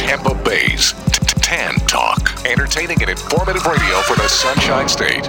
Tampa 0.00 0.34
Bay's 0.34 0.94
Tan 1.42 1.74
Talk. 1.86 2.32
Entertaining 2.46 3.02
and 3.02 3.10
informative 3.10 3.66
radio 3.66 4.00
for 4.00 4.16
the 4.16 4.26
Sunshine 4.28 4.88
State. 4.88 5.28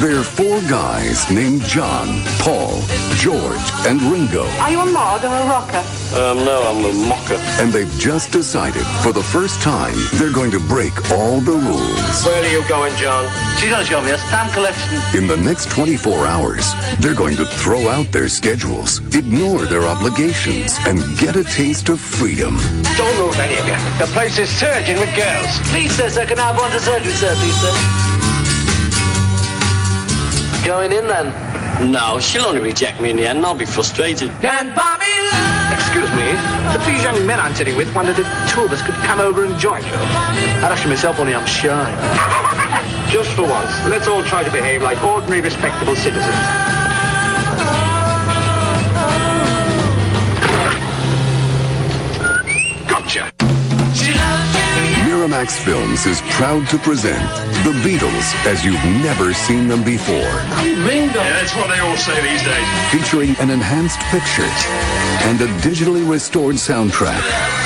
There 0.00 0.18
are 0.18 0.24
four 0.24 0.62
guys 0.62 1.30
named 1.30 1.60
John, 1.64 2.22
Paul, 2.38 2.80
George, 3.16 3.60
and 3.84 4.00
Ringo. 4.00 4.46
Are 4.56 4.70
you 4.70 4.80
a 4.80 4.86
mod 4.86 5.22
or 5.22 5.26
a 5.26 5.44
rocker? 5.44 5.84
Um, 6.16 6.42
no, 6.42 6.62
I'm 6.72 6.82
a 6.86 7.06
mocker. 7.06 7.34
And 7.60 7.70
they've 7.70 7.92
just 7.98 8.32
decided 8.32 8.86
for 9.04 9.12
the 9.12 9.22
first 9.22 9.60
time 9.60 9.94
they're 10.14 10.32
going 10.32 10.52
to 10.52 10.58
break 10.58 11.10
all 11.10 11.42
the 11.42 11.52
rules. 11.52 12.24
Where 12.24 12.42
are 12.42 12.48
you 12.48 12.66
going, 12.66 12.96
John? 12.96 13.28
She's 13.58 13.68
gonna 13.68 13.84
show 13.84 14.00
me 14.00 14.12
a 14.12 14.16
stamp 14.16 14.54
collection. 14.54 14.96
In 15.14 15.26
the 15.26 15.36
next 15.36 15.70
24 15.70 16.26
hours, 16.26 16.72
they're 17.00 17.14
going 17.14 17.36
to 17.36 17.44
throw 17.44 17.90
out 17.90 18.10
their 18.10 18.30
schedules, 18.30 19.00
ignore 19.14 19.66
their 19.66 19.82
obligations, 19.82 20.78
and 20.86 20.96
get 21.18 21.36
a 21.36 21.44
taste 21.44 21.90
of 21.90 22.00
freedom. 22.00 22.56
Don't 22.96 23.18
move 23.18 23.38
any 23.38 23.58
of 23.58 23.66
you. 23.68 23.76
The 23.98 24.10
place 24.14 24.38
is 24.38 24.48
surging 24.48 24.98
with 24.98 25.14
girls. 25.14 25.60
Please, 25.68 25.92
sir, 25.92 26.08
sir, 26.08 26.24
can 26.24 26.38
I 26.38 26.52
have 26.52 26.56
one 26.56 26.70
to 26.70 26.80
surgery, 26.80 27.12
sir, 27.12 27.34
please, 27.34 27.60
sir? 27.60 28.09
Going 30.70 30.92
in 30.92 31.08
then. 31.08 31.90
No, 31.90 32.20
she'll 32.20 32.44
only 32.44 32.60
reject 32.60 33.00
me 33.00 33.10
in 33.10 33.16
the 33.16 33.26
end 33.26 33.44
I'll 33.44 33.56
be 33.56 33.64
frustrated. 33.64 34.30
Can 34.40 34.72
buy 34.72 34.98
me 35.00 35.10
love. 35.32 35.72
Excuse 35.72 36.08
me, 36.14 36.30
the 36.72 36.78
three 36.84 37.02
young 37.02 37.26
men 37.26 37.40
I'm 37.40 37.52
sitting 37.56 37.76
with 37.76 37.92
wondered 37.92 38.20
if 38.20 38.26
two 38.48 38.62
of 38.62 38.70
us 38.70 38.80
could 38.80 38.94
come 39.02 39.18
over 39.18 39.44
and 39.44 39.58
join 39.58 39.82
you. 39.82 39.92
I'd 39.92 40.70
actually 40.70 40.90
myself, 40.90 41.18
only 41.18 41.34
I'm 41.34 41.44
shy. 41.44 41.90
Just 43.10 43.30
for 43.30 43.42
once, 43.42 43.72
let's 43.88 44.06
all 44.06 44.22
try 44.22 44.44
to 44.44 44.50
behave 44.52 44.82
like 44.82 45.02
ordinary, 45.02 45.40
respectable 45.40 45.96
citizens. 45.96 46.69
Miramax 55.40 55.58
Films 55.64 56.04
is 56.04 56.20
proud 56.32 56.68
to 56.68 56.76
present 56.78 57.18
The 57.64 57.72
Beatles 57.80 58.34
as 58.44 58.62
you've 58.62 58.84
never 59.02 59.32
seen 59.32 59.68
them 59.68 59.82
before. 59.82 60.14
Bingo. 60.86 61.18
Yeah, 61.18 61.40
that's 61.40 61.54
what 61.56 61.68
they 61.68 61.78
all 61.78 61.96
say 61.96 62.20
these 62.20 62.42
days. 62.42 62.66
featuring 62.90 63.34
an 63.40 63.48
enhanced 63.48 63.98
picture 64.10 64.48
and 65.24 65.40
a 65.40 65.46
digitally 65.62 66.08
restored 66.08 66.56
soundtrack 66.56 67.22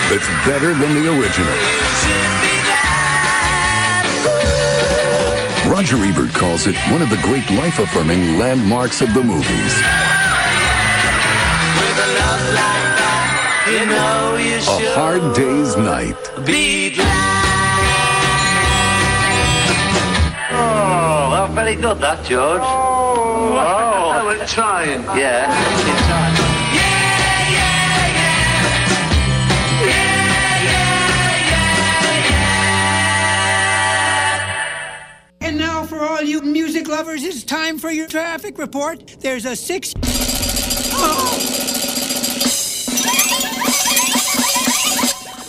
that's 0.09 0.29
better 0.47 0.73
than 0.73 0.95
the 0.95 1.19
original. 1.19 1.51
Roger 5.69 5.97
Ebert 5.97 6.33
calls 6.33 6.69
it 6.69 6.77
one 6.93 7.03
of 7.03 7.11
the 7.11 7.19
great 7.23 7.51
life-affirming 7.51 8.39
landmarks 8.39 9.01
of 9.01 9.13
the 9.15 9.23
movies. 9.25 9.75
You 13.67 13.87
know 13.87 14.37
you 14.39 14.57
A 14.59 14.95
Hard 14.95 15.35
Day's 15.35 15.77
Night. 15.77 16.17
Very 21.65 21.77
good, 21.81 21.99
that, 21.99 22.23
George. 22.27 22.61
Oh, 22.63 23.57
oh. 23.57 24.27
we're 24.27 24.47
trying. 24.47 25.03
Yeah. 25.17 25.49
You're 25.87 25.97
trying. 25.97 26.35
And 35.41 35.57
now, 35.57 35.85
for 35.85 36.01
all 36.01 36.21
you 36.21 36.43
music 36.43 36.87
lovers, 36.87 37.25
it's 37.25 37.43
time 37.45 37.79
for 37.79 37.91
your 37.91 38.09
traffic 38.09 38.59
report. 38.59 39.17
There's 39.21 39.47
a 39.47 39.57
six. 39.57 39.95
Oh. 40.93 41.31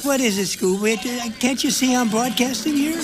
What 0.04 0.22
is 0.22 0.38
it, 0.38 0.48
Scooby? 0.48 0.98
Can't 1.42 1.62
you 1.62 1.72
see 1.72 1.94
I'm 1.94 2.10
broadcasting 2.10 2.76
here? 2.76 3.02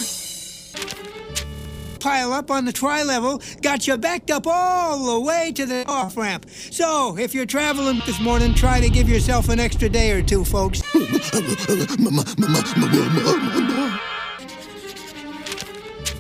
Pile 2.02 2.34
up 2.34 2.50
on 2.50 2.66
the 2.66 2.74
tri 2.74 3.04
level, 3.04 3.42
got 3.62 3.86
you 3.86 3.96
backed 3.96 4.32
up 4.32 4.48
all 4.48 5.06
the 5.14 5.20
way 5.22 5.52
to 5.54 5.68
the 5.68 5.86
off 5.88 6.18
ramp. 6.18 6.48
So, 6.50 7.16
if 7.16 7.36
you're 7.36 7.46
traveling 7.46 8.02
this 8.08 8.20
morning, 8.20 8.56
try 8.56 8.80
to 8.80 8.90
give 8.90 9.08
yourself 9.08 9.50
an 9.50 9.60
extra 9.60 9.88
day 9.88 10.10
or 10.12 10.24
two, 10.24 10.44
folks. 10.44 10.82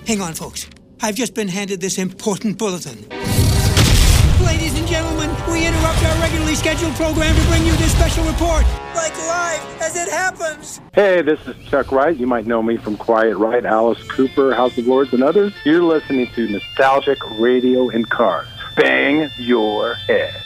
Hang 0.06 0.22
on, 0.22 0.36
folks. 0.36 0.70
I've 1.02 1.16
just 1.16 1.34
been 1.34 1.48
handed 1.48 1.82
this 1.82 1.98
important 1.98 2.60
bulletin. 2.60 3.08
Interrupt 6.02 6.16
our 6.16 6.22
regularly 6.22 6.56
scheduled 6.56 6.96
program 6.96 7.36
to 7.36 7.42
bring 7.48 7.66
you 7.66 7.76
this 7.78 7.92
special 7.92 8.24
report. 8.26 8.66
Like 8.96 9.16
live, 9.18 9.82
as 9.82 9.96
it 9.96 10.10
happens. 10.10 10.82
Hey, 10.94 11.22
this 11.22 11.46
is 11.48 11.56
Chuck 11.68 11.92
Wright. 11.92 12.16
You 12.16 12.28
might 12.28 12.46
know 12.46 12.62
me 12.62 12.78
from 12.78 12.98
Quiet 12.98 13.38
Riot, 13.38 13.66
Alice 13.66 14.02
Cooper, 14.10 14.54
House 14.54 14.78
of 14.78 14.88
Lords, 14.88 15.14
and 15.14 15.24
others. 15.24 15.54
You're 15.66 15.84
listening 15.84 16.28
to 16.36 16.50
Nostalgic 16.50 17.18
Radio 17.40 17.90
in 17.90 18.06
Cars. 18.06 18.48
Bang 18.76 19.30
your 19.38 19.94
head. 19.94 20.41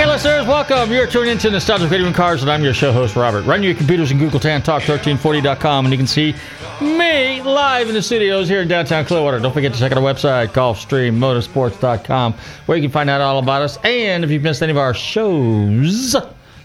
Okay, 0.00 0.08
listeners, 0.08 0.46
welcome. 0.46 0.90
You're 0.90 1.06
tuned 1.06 1.28
into 1.28 1.50
Nostalgic 1.50 1.90
Radio 1.90 2.06
and 2.06 2.16
Cars, 2.16 2.40
and 2.40 2.50
I'm 2.50 2.64
your 2.64 2.72
show 2.72 2.90
host, 2.90 3.16
Robert. 3.16 3.42
Run 3.42 3.62
your 3.62 3.74
computers 3.74 4.10
and 4.10 4.18
Google 4.18 4.40
Tan 4.40 4.62
Talk 4.62 4.80
1340.com, 4.84 5.84
and 5.84 5.92
you 5.92 5.98
can 5.98 6.06
see 6.06 6.34
me 6.80 7.42
live 7.42 7.86
in 7.86 7.94
the 7.94 8.00
studios 8.00 8.48
here 8.48 8.62
in 8.62 8.68
downtown 8.68 9.04
Clearwater. 9.04 9.40
Don't 9.40 9.52
forget 9.52 9.74
to 9.74 9.78
check 9.78 9.92
out 9.92 9.98
our 9.98 10.04
website, 10.04 10.52
GulfstreamMotorsports.com, 10.52 12.32
where 12.64 12.78
you 12.78 12.82
can 12.82 12.90
find 12.90 13.10
out 13.10 13.20
all 13.20 13.40
about 13.40 13.60
us. 13.60 13.76
And 13.84 14.24
if 14.24 14.30
you've 14.30 14.42
missed 14.42 14.62
any 14.62 14.70
of 14.70 14.78
our 14.78 14.94
shows, 14.94 16.16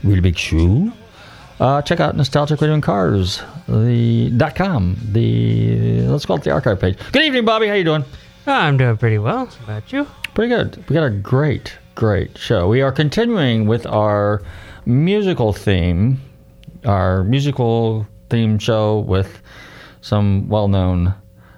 really 0.01 0.21
big 0.21 0.37
show, 0.37 0.93
uh, 1.59 1.81
check 1.81 1.99
out 1.99 2.15
Nostalgic 2.15 2.61
Radio 2.61 2.75
and 2.75 2.83
Cars, 2.83 3.43
the 3.67 4.29
dot 4.29 4.55
.com, 4.55 4.95
the 5.11 6.03
let's 6.03 6.25
call 6.25 6.37
it 6.37 6.43
the 6.43 6.51
archive 6.51 6.79
page. 6.79 6.97
Good 7.11 7.23
evening, 7.23 7.43
Bobby. 7.43 7.67
How 7.67 7.73
you 7.73 7.83
doing? 7.83 8.05
I'm 8.47 8.77
doing 8.77 8.95
pretty 8.95 9.17
well. 9.17 9.47
How 9.47 9.63
about 9.65 9.91
you? 9.91 10.07
Pretty 10.33 10.55
good. 10.55 10.81
We 10.87 10.93
got 10.93 11.03
a 11.03 11.09
great, 11.09 11.77
great 11.95 12.37
show. 12.37 12.67
We 12.67 12.81
are 12.81 12.91
continuing 12.91 13.67
with 13.67 13.85
our 13.87 14.41
musical 14.85 15.53
theme, 15.53 16.19
our 16.85 17.23
musical 17.23 18.05
theme 18.29 18.59
show 18.59 18.99
with 18.99 19.41
some 20.01 20.47
well 20.49 20.67
known 20.67 21.15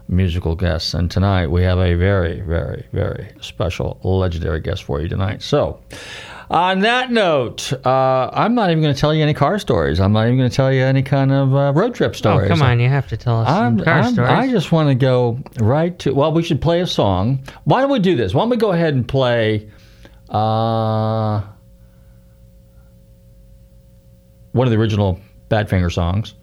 musical 0.08 0.56
guests. 0.56 0.94
And 0.94 1.12
tonight 1.12 1.48
we 1.48 1.64
have 1.64 1.80
a 1.80 1.96
very, 1.96 2.42
very, 2.42 2.86
very 2.94 3.30
special, 3.42 4.00
legendary 4.04 4.62
guest 4.62 4.84
for 4.84 5.02
you 5.02 5.10
tonight. 5.10 5.42
So, 5.42 5.82
on 6.50 6.80
that 6.80 7.12
note, 7.12 7.74
uh, 7.86 8.30
I'm 8.32 8.56
not 8.56 8.70
even 8.70 8.82
going 8.82 8.94
to 8.96 9.00
tell 9.02 9.14
you 9.14 9.22
any 9.22 9.34
car 9.34 9.60
stories. 9.60 10.00
I'm 10.00 10.14
not 10.14 10.28
even 10.28 10.38
going 10.38 10.50
to 10.50 10.56
tell 10.56 10.72
you 10.72 10.82
any 10.82 11.04
kind 11.04 11.34
of 11.34 11.54
uh, 11.54 11.74
road 11.74 11.94
trip 11.94 12.16
stories. 12.16 12.50
Oh, 12.50 12.54
come 12.54 12.62
on. 12.62 12.80
You 12.80 12.88
have 12.88 13.08
to 13.10 13.18
tell 13.18 13.42
us 13.42 13.50
I'm, 13.50 13.80
car 13.80 13.94
I'm- 13.96 14.14
stories. 14.14 14.32
I 14.32 14.50
just 14.50 14.72
want 14.72 14.88
to 14.88 14.96
go 14.96 15.40
right 15.60 15.98
to. 16.00 16.14
Well, 16.14 16.32
we 16.32 16.44
should 16.44 16.62
play 16.62 16.80
a 16.80 16.88
song. 16.88 17.44
Why 17.66 17.82
don't 17.82 17.92
we 17.92 18.00
do 18.00 18.16
this? 18.16 18.34
Why 18.34 18.44
don't 18.44 18.50
we 18.50 18.58
go 18.58 18.72
ahead 18.72 18.94
and 18.94 19.06
play? 19.06 19.70
Uh, 20.30 21.42
one 24.52 24.68
of 24.68 24.72
the 24.72 24.78
original 24.78 25.20
Badfinger 25.50 25.92
songs. 25.92 26.36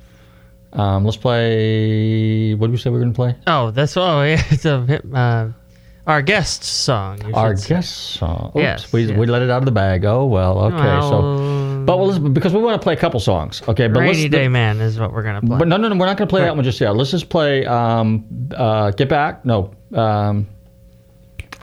Um, 0.72 1.04
let's 1.04 1.16
play. 1.16 2.54
What 2.54 2.66
did 2.68 2.72
we 2.72 2.78
say 2.78 2.90
we 2.90 2.94
were 2.94 3.02
going 3.04 3.12
to 3.12 3.16
play? 3.16 3.36
Oh, 3.46 3.70
that's 3.70 3.96
oh 3.96 4.22
yeah, 4.22 4.42
it's 4.50 4.64
a 4.64 5.00
uh, 5.14 5.52
our 6.06 6.20
guest 6.20 6.64
song. 6.64 7.32
Our 7.32 7.56
say. 7.56 7.76
guest 7.76 7.96
song. 7.96 8.52
Oops, 8.54 8.62
Yes, 8.62 8.92
we, 8.92 9.04
yes. 9.04 9.16
we 9.16 9.26
let 9.26 9.42
it 9.42 9.50
out 9.50 9.58
of 9.58 9.66
the 9.66 9.72
bag. 9.72 10.04
Oh 10.04 10.26
well, 10.26 10.58
okay. 10.64 11.00
so, 11.00 11.84
but 11.86 11.98
well, 11.98 12.18
because 12.18 12.52
we 12.52 12.60
want 12.60 12.80
to 12.80 12.84
play 12.84 12.94
a 12.94 12.96
couple 12.96 13.20
songs. 13.20 13.62
Okay, 13.68 13.86
but 13.86 14.00
Rainy 14.00 14.22
let's, 14.22 14.32
Day 14.32 14.48
Man 14.48 14.80
is 14.80 14.98
what 14.98 15.12
we're 15.12 15.22
gonna 15.22 15.40
play. 15.40 15.58
But 15.58 15.68
no, 15.68 15.76
no, 15.76 15.88
no, 15.88 15.96
we're 15.96 16.06
not 16.06 16.16
going 16.16 16.28
to 16.28 16.32
play 16.32 16.42
that 16.42 16.54
one 16.56 16.64
just 16.64 16.80
yet. 16.80 16.96
Let's 16.96 17.10
just 17.10 17.28
play 17.28 17.64
um, 17.66 18.26
uh, 18.54 18.90
Get 18.90 19.08
Back. 19.08 19.44
No. 19.44 19.74
Um, 19.92 20.48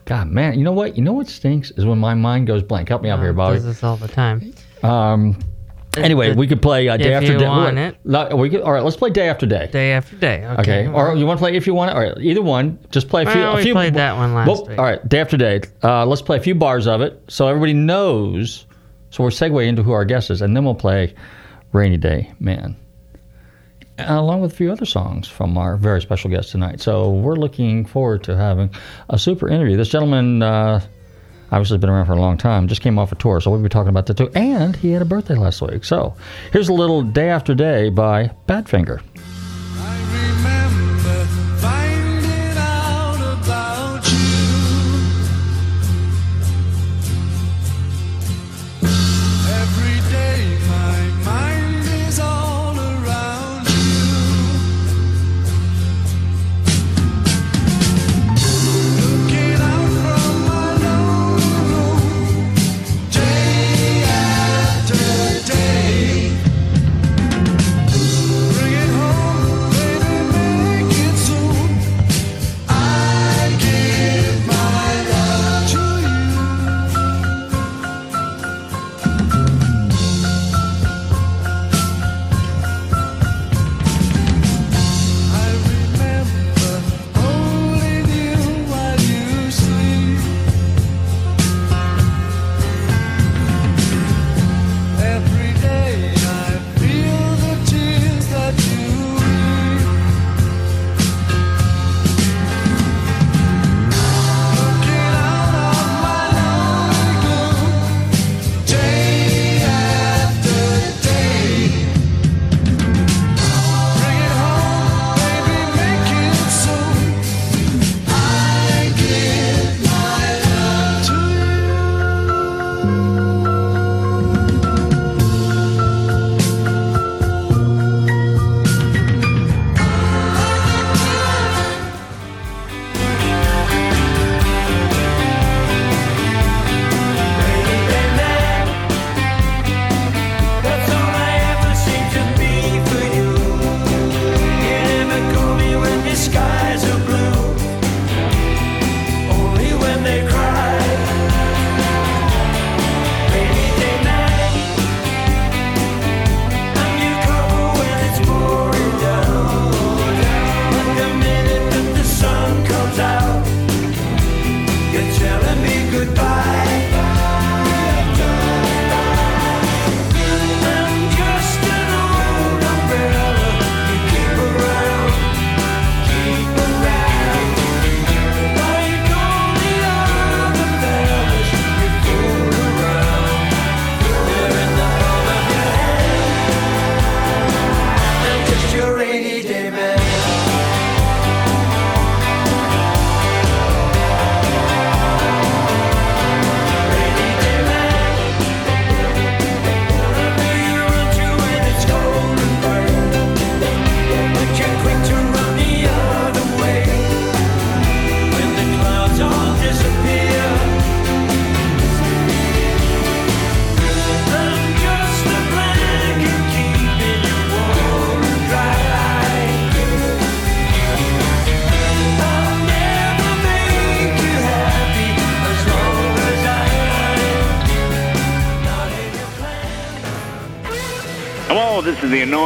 God, 0.05 0.29
man, 0.29 0.57
you 0.57 0.63
know 0.63 0.71
what? 0.71 0.97
You 0.97 1.03
know 1.03 1.13
what 1.13 1.27
stinks 1.27 1.71
is 1.71 1.85
when 1.85 1.99
my 1.99 2.13
mind 2.13 2.47
goes 2.47 2.63
blank. 2.63 2.89
Help 2.89 3.01
me 3.01 3.09
out 3.09 3.19
here, 3.19 3.33
Bobby. 3.33 3.55
Does 3.55 3.65
this 3.65 3.83
all 3.83 3.97
the 3.97 4.07
time. 4.07 4.53
Um, 4.83 5.37
anyway, 5.95 6.33
we 6.33 6.47
could 6.47 6.61
play 6.61 6.87
uh, 6.87 6.97
day 6.97 7.09
If 7.09 7.17
after 7.17 7.33
you 7.33 7.37
day. 7.37 7.47
want 7.47 7.77
it. 7.77 7.97
we 8.37 8.49
could, 8.49 8.61
all 8.61 8.71
right, 8.71 8.83
let's 8.83 8.95
play 8.95 9.09
day 9.09 9.29
after 9.29 9.45
day. 9.45 9.69
Day 9.71 9.91
after 9.91 10.15
day. 10.15 10.45
Okay. 10.45 10.87
Okay. 10.87 10.87
Or 10.87 11.15
you 11.15 11.25
want 11.25 11.37
to 11.39 11.41
play 11.41 11.55
if 11.55 11.67
you 11.67 11.73
want 11.73 11.91
it? 11.91 11.93
All 11.95 12.01
right, 12.01 12.17
either 12.19 12.41
one. 12.41 12.79
Just 12.89 13.09
play 13.09 13.23
a 13.23 13.31
few. 13.31 13.39
Well, 13.39 13.53
a 13.53 13.55
we 13.57 13.63
few 13.63 13.73
played 13.73 13.93
that 13.95 14.15
one 14.15 14.33
last 14.33 14.47
well, 14.47 14.65
week. 14.65 14.79
All 14.79 14.85
right, 14.85 15.07
day 15.07 15.19
after 15.19 15.37
day. 15.37 15.61
Uh, 15.83 16.05
let's 16.05 16.21
play 16.21 16.37
a 16.37 16.41
few 16.41 16.55
bars 16.55 16.87
of 16.87 17.01
it 17.01 17.21
so 17.27 17.47
everybody 17.47 17.73
knows. 17.73 18.65
So 19.11 19.23
we're 19.23 19.29
segue 19.29 19.67
into 19.67 19.83
who 19.83 19.91
our 19.91 20.05
guest 20.05 20.31
is, 20.31 20.41
and 20.41 20.55
then 20.55 20.63
we'll 20.63 20.75
play 20.75 21.13
"Rainy 21.73 21.97
Day 21.97 22.31
Man," 22.39 22.77
along 23.99 24.41
with 24.41 24.53
a 24.53 24.55
few 24.55 24.71
other 24.71 24.85
songs 24.85 25.27
from 25.27 25.57
our 25.57 25.77
very 25.77 26.01
special 26.01 26.29
guest 26.29 26.51
tonight. 26.51 26.81
So 26.81 27.11
we're 27.11 27.35
looking 27.35 27.85
forward 27.85 28.23
to 28.23 28.35
having 28.35 28.69
a 29.09 29.17
super 29.19 29.47
interview. 29.47 29.77
This 29.77 29.89
gentleman. 29.89 30.41
Uh, 30.41 30.81
Obviously, 31.53 31.75
has 31.75 31.81
been 31.81 31.89
around 31.89 32.05
for 32.05 32.13
a 32.13 32.19
long 32.21 32.37
time. 32.37 32.69
Just 32.69 32.79
came 32.79 32.97
off 32.97 33.11
a 33.11 33.15
tour, 33.15 33.41
so 33.41 33.51
we'll 33.51 33.61
be 33.61 33.67
talking 33.67 33.89
about 33.89 34.05
that 34.05 34.15
too. 34.15 34.31
And 34.35 34.73
he 34.73 34.91
had 34.91 35.01
a 35.01 35.05
birthday 35.05 35.35
last 35.35 35.61
week. 35.61 35.83
So 35.83 36.15
here's 36.53 36.69
a 36.69 36.73
little 36.73 37.01
"Day 37.03 37.27
After 37.27 37.53
Day" 37.53 37.89
by 37.89 38.31
Badfinger. 38.47 39.01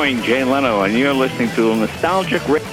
The 0.05 0.11
annoying 0.11 0.23
Jay 0.23 0.43
Leno, 0.43 0.83
and 0.83 0.93
you're 0.93 1.13
listening 1.13 1.49
to 1.51 1.75
Nostalgic 1.75 2.47
Radio. 2.47 2.67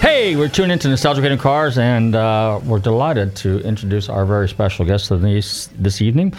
Hey, 0.00 0.36
we're 0.36 0.48
tuned 0.48 0.70
into 0.70 0.88
Nostalgic 0.88 1.40
Cars, 1.40 1.76
and 1.76 2.14
uh, 2.14 2.60
we're 2.64 2.78
delighted 2.78 3.34
to 3.36 3.58
introduce 3.60 4.08
our 4.08 4.24
very 4.24 4.48
special 4.48 4.84
guest 4.84 5.08
this, 5.08 5.68
this 5.78 6.00
evening. 6.00 6.34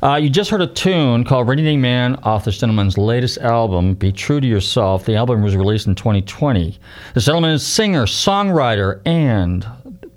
Uh, 0.00 0.14
you 0.14 0.30
just 0.30 0.50
heard 0.50 0.60
a 0.60 0.66
tune 0.66 1.24
called 1.24 1.48
Day 1.56 1.76
Man 1.76 2.14
off 2.22 2.44
this 2.44 2.58
gentleman's 2.58 2.96
latest 2.96 3.38
album, 3.38 3.94
Be 3.94 4.12
True 4.12 4.40
to 4.40 4.46
Yourself. 4.46 5.06
The 5.06 5.16
album 5.16 5.42
was 5.42 5.56
released 5.56 5.88
in 5.88 5.96
2020. 5.96 6.78
This 7.14 7.24
gentleman 7.24 7.50
is 7.50 7.66
singer, 7.66 8.06
songwriter, 8.06 9.00
and 9.04 9.66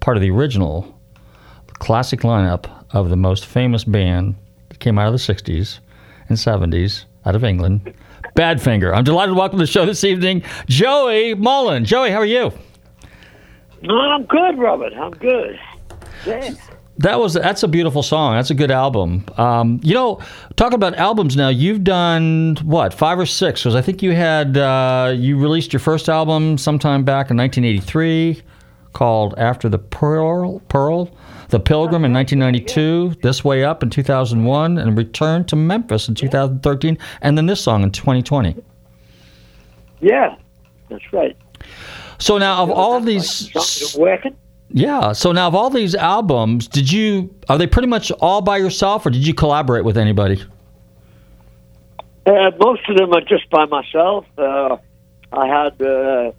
part 0.01 0.17
of 0.17 0.21
the 0.21 0.29
original 0.29 0.95
classic 1.79 2.19
lineup 2.21 2.69
of 2.91 3.09
the 3.09 3.17
most 3.17 3.45
famous 3.47 3.83
band 3.83 4.35
that 4.69 4.79
came 4.79 4.99
out 4.99 5.07
of 5.07 5.13
the 5.13 5.33
60s 5.33 5.79
and 6.29 6.37
70s 6.37 7.05
out 7.27 7.35
of 7.35 7.43
England, 7.43 7.93
Badfinger. 8.35 8.95
I'm 8.95 9.03
delighted 9.03 9.33
to 9.33 9.35
welcome 9.37 9.59
to 9.59 9.65
the 9.65 9.71
show 9.71 9.85
this 9.85 10.03
evening, 10.05 10.43
Joey 10.67 11.35
Molland. 11.35 11.83
Joey, 11.85 12.09
how 12.09 12.19
are 12.19 12.25
you? 12.25 12.51
No, 13.81 13.99
I'm 13.99 14.23
good, 14.25 14.57
Robert. 14.57 14.93
I'm 14.93 15.11
good. 15.11 15.59
Yeah. 16.25 16.53
That 16.99 17.19
was 17.19 17.33
that's 17.35 17.61
a 17.61 17.67
beautiful 17.67 18.01
song. 18.01 18.35
That's 18.35 18.49
a 18.49 18.55
good 18.55 18.71
album. 18.71 19.23
Um, 19.37 19.79
you 19.83 19.93
know, 19.93 20.19
talking 20.55 20.75
about 20.75 20.95
albums 20.95 21.35
now, 21.35 21.49
you've 21.49 21.83
done 21.83 22.55
what 22.63 22.91
five 22.91 23.19
or 23.19 23.25
six? 23.27 23.61
Because 23.61 23.75
I 23.75 23.81
think 23.81 24.01
you 24.01 24.13
had 24.13 24.57
uh, 24.57 25.13
you 25.15 25.37
released 25.37 25.73
your 25.73 25.79
first 25.79 26.09
album 26.09 26.57
sometime 26.57 27.03
back 27.03 27.29
in 27.29 27.37
1983, 27.37 28.41
called 28.97 29.35
After 29.37 29.69
the 29.69 29.77
Pearl, 29.77 30.59
Pearl, 30.69 31.11
The 31.49 31.59
Pilgrim 31.59 32.03
in 32.03 32.11
1992, 32.11 33.19
This 33.21 33.45
Way 33.45 33.63
Up 33.63 33.83
in 33.83 33.91
2001, 33.91 34.79
and 34.79 34.97
Return 34.97 35.45
to 35.45 35.55
Memphis 35.55 36.07
in 36.07 36.15
2013, 36.15 36.97
and 37.21 37.37
then 37.37 37.45
this 37.45 37.61
song 37.61 37.83
in 37.83 37.91
2020. 37.91 38.55
Yeah, 39.99 40.35
that's 40.89 41.13
right. 41.13 41.37
So 42.17 42.39
now, 42.39 42.63
of 42.63 42.71
all 42.71 42.99
these, 42.99 43.51
yeah. 44.69 45.11
So 45.11 45.31
now, 45.31 45.47
of 45.47 45.53
all 45.53 45.69
these 45.69 45.93
albums, 45.93 46.67
did 46.67 46.91
you 46.91 47.29
are 47.49 47.59
they 47.59 47.67
pretty 47.67 47.87
much 47.87 48.11
all 48.13 48.41
by 48.41 48.57
yourself, 48.57 49.05
or 49.05 49.11
did 49.11 49.27
you 49.27 49.35
collaborate 49.35 49.85
with 49.85 49.99
anybody? 49.99 50.43
Uh, 52.25 52.49
most 52.59 52.81
of 52.89 52.97
them 52.97 53.13
are 53.13 53.21
just 53.21 53.47
by 53.51 53.65
myself. 53.65 54.25
Uh, 54.39 54.77
I 55.31 55.47
had, 55.47 55.79
uh, 55.81 56.31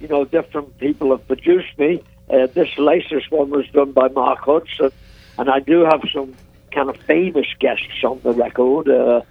you 0.00 0.08
know, 0.08 0.24
different 0.24 0.78
people 0.78 1.10
have 1.10 1.26
produced 1.26 1.78
me. 1.78 2.02
Uh, 2.28 2.46
this 2.46 2.76
latest 2.76 3.30
one 3.30 3.50
was 3.50 3.66
done 3.68 3.92
by 3.92 4.08
Mark 4.08 4.40
Hudson, 4.40 4.90
and 5.38 5.48
I 5.48 5.60
do 5.60 5.84
have 5.84 6.02
some 6.12 6.34
kind 6.72 6.88
of 6.90 6.96
famous 6.98 7.46
guests 7.58 8.04
on 8.04 8.20
the 8.22 8.32
record. 8.32 8.88
Uh, 8.88 9.22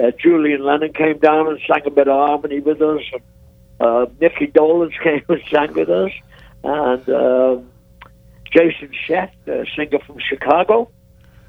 uh, 0.00 0.10
Julian 0.20 0.64
Lennon 0.64 0.92
came 0.92 1.18
down 1.18 1.48
and 1.48 1.58
sang 1.66 1.82
a 1.86 1.90
bit 1.90 2.08
of 2.08 2.28
harmony 2.28 2.60
with 2.60 2.80
us. 2.82 3.02
Uh, 3.80 4.06
Nicky 4.20 4.46
Dolenz 4.48 4.92
came 5.02 5.24
and 5.28 5.40
sang 5.50 5.72
with 5.74 5.88
us, 5.88 6.12
and 6.62 7.08
um, 7.08 7.70
Jason 8.52 8.90
Scheff, 9.06 9.30
a 9.46 9.64
singer 9.76 9.98
from 10.06 10.18
Chicago, 10.18 10.90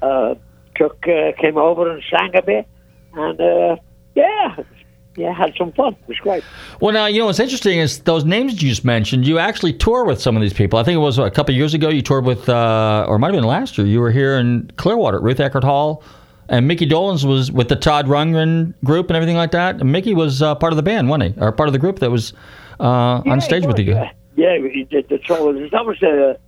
uh, 0.00 0.34
took 0.74 1.06
uh, 1.06 1.32
came 1.38 1.56
over 1.58 1.90
and 1.90 2.02
sang 2.10 2.34
a 2.34 2.42
bit, 2.42 2.66
and 3.14 3.40
uh, 3.40 3.76
yeah, 4.14 4.56
yeah, 5.16 5.32
had 5.32 5.54
some 5.56 5.72
fun. 5.72 5.94
It 6.02 6.08
was 6.08 6.18
great. 6.18 6.42
Well, 6.80 6.92
now 6.92 7.06
you 7.06 7.18
know 7.18 7.26
what's 7.26 7.40
interesting 7.40 7.78
is 7.78 8.00
those 8.00 8.24
names 8.24 8.54
you 8.62 8.68
just 8.70 8.84
mentioned. 8.84 9.26
You 9.26 9.38
actually 9.38 9.74
tour 9.74 10.04
with 10.04 10.20
some 10.20 10.36
of 10.36 10.42
these 10.42 10.52
people. 10.52 10.78
I 10.78 10.84
think 10.84 10.96
it 10.96 11.00
was 11.00 11.18
what, 11.18 11.26
a 11.26 11.30
couple 11.30 11.54
of 11.54 11.58
years 11.58 11.74
ago. 11.74 11.88
You 11.88 12.02
toured 12.02 12.24
with, 12.24 12.48
uh, 12.48 13.04
or 13.06 13.16
it 13.16 13.18
might 13.18 13.28
have 13.28 13.36
been 13.36 13.44
last 13.44 13.76
year. 13.76 13.86
You 13.86 14.00
were 14.00 14.10
here 14.10 14.36
in 14.36 14.70
Clearwater, 14.76 15.18
at 15.18 15.22
Ruth 15.22 15.38
Eckerd 15.38 15.64
Hall, 15.64 16.02
and 16.48 16.66
Mickey 16.66 16.86
Dolenz 16.86 17.24
was 17.24 17.52
with 17.52 17.68
the 17.68 17.76
Todd 17.76 18.06
Rundgren 18.06 18.74
group 18.84 19.08
and 19.08 19.16
everything 19.16 19.36
like 19.36 19.50
that. 19.50 19.80
And 19.80 19.92
Mickey 19.92 20.14
was 20.14 20.40
uh, 20.40 20.54
part 20.54 20.72
of 20.72 20.78
the 20.78 20.82
band, 20.82 21.10
wasn't 21.10 21.34
he, 21.34 21.40
or 21.40 21.52
part 21.52 21.68
of 21.68 21.72
the 21.74 21.78
group 21.78 21.98
that 21.98 22.10
was 22.10 22.32
uh, 22.80 23.22
on 23.26 23.40
stage 23.40 23.66
with 23.66 23.78
you. 23.78 23.92
Yeah, 23.92 24.12
yeah, 24.36 24.56
he 24.56 24.84
did 24.84 25.08
the 25.08 25.18
tour. 25.18 25.52
That 25.70 25.84
was 25.84 26.02
a, 26.02 26.38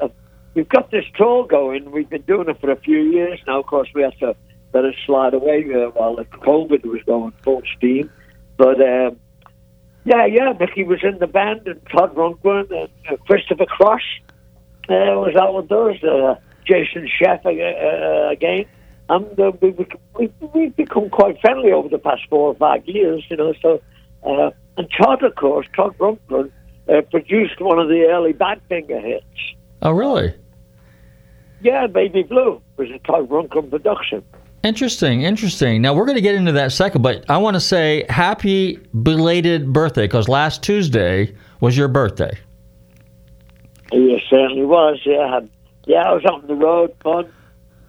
a. 0.00 0.10
We've 0.52 0.68
got 0.68 0.90
this 0.90 1.04
tour 1.16 1.46
going. 1.46 1.90
We've 1.90 2.10
been 2.10 2.22
doing 2.22 2.50
it 2.50 2.60
for 2.60 2.70
a 2.70 2.76
few 2.76 2.98
years 2.98 3.40
now. 3.46 3.60
Of 3.60 3.66
course, 3.66 3.88
we 3.94 4.02
had 4.02 4.18
to 4.18 4.36
let 4.72 4.84
it 4.84 4.94
slide 5.06 5.34
away 5.34 5.66
uh, 5.74 5.90
while 5.90 6.16
the 6.16 6.24
COVID 6.24 6.84
was 6.84 7.02
going 7.04 7.32
full 7.42 7.62
steam. 7.76 8.10
But 8.56 8.80
um, 8.80 9.16
yeah, 10.04 10.26
yeah, 10.26 10.52
Mickey 10.58 10.84
was 10.84 11.00
in 11.02 11.18
the 11.18 11.26
band, 11.26 11.66
and 11.66 11.80
Todd 11.90 12.14
Rundgren 12.14 12.70
and 12.70 12.88
uh, 13.10 13.16
Christopher 13.26 13.66
Cross 13.66 14.02
uh, 14.88 15.18
was 15.18 15.36
out 15.36 15.54
with 15.54 15.72
us. 15.72 16.02
Uh, 16.02 16.34
Jason 16.66 17.08
Scheff 17.08 17.44
uh, 17.44 17.50
uh, 17.50 18.30
again. 18.30 18.66
And 19.08 19.40
uh, 19.40 19.52
we, 19.60 19.74
we, 20.16 20.32
we've 20.54 20.76
become 20.76 21.10
quite 21.10 21.40
friendly 21.40 21.72
over 21.72 21.88
the 21.88 21.98
past 21.98 22.22
four 22.30 22.48
or 22.48 22.54
five 22.54 22.86
years, 22.86 23.24
you 23.28 23.36
know. 23.36 23.54
So, 23.60 23.82
uh, 24.22 24.50
and 24.76 24.88
Todd, 24.96 25.24
of 25.24 25.34
course, 25.34 25.66
Todd 25.74 25.96
Rundgren 25.98 26.52
uh, 26.88 27.00
produced 27.10 27.60
one 27.60 27.80
of 27.80 27.88
the 27.88 28.04
early 28.08 28.32
Badfinger 28.32 29.02
hits. 29.02 29.56
Oh, 29.82 29.90
really? 29.90 30.34
Yeah, 31.60 31.88
Baby 31.88 32.22
Blue 32.22 32.62
was 32.76 32.88
a 32.90 32.98
Todd 33.00 33.28
Rundgren 33.28 33.68
production. 33.68 34.22
Interesting, 34.62 35.22
interesting. 35.22 35.80
Now 35.80 35.94
we're 35.94 36.04
going 36.04 36.16
to 36.16 36.22
get 36.22 36.34
into 36.34 36.52
that 36.52 36.72
second, 36.72 37.00
but 37.00 37.24
I 37.30 37.38
want 37.38 37.54
to 37.54 37.60
say 37.60 38.04
happy 38.10 38.76
belated 39.02 39.72
birthday 39.72 40.04
because 40.04 40.28
last 40.28 40.62
Tuesday 40.62 41.34
was 41.60 41.78
your 41.78 41.88
birthday. 41.88 42.38
It 43.90 44.22
certainly 44.28 44.64
was. 44.64 45.00
Yeah, 45.04 45.40
yeah. 45.86 46.10
I 46.10 46.12
was 46.12 46.24
out 46.26 46.42
on 46.42 46.46
the 46.46 46.54
road. 46.54 46.94
Fun. 47.02 47.32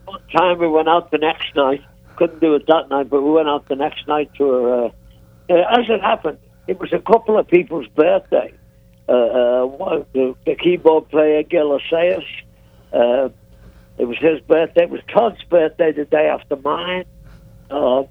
One 0.06 0.22
time 0.36 0.60
we 0.60 0.68
went 0.68 0.88
out 0.88 1.12
the 1.12 1.18
next 1.18 1.56
night. 1.56 1.82
Couldn't 2.16 2.40
do 2.40 2.56
it 2.56 2.66
that 2.68 2.90
night, 2.90 3.10
but 3.10 3.22
we 3.22 3.32
went 3.32 3.50
out 3.50 3.68
the 3.68 3.75
next 3.75 4.08
night 4.08 4.34
to 4.36 4.46
a. 4.46 4.86
Uh, 4.86 4.92
as 5.50 5.90
it 5.90 6.01
happened, 6.01 6.38
it 6.68 6.80
was 6.80 6.94
a 6.94 7.00
couple 7.00 7.38
of 7.38 7.48
people's 7.48 7.88
birthday. 7.88 8.54
Uh, 9.10 9.12
uh, 9.12 9.66
one, 9.66 10.06
the, 10.13 10.34
the 10.46 10.56
keyboard 10.56 11.10
player 11.10 11.44
Gil 11.44 11.78
uh 12.94 13.30
It 14.01 14.05
was 14.08 14.17
his 14.17 14.39
birthday. 14.41 14.84
It 14.84 14.89
was 14.89 15.01
Todd's 15.13 15.43
birthday 15.43 15.91
the 15.91 16.05
day 16.05 16.25
after 16.27 16.55
mine. 16.55 17.05
Uh, 17.70 18.03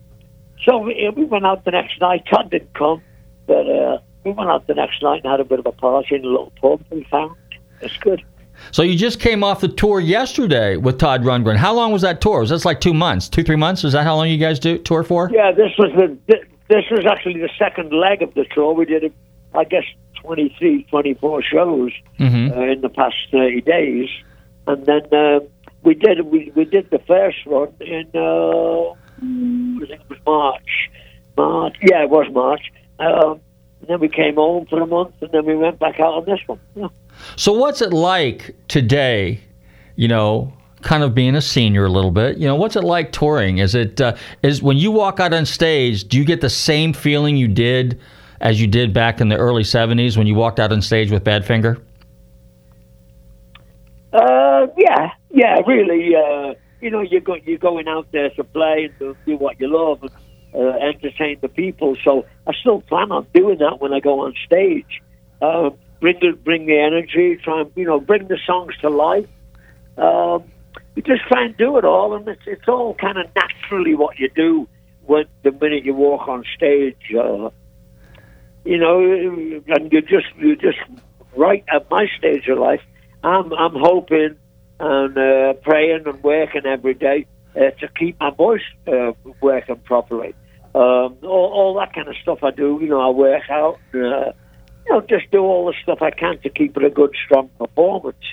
so 0.64 0.78
we, 0.78 1.10
we 1.16 1.24
went 1.24 1.44
out 1.44 1.64
the 1.64 1.72
next 1.72 2.00
night. 2.00 2.22
Todd 2.32 2.48
didn't 2.48 2.72
come, 2.74 3.02
but 3.48 3.68
uh, 3.68 3.98
we 4.22 4.30
went 4.30 4.48
out 4.50 4.68
the 4.68 4.74
next 4.74 5.02
night 5.02 5.22
and 5.24 5.30
had 5.32 5.40
a 5.40 5.44
bit 5.44 5.58
of 5.58 5.66
a 5.66 5.72
party 5.72 6.14
in 6.14 6.24
a 6.24 6.28
little 6.28 6.52
pub 6.60 6.80
we 6.90 7.02
found. 7.10 7.34
It's 7.80 7.96
good. 7.96 8.22
So 8.70 8.82
you 8.82 8.96
just 8.96 9.18
came 9.18 9.42
off 9.42 9.62
the 9.62 9.68
tour 9.68 9.98
yesterday 9.98 10.76
with 10.76 10.98
Todd 10.98 11.22
Rundgren. 11.22 11.56
How 11.56 11.74
long 11.74 11.90
was 11.90 12.02
that 12.02 12.20
tour? 12.20 12.38
Was 12.38 12.50
that 12.50 12.64
like 12.64 12.80
two 12.80 12.94
months, 12.94 13.28
two 13.28 13.42
three 13.42 13.56
months? 13.56 13.82
Is 13.82 13.92
that 13.94 14.04
how 14.04 14.14
long 14.14 14.28
you 14.28 14.36
guys 14.38 14.60
do 14.60 14.78
tour 14.78 15.02
for? 15.02 15.28
Yeah, 15.32 15.50
this 15.50 15.72
was 15.76 15.90
the 15.96 16.38
this 16.68 16.84
was 16.90 17.04
actually 17.04 17.40
the 17.40 17.50
second 17.58 17.92
leg 17.92 18.22
of 18.22 18.32
the 18.34 18.44
tour. 18.54 18.74
We 18.74 18.84
did, 18.84 19.12
I 19.54 19.64
guess, 19.64 19.82
23, 20.22 20.84
24 20.84 21.42
shows 21.42 21.90
Mhm. 22.20 22.56
uh, 22.56 22.60
in 22.70 22.80
the 22.82 22.90
past 22.90 23.16
thirty 23.32 23.60
days, 23.62 24.08
and 24.68 24.86
then 24.86 25.02
uh, 25.12 25.40
we 25.82 25.94
did 25.94 26.20
we 26.22 26.52
we 26.54 26.64
did 26.64 26.90
the 26.90 26.98
first 27.06 27.38
run 27.46 27.72
in 27.80 28.10
uh, 28.14 28.90
I 29.22 29.86
think 29.86 30.00
it 30.00 30.10
was 30.10 30.18
March. 30.26 30.90
March, 31.36 31.76
yeah, 31.82 32.02
it 32.02 32.10
was 32.10 32.26
March. 32.32 32.72
Um, 32.98 33.40
and 33.80 33.88
then 33.88 34.00
we 34.00 34.08
came 34.08 34.34
home 34.34 34.66
for 34.66 34.80
a 34.80 34.86
month, 34.86 35.14
and 35.20 35.30
then 35.32 35.46
we 35.46 35.56
went 35.56 35.78
back 35.78 36.00
out 36.00 36.14
on 36.14 36.24
this 36.26 36.40
one. 36.46 36.60
Yeah. 36.74 36.88
So 37.36 37.52
what's 37.52 37.80
it 37.80 37.92
like 37.92 38.54
today? 38.68 39.40
You 39.96 40.08
know, 40.08 40.52
kind 40.82 41.02
of 41.02 41.14
being 41.14 41.34
a 41.34 41.42
senior 41.42 41.84
a 41.86 41.88
little 41.88 42.10
bit. 42.10 42.38
You 42.38 42.46
know, 42.46 42.56
what's 42.56 42.76
it 42.76 42.84
like 42.84 43.12
touring? 43.12 43.58
Is 43.58 43.74
it 43.74 44.00
uh, 44.00 44.16
is 44.42 44.62
when 44.62 44.76
you 44.76 44.90
walk 44.90 45.20
out 45.20 45.32
on 45.32 45.46
stage? 45.46 46.04
Do 46.08 46.18
you 46.18 46.24
get 46.24 46.40
the 46.40 46.50
same 46.50 46.92
feeling 46.92 47.36
you 47.36 47.48
did 47.48 48.00
as 48.40 48.60
you 48.60 48.66
did 48.66 48.92
back 48.92 49.20
in 49.20 49.28
the 49.28 49.36
early 49.36 49.62
'70s 49.62 50.16
when 50.16 50.26
you 50.26 50.34
walked 50.34 50.60
out 50.60 50.72
on 50.72 50.82
stage 50.82 51.10
with 51.10 51.24
Badfinger? 51.24 51.80
Uh, 54.12 54.66
yeah, 54.76 55.10
yeah, 55.30 55.60
really. 55.66 56.14
Uh, 56.14 56.54
you 56.80 56.90
know, 56.90 57.00
you're 57.00 57.20
go- 57.20 57.36
you're 57.44 57.58
going 57.58 57.88
out 57.88 58.10
there 58.12 58.30
to 58.30 58.44
play 58.44 58.86
and 58.86 58.98
to 58.98 59.16
do 59.26 59.36
what 59.36 59.60
you 59.60 59.68
love 59.68 60.02
and 60.02 60.10
uh, 60.54 60.76
entertain 60.78 61.38
the 61.40 61.48
people. 61.48 61.96
So 62.04 62.26
I 62.46 62.52
still 62.54 62.80
plan 62.82 63.12
on 63.12 63.26
doing 63.34 63.58
that 63.58 63.80
when 63.80 63.92
I 63.92 64.00
go 64.00 64.20
on 64.20 64.34
stage. 64.44 65.02
Uh, 65.40 65.70
bring 66.00 66.18
the 66.20 66.32
bring 66.32 66.66
the 66.66 66.78
energy, 66.78 67.38
try 67.42 67.62
and 67.62 67.70
you 67.76 67.84
know 67.84 68.00
bring 68.00 68.28
the 68.28 68.38
songs 68.46 68.74
to 68.80 68.88
life. 68.88 69.28
Um, 69.96 70.44
you 70.96 71.02
just 71.02 71.22
try 71.28 71.44
and 71.44 71.56
do 71.56 71.76
it 71.78 71.84
all, 71.84 72.14
and 72.14 72.26
it's 72.28 72.42
it's 72.46 72.68
all 72.68 72.94
kind 72.94 73.18
of 73.18 73.26
naturally 73.34 73.94
what 73.94 74.18
you 74.18 74.28
do 74.34 74.68
when 75.06 75.24
the 75.42 75.52
minute 75.52 75.84
you 75.84 75.94
walk 75.94 76.28
on 76.28 76.44
stage. 76.56 77.14
Uh, 77.16 77.50
you 78.64 78.78
know, 78.78 79.00
and 79.00 79.92
you 79.92 80.02
just 80.02 80.26
you 80.38 80.56
just 80.56 80.78
right 81.36 81.64
at 81.72 81.90
my 81.90 82.06
stage 82.18 82.48
of 82.48 82.58
life. 82.58 82.82
I'm 83.22 83.52
I'm 83.52 83.74
hoping 83.74 84.36
and 84.80 85.16
uh, 85.16 85.52
praying 85.62 86.04
and 86.06 86.22
working 86.22 86.64
every 86.64 86.94
day 86.94 87.26
uh, 87.54 87.70
to 87.78 87.88
keep 87.98 88.18
my 88.18 88.30
voice 88.30 88.62
uh, 88.88 89.12
working 89.42 89.76
properly. 89.84 90.34
Um, 90.74 91.18
all, 91.22 91.50
all 91.52 91.74
that 91.78 91.92
kind 91.94 92.08
of 92.08 92.16
stuff 92.22 92.42
I 92.42 92.50
do. 92.50 92.78
You 92.80 92.88
know, 92.88 93.00
I 93.00 93.10
work 93.10 93.42
out. 93.50 93.78
Uh, 93.94 94.32
you 94.86 94.88
know, 94.88 95.00
just 95.02 95.30
do 95.30 95.40
all 95.40 95.66
the 95.66 95.74
stuff 95.82 96.00
I 96.00 96.10
can 96.10 96.38
to 96.40 96.48
keep 96.48 96.76
it 96.76 96.84
a 96.84 96.90
good, 96.90 97.14
strong 97.26 97.50
performance. 97.58 98.24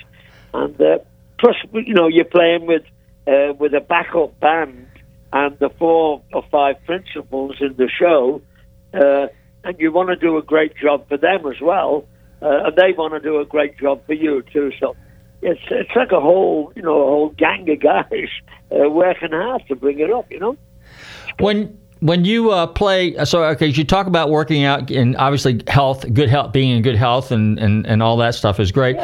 And 0.54 0.80
uh, 0.80 0.98
plus, 1.38 1.56
you 1.72 1.92
know, 1.92 2.08
you're 2.08 2.24
playing 2.24 2.66
with 2.66 2.84
uh, 3.26 3.52
with 3.58 3.74
a 3.74 3.80
backup 3.80 4.40
band 4.40 4.86
and 5.34 5.58
the 5.58 5.68
four 5.78 6.22
or 6.32 6.42
five 6.50 6.76
principals 6.86 7.56
in 7.60 7.76
the 7.76 7.90
show, 7.90 8.40
and 8.94 9.78
you 9.78 9.92
want 9.92 10.08
to 10.08 10.16
do 10.16 10.38
a 10.38 10.42
great 10.42 10.74
job 10.76 11.06
for 11.08 11.18
them 11.18 11.46
as 11.46 11.60
well, 11.60 12.06
and 12.40 12.74
they 12.74 12.94
want 12.96 13.12
to 13.12 13.20
do 13.20 13.38
a 13.38 13.44
great 13.44 13.76
job 13.78 14.00
for 14.06 14.14
you 14.14 14.42
too. 14.50 14.72
So 14.80 14.96
it's 15.42 15.60
it's 15.70 15.90
like 15.94 16.12
a 16.12 16.20
whole 16.20 16.72
you 16.74 16.82
know 16.82 17.00
a 17.00 17.06
whole 17.06 17.28
gang 17.30 17.68
of 17.70 17.80
guys 17.80 18.28
uh, 18.72 18.88
working 18.88 19.32
hard 19.32 19.66
to 19.68 19.76
bring 19.76 19.98
it 20.00 20.10
up. 20.10 20.30
You 20.30 20.40
know. 20.40 20.56
When 21.38 21.78
when 22.00 22.24
you 22.24 22.50
uh, 22.50 22.66
play, 22.66 23.16
so 23.24 23.42
okay, 23.44 23.66
you 23.66 23.84
talk 23.84 24.06
about 24.06 24.30
working 24.30 24.64
out 24.64 24.90
and 24.90 25.16
obviously 25.16 25.62
health, 25.66 26.12
good 26.14 26.28
health, 26.28 26.52
being 26.52 26.76
in 26.76 26.82
good 26.82 26.94
health, 26.94 27.32
and, 27.32 27.58
and, 27.58 27.86
and 27.86 28.02
all 28.02 28.16
that 28.18 28.36
stuff 28.36 28.60
is 28.60 28.70
great. 28.70 28.96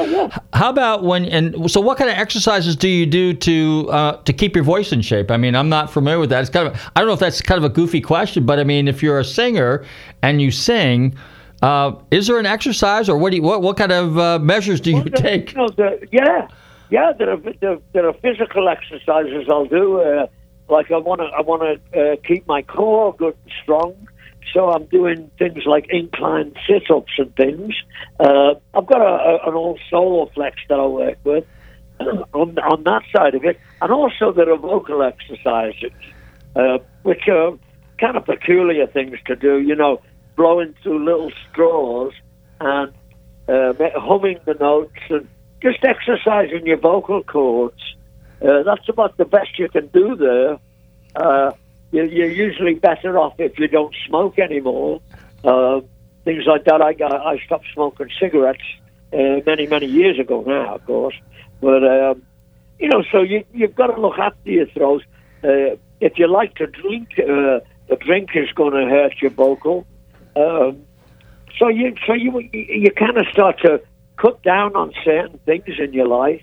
How 0.52 0.70
about 0.70 1.02
when 1.02 1.24
and 1.24 1.70
so 1.70 1.80
what 1.80 1.98
kind 1.98 2.08
of 2.08 2.16
exercises 2.16 2.76
do 2.76 2.88
you 2.88 3.06
do 3.06 3.34
to 3.34 3.88
uh, 3.90 4.16
to 4.22 4.32
keep 4.32 4.54
your 4.54 4.64
voice 4.64 4.92
in 4.92 5.02
shape? 5.02 5.30
I 5.30 5.36
mean, 5.36 5.56
I'm 5.56 5.68
not 5.68 5.90
familiar 5.90 6.20
with 6.20 6.30
that. 6.30 6.40
It's 6.40 6.50
kind 6.50 6.68
of 6.68 6.80
I 6.94 7.00
don't 7.00 7.08
know 7.08 7.14
if 7.14 7.20
that's 7.20 7.40
kind 7.40 7.58
of 7.58 7.64
a 7.64 7.72
goofy 7.74 8.00
question, 8.00 8.46
but 8.46 8.60
I 8.60 8.64
mean, 8.64 8.86
if 8.86 9.02
you're 9.02 9.18
a 9.18 9.24
singer 9.24 9.84
and 10.22 10.40
you 10.40 10.50
sing. 10.50 11.16
Uh, 11.64 11.98
is 12.10 12.26
there 12.26 12.38
an 12.38 12.44
exercise, 12.44 13.08
or 13.08 13.16
what 13.16 13.30
do 13.30 13.36
you, 13.36 13.42
what 13.42 13.62
what 13.62 13.78
kind 13.78 13.90
of 13.90 14.18
uh, 14.18 14.38
measures 14.38 14.82
do 14.82 14.90
you 14.90 15.04
take? 15.04 15.52
You 15.52 15.58
know, 15.58 15.68
the, 15.68 16.06
yeah, 16.12 16.46
Yeah, 16.90 17.12
there 17.18 17.30
are 17.30 17.38
there, 17.62 17.78
there 17.94 18.06
are 18.06 18.12
physical 18.12 18.68
exercises 18.68 19.46
I'll 19.48 19.64
do. 19.64 20.02
Uh, 20.02 20.26
like 20.68 20.90
I 20.90 20.98
want 20.98 21.22
to 21.22 21.26
I 21.26 21.40
want 21.40 21.62
to 21.62 21.72
uh, 21.98 22.16
keep 22.16 22.46
my 22.46 22.60
core 22.60 23.14
good 23.16 23.34
and 23.44 23.52
strong. 23.62 23.94
So 24.52 24.72
I'm 24.72 24.84
doing 24.98 25.30
things 25.38 25.64
like 25.64 25.86
incline 25.88 26.52
sit-ups 26.68 27.14
and 27.16 27.34
things. 27.34 27.72
Uh, 28.20 28.56
I've 28.74 28.86
got 28.86 29.00
a, 29.00 29.14
a, 29.30 29.48
an 29.48 29.54
old 29.54 29.80
Soloflex 29.90 30.52
that 30.68 30.78
I 30.78 30.86
work 30.86 31.18
with 31.24 31.46
on 32.34 32.58
on 32.58 32.84
that 32.84 33.04
side 33.16 33.34
of 33.34 33.42
it, 33.42 33.58
and 33.80 33.90
also 33.90 34.32
there 34.32 34.52
are 34.52 34.58
vocal 34.58 35.02
exercises, 35.02 35.92
uh, 36.56 36.76
which 37.04 37.26
are 37.28 37.52
kind 37.98 38.18
of 38.18 38.26
peculiar 38.26 38.86
things 38.86 39.16
to 39.28 39.34
do. 39.34 39.60
You 39.60 39.76
know, 39.76 40.02
blowing 40.36 40.74
through 40.82 41.04
little 41.04 41.30
straws 41.50 42.12
and 42.60 42.92
uh, 43.48 43.72
humming 43.96 44.38
the 44.44 44.54
notes 44.54 44.92
and 45.10 45.28
just 45.62 45.84
exercising 45.84 46.66
your 46.66 46.76
vocal 46.76 47.22
cords. 47.22 47.96
Uh, 48.42 48.62
that's 48.62 48.88
about 48.88 49.16
the 49.16 49.24
best 49.24 49.58
you 49.58 49.68
can 49.68 49.86
do 49.88 50.16
there. 50.16 50.58
Uh, 51.16 51.52
you're, 51.92 52.06
you're 52.06 52.30
usually 52.30 52.74
better 52.74 53.18
off 53.18 53.34
if 53.38 53.58
you 53.58 53.68
don't 53.68 53.94
smoke 54.06 54.38
anymore. 54.38 55.00
Uh, 55.42 55.80
things 56.24 56.44
like 56.46 56.64
that. 56.64 56.82
I, 56.82 56.94
I 57.04 57.38
stopped 57.46 57.66
smoking 57.72 58.08
cigarettes 58.18 58.64
uh, 59.12 59.40
many, 59.46 59.66
many 59.66 59.86
years 59.86 60.18
ago 60.18 60.42
now, 60.46 60.74
of 60.74 60.84
course. 60.86 61.14
But, 61.60 61.84
um, 61.84 62.22
you 62.78 62.88
know, 62.88 63.02
so 63.10 63.22
you, 63.22 63.44
you've 63.52 63.74
got 63.74 63.88
to 63.88 64.00
look 64.00 64.18
after 64.18 64.50
your 64.50 64.66
throat. 64.66 65.02
Uh, 65.42 65.76
if 66.00 66.18
you 66.18 66.26
like 66.26 66.56
to 66.56 66.66
drink, 66.66 67.10
uh, 67.18 67.60
the 67.88 67.96
drink 68.00 68.30
is 68.34 68.50
going 68.52 68.72
to 68.72 68.90
hurt 68.90 69.14
your 69.22 69.30
vocal. 69.30 69.86
Um, 70.36 70.82
so 71.58 71.68
you, 71.68 71.94
so 72.06 72.12
you, 72.12 72.48
you 72.52 72.90
kind 72.92 73.16
of 73.16 73.26
start 73.32 73.60
to 73.60 73.80
cut 74.16 74.42
down 74.42 74.74
on 74.76 74.92
certain 75.04 75.38
things 75.44 75.78
in 75.78 75.92
your 75.92 76.08
life, 76.08 76.42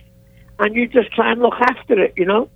and 0.60 0.76
you 0.76 0.88
just 0.88 1.12
try 1.14 1.32
and 1.32 1.42
look 1.42 1.56
after 1.60 2.00
it. 2.00 2.14
You 2.16 2.26
know, 2.26 2.50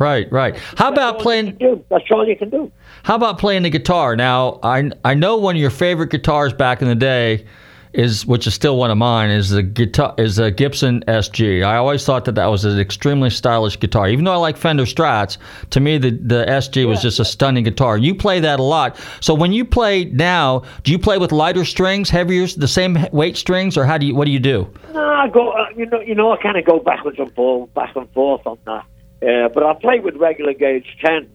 Right, 0.00 0.32
right. 0.32 0.56
How 0.78 0.90
about 0.90 1.18
playing? 1.18 1.58
That's 1.90 2.04
all 2.10 2.26
you 2.26 2.34
can 2.34 2.48
do. 2.48 2.72
How 3.02 3.16
about 3.16 3.38
playing 3.38 3.64
the 3.64 3.70
guitar? 3.70 4.16
Now, 4.16 4.58
I 4.62 4.90
I 5.04 5.12
know 5.12 5.36
one 5.36 5.56
of 5.56 5.60
your 5.60 5.68
favorite 5.68 6.08
guitars 6.08 6.54
back 6.54 6.80
in 6.80 6.88
the 6.88 6.94
day 6.94 7.44
is, 7.92 8.24
which 8.26 8.46
is 8.46 8.54
still 8.54 8.76
one 8.76 8.90
of 8.90 8.98
mine, 8.98 9.30
is 9.30 9.50
the 9.50 9.62
guitar 9.62 10.14
is 10.18 10.38
a 10.38 10.50
Gibson 10.50 11.02
SG. 11.08 11.64
I 11.64 11.76
always 11.76 12.04
thought 12.04 12.24
that 12.26 12.36
that 12.36 12.46
was 12.46 12.64
an 12.64 12.78
extremely 12.78 13.30
stylish 13.30 13.78
guitar. 13.80 14.08
Even 14.08 14.24
though 14.24 14.32
I 14.32 14.36
like 14.36 14.56
Fender 14.56 14.84
Strats, 14.84 15.38
to 15.70 15.80
me 15.80 15.98
the 15.98 16.10
the 16.10 16.44
SG 16.46 16.86
was 16.86 17.02
just 17.02 17.18
a 17.20 17.24
stunning 17.24 17.64
guitar. 17.64 17.98
You 17.98 18.14
play 18.14 18.40
that 18.40 18.60
a 18.60 18.62
lot. 18.62 18.96
So 19.20 19.34
when 19.34 19.52
you 19.52 19.64
play 19.64 20.04
now, 20.04 20.62
do 20.84 20.92
you 20.92 20.98
play 20.98 21.18
with 21.18 21.32
lighter 21.32 21.64
strings, 21.64 22.08
heavier, 22.10 22.46
the 22.46 22.68
same 22.68 22.96
weight 23.12 23.36
strings, 23.36 23.76
or 23.76 23.84
how 23.84 23.98
do 23.98 24.06
you 24.06 24.14
what 24.14 24.26
do 24.26 24.30
you 24.30 24.40
do? 24.40 24.72
No, 24.92 25.04
I 25.04 25.28
go. 25.28 25.50
Uh, 25.50 25.66
you 25.76 25.86
know, 25.86 26.00
you 26.00 26.14
know, 26.14 26.32
I 26.32 26.36
kind 26.36 26.56
of 26.56 26.64
go 26.64 26.78
backwards 26.78 27.18
and 27.18 27.34
forth, 27.34 27.72
back 27.74 27.96
and 27.96 28.08
forth 28.12 28.46
on 28.46 28.58
that. 28.66 28.84
Uh, 29.22 29.48
but 29.50 29.62
I 29.62 29.74
play 29.74 30.00
with 30.00 30.16
regular 30.16 30.54
gauge 30.54 30.96
tens 31.04 31.28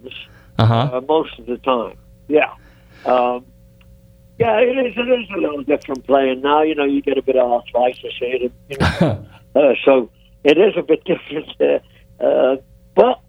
Uh-huh. 0.57 0.89
uh, 0.93 1.01
most 1.01 1.37
of 1.37 1.45
the 1.45 1.57
time. 1.59 1.97
Yeah, 2.27 2.51
um, 3.05 3.45
yeah, 4.37 4.59
it 4.59 4.87
is. 4.87 4.93
It 4.97 5.07
is 5.07 5.29
a 5.35 5.39
little 5.39 5.63
different 5.63 6.05
playing 6.05 6.41
now. 6.41 6.61
You 6.61 6.75
know, 6.75 6.83
you 6.83 7.01
get 7.01 7.17
a 7.17 7.21
bit 7.21 7.37
of 7.37 7.49
arthritis 7.49 8.13
here, 8.19 8.49
you 8.69 8.77
know, 8.79 9.25
uh, 9.55 9.73
so 9.83 10.09
it 10.43 10.57
is 10.57 10.73
a 10.77 10.83
bit 10.83 11.03
different. 11.05 11.49
Uh, 11.59 12.23
uh, 12.23 12.57
but 12.95 13.21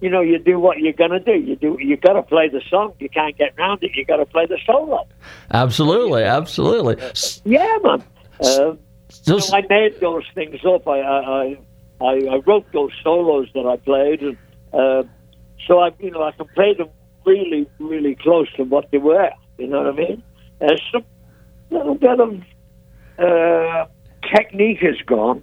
you 0.00 0.10
know, 0.10 0.20
you 0.20 0.38
do 0.38 0.58
what 0.58 0.78
you're 0.78 0.92
gonna 0.92 1.20
do. 1.20 1.32
You 1.32 1.56
do. 1.56 1.78
You 1.80 1.96
got 1.96 2.14
to 2.14 2.22
play 2.22 2.48
the 2.48 2.60
song. 2.68 2.94
You 2.98 3.08
can't 3.08 3.36
get 3.36 3.54
round 3.56 3.82
it. 3.82 3.92
You 3.94 4.04
got 4.04 4.16
to 4.18 4.26
play 4.26 4.46
the 4.46 4.58
solo. 4.66 5.06
Absolutely, 5.50 6.22
absolutely. 6.22 6.96
Yeah, 7.44 7.78
man. 7.82 8.04
Um, 8.44 8.78
you 9.24 9.38
know, 9.38 9.40
I 9.52 9.62
made 9.68 9.98
those 10.00 10.24
things 10.34 10.60
up. 10.66 10.86
I 10.86 11.00
I, 11.00 11.58
I, 12.00 12.12
I 12.30 12.36
wrote 12.46 12.70
those 12.72 12.92
solos 13.02 13.48
that 13.54 13.66
I 13.66 13.76
played, 13.76 14.20
and 14.20 14.36
uh, 14.74 15.02
so 15.66 15.78
I 15.80 15.92
you 15.98 16.10
know 16.10 16.22
I 16.22 16.32
can 16.32 16.46
play 16.48 16.74
them 16.74 16.90
really 17.24 17.66
really 17.78 18.16
close 18.16 18.52
to 18.56 18.64
what 18.64 18.90
they 18.90 18.98
were. 18.98 19.30
You 19.58 19.68
know 19.68 19.78
what 19.78 19.94
I 19.94 19.96
mean? 19.96 20.22
Uh, 20.60 20.74
some 20.92 21.04
little 21.70 21.94
bit 21.94 22.20
of 22.20 22.42
uh, 23.18 23.86
technique 24.34 24.78
is 24.82 25.00
gone. 25.06 25.42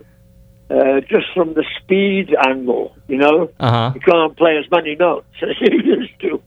Uh, 0.69 1.01
just 1.01 1.25
from 1.35 1.53
the 1.53 1.63
speed 1.79 2.33
angle, 2.47 2.95
you 3.07 3.17
know, 3.17 3.49
Uh-huh. 3.59 3.91
you 3.93 3.99
can't 4.01 4.35
play 4.37 4.57
as 4.57 4.65
many 4.71 4.95
notes 4.95 5.27
as 5.41 5.55
you 5.61 5.77
used 5.83 6.19
to. 6.21 6.41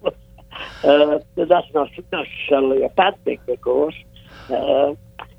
Uh, 0.83 1.19
but 1.37 1.49
that's 1.49 1.67
not 1.75 1.89
necessarily 2.11 2.83
a 2.83 2.89
bad 2.89 3.15
thing, 3.25 3.39
of 3.47 3.61
course. 3.61 3.95
Uh, 4.49 4.95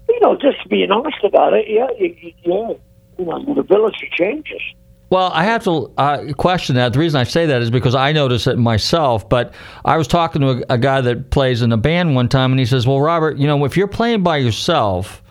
you 0.07 0.19
know, 0.21 0.35
just 0.37 0.57
being 0.69 0.91
honest 0.91 1.17
about 1.23 1.53
it, 1.53 1.65
yeah, 1.67 1.87
you, 1.99 2.15
you, 2.21 2.33
yeah, 2.43 2.73
you 3.17 3.25
know, 3.25 3.37
your 3.39 3.59
ability 3.59 4.09
changes. 4.13 4.61
Well, 5.09 5.31
I 5.33 5.45
have 5.45 5.63
to 5.63 5.91
uh, 5.97 6.33
question 6.33 6.75
that. 6.75 6.93
The 6.93 6.99
reason 6.99 7.19
I 7.19 7.23
say 7.23 7.45
that 7.45 7.61
is 7.61 7.69
because 7.69 7.95
I 7.95 8.11
notice 8.11 8.45
it 8.45 8.57
myself. 8.57 9.27
But 9.29 9.53
I 9.85 9.97
was 9.97 10.07
talking 10.07 10.41
to 10.41 10.49
a, 10.49 10.73
a 10.73 10.77
guy 10.77 10.99
that 11.01 11.29
plays 11.29 11.61
in 11.61 11.71
a 11.71 11.77
band 11.77 12.15
one 12.15 12.27
time, 12.27 12.51
and 12.51 12.59
he 12.59 12.65
says, 12.65 12.85
"Well, 12.85 12.99
Robert, 12.99 13.37
you 13.37 13.47
know, 13.47 13.63
if 13.63 13.77
you're 13.77 13.87
playing 13.87 14.23
by 14.23 14.37
yourself, 14.37 15.23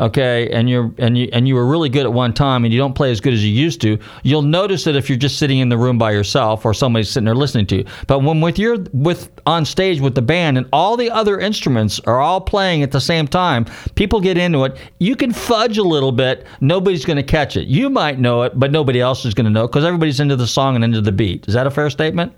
okay, 0.00 0.48
and 0.50 0.68
you're 0.68 0.92
and 0.98 1.16
you 1.16 1.28
and 1.32 1.46
you 1.48 1.54
were 1.54 1.66
really 1.66 1.88
good 1.88 2.04
at 2.04 2.12
one 2.12 2.32
time, 2.32 2.64
and 2.64 2.72
you 2.72 2.78
don't 2.78 2.94
play 2.94 3.10
as 3.10 3.20
good 3.20 3.32
as 3.32 3.44
you 3.44 3.52
used 3.52 3.80
to, 3.82 3.98
you'll 4.22 4.42
notice 4.42 4.86
it 4.86 4.96
if 4.96 5.08
you're 5.08 5.18
just 5.18 5.38
sitting 5.38 5.58
in 5.58 5.68
the 5.68 5.78
room 5.78 5.98
by 5.98 6.12
yourself 6.12 6.64
or 6.64 6.74
somebody's 6.74 7.10
sitting 7.10 7.24
there 7.24 7.34
listening 7.34 7.66
to 7.66 7.76
you. 7.76 7.84
But 8.06 8.20
when 8.20 8.40
with 8.40 8.58
your 8.58 8.78
with 8.92 9.30
on 9.46 9.64
stage 9.64 10.00
with 10.00 10.14
the 10.14 10.22
band 10.22 10.58
and 10.58 10.66
all 10.72 10.96
the 10.96 11.10
other 11.10 11.38
instruments 11.38 12.00
are 12.00 12.20
all 12.20 12.40
playing 12.40 12.82
at 12.82 12.92
the 12.92 13.00
same 13.00 13.26
time, 13.26 13.66
people 13.94 14.20
get 14.20 14.38
into 14.38 14.64
it. 14.64 14.76
You 14.98 15.16
can 15.16 15.32
fudge 15.32 15.78
a 15.78 15.82
little 15.82 16.12
bit. 16.12 16.46
Nobody's 16.60 17.04
going 17.04 17.16
to 17.16 17.22
catch 17.22 17.56
it. 17.56 17.66
You 17.66 17.90
might 17.90 18.18
know 18.18 18.42
it, 18.42 18.58
but 18.58 18.70
nobody 18.70 19.00
else 19.00 19.24
is 19.24 19.34
going 19.34 19.46
to 19.46 19.50
know 19.50 19.66
because 19.66 19.84
everybody's 19.84 20.20
into 20.20 20.36
the 20.36 20.46
song 20.46 20.74
and 20.74 20.84
into 20.84 21.00
the 21.00 21.12
beat. 21.12 21.46
Is 21.48 21.54
that 21.54 21.66
a 21.66 21.70
fair 21.70 21.90
statement? 21.90 22.32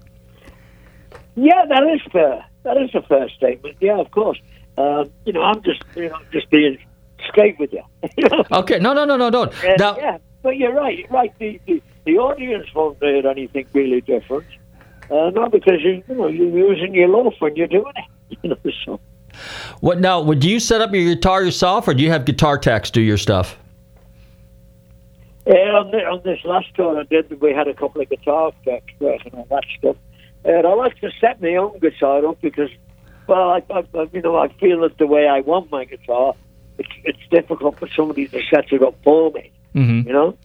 Yeah, 1.36 1.66
that 1.68 1.82
is 1.84 2.00
fair. 2.10 2.44
That 2.62 2.78
is 2.78 2.94
a 2.94 3.02
fair 3.02 3.28
statement. 3.28 3.76
Yeah, 3.80 4.00
of 4.00 4.10
course. 4.10 4.38
Uh, 4.78 5.04
you 5.24 5.32
know, 5.32 5.42
I'm 5.42 5.62
just, 5.62 5.82
you 5.94 6.08
know, 6.08 6.18
just 6.32 6.50
being 6.50 6.78
straight 7.28 7.58
with 7.58 7.72
you. 7.72 7.82
Okay, 8.52 8.78
no, 8.78 8.92
no, 8.92 9.04
no, 9.04 9.16
no, 9.16 9.30
don't. 9.30 9.52
Uh, 9.64 9.94
yeah, 9.98 10.18
but 10.42 10.56
you're 10.56 10.72
right. 10.74 11.06
Right. 11.10 11.32
The, 11.38 11.60
the, 11.66 11.82
the 12.04 12.18
audience 12.18 12.66
won't 12.74 12.98
hear 13.02 13.26
anything 13.26 13.66
really 13.72 14.00
different. 14.00 14.46
Uh, 15.10 15.30
not 15.30 15.52
because 15.52 15.80
you, 15.82 16.02
you 16.08 16.14
know 16.14 16.28
you're 16.28 16.48
using 16.70 16.94
your 16.94 17.08
loaf 17.08 17.34
when 17.38 17.54
you're 17.56 17.66
doing 17.68 17.92
it. 17.96 18.04
You 18.42 18.50
know, 18.50 18.56
so 18.84 19.00
what 19.80 20.00
now? 20.00 20.20
Would 20.20 20.42
you 20.44 20.58
set 20.58 20.80
up 20.80 20.92
your 20.92 21.04
guitar 21.14 21.44
yourself, 21.44 21.86
or 21.86 21.94
do 21.94 22.02
you 22.02 22.10
have 22.10 22.24
guitar 22.24 22.58
techs 22.58 22.90
do 22.90 23.00
your 23.00 23.18
stuff? 23.18 23.56
yeah, 25.46 25.54
on, 25.54 25.90
the, 25.92 25.98
on 25.98 26.20
this 26.24 26.40
last 26.44 26.74
tour 26.74 26.98
I 26.98 27.04
did, 27.04 27.40
we 27.40 27.52
had 27.52 27.68
a 27.68 27.74
couple 27.74 28.00
of 28.00 28.08
guitar 28.08 28.50
techs 28.64 28.92
working 28.98 29.32
on 29.34 29.44
that 29.50 29.62
stuff. 29.78 29.96
And 30.44 30.66
I 30.66 30.74
like 30.74 30.98
to 31.00 31.10
set 31.20 31.40
my 31.40 31.54
own 31.54 31.78
guitar 31.78 32.26
up 32.26 32.40
because, 32.40 32.70
well, 33.28 33.50
I, 33.50 33.62
I, 33.70 33.84
I- 33.94 34.08
you 34.12 34.22
know, 34.22 34.36
I 34.36 34.48
feel 34.54 34.82
it 34.84 34.98
the 34.98 35.06
way 35.06 35.28
I 35.28 35.40
want 35.40 35.70
my 35.70 35.84
guitar. 35.84 36.34
It's, 36.78 36.88
it's 37.04 37.18
difficult 37.30 37.78
for 37.78 37.88
somebody 37.88 38.28
to 38.28 38.40
set 38.50 38.72
it 38.72 38.82
up 38.82 38.94
for 39.02 39.30
me. 39.32 39.50
Mm-hmm. 39.74 40.08
You 40.08 40.12
know, 40.12 40.38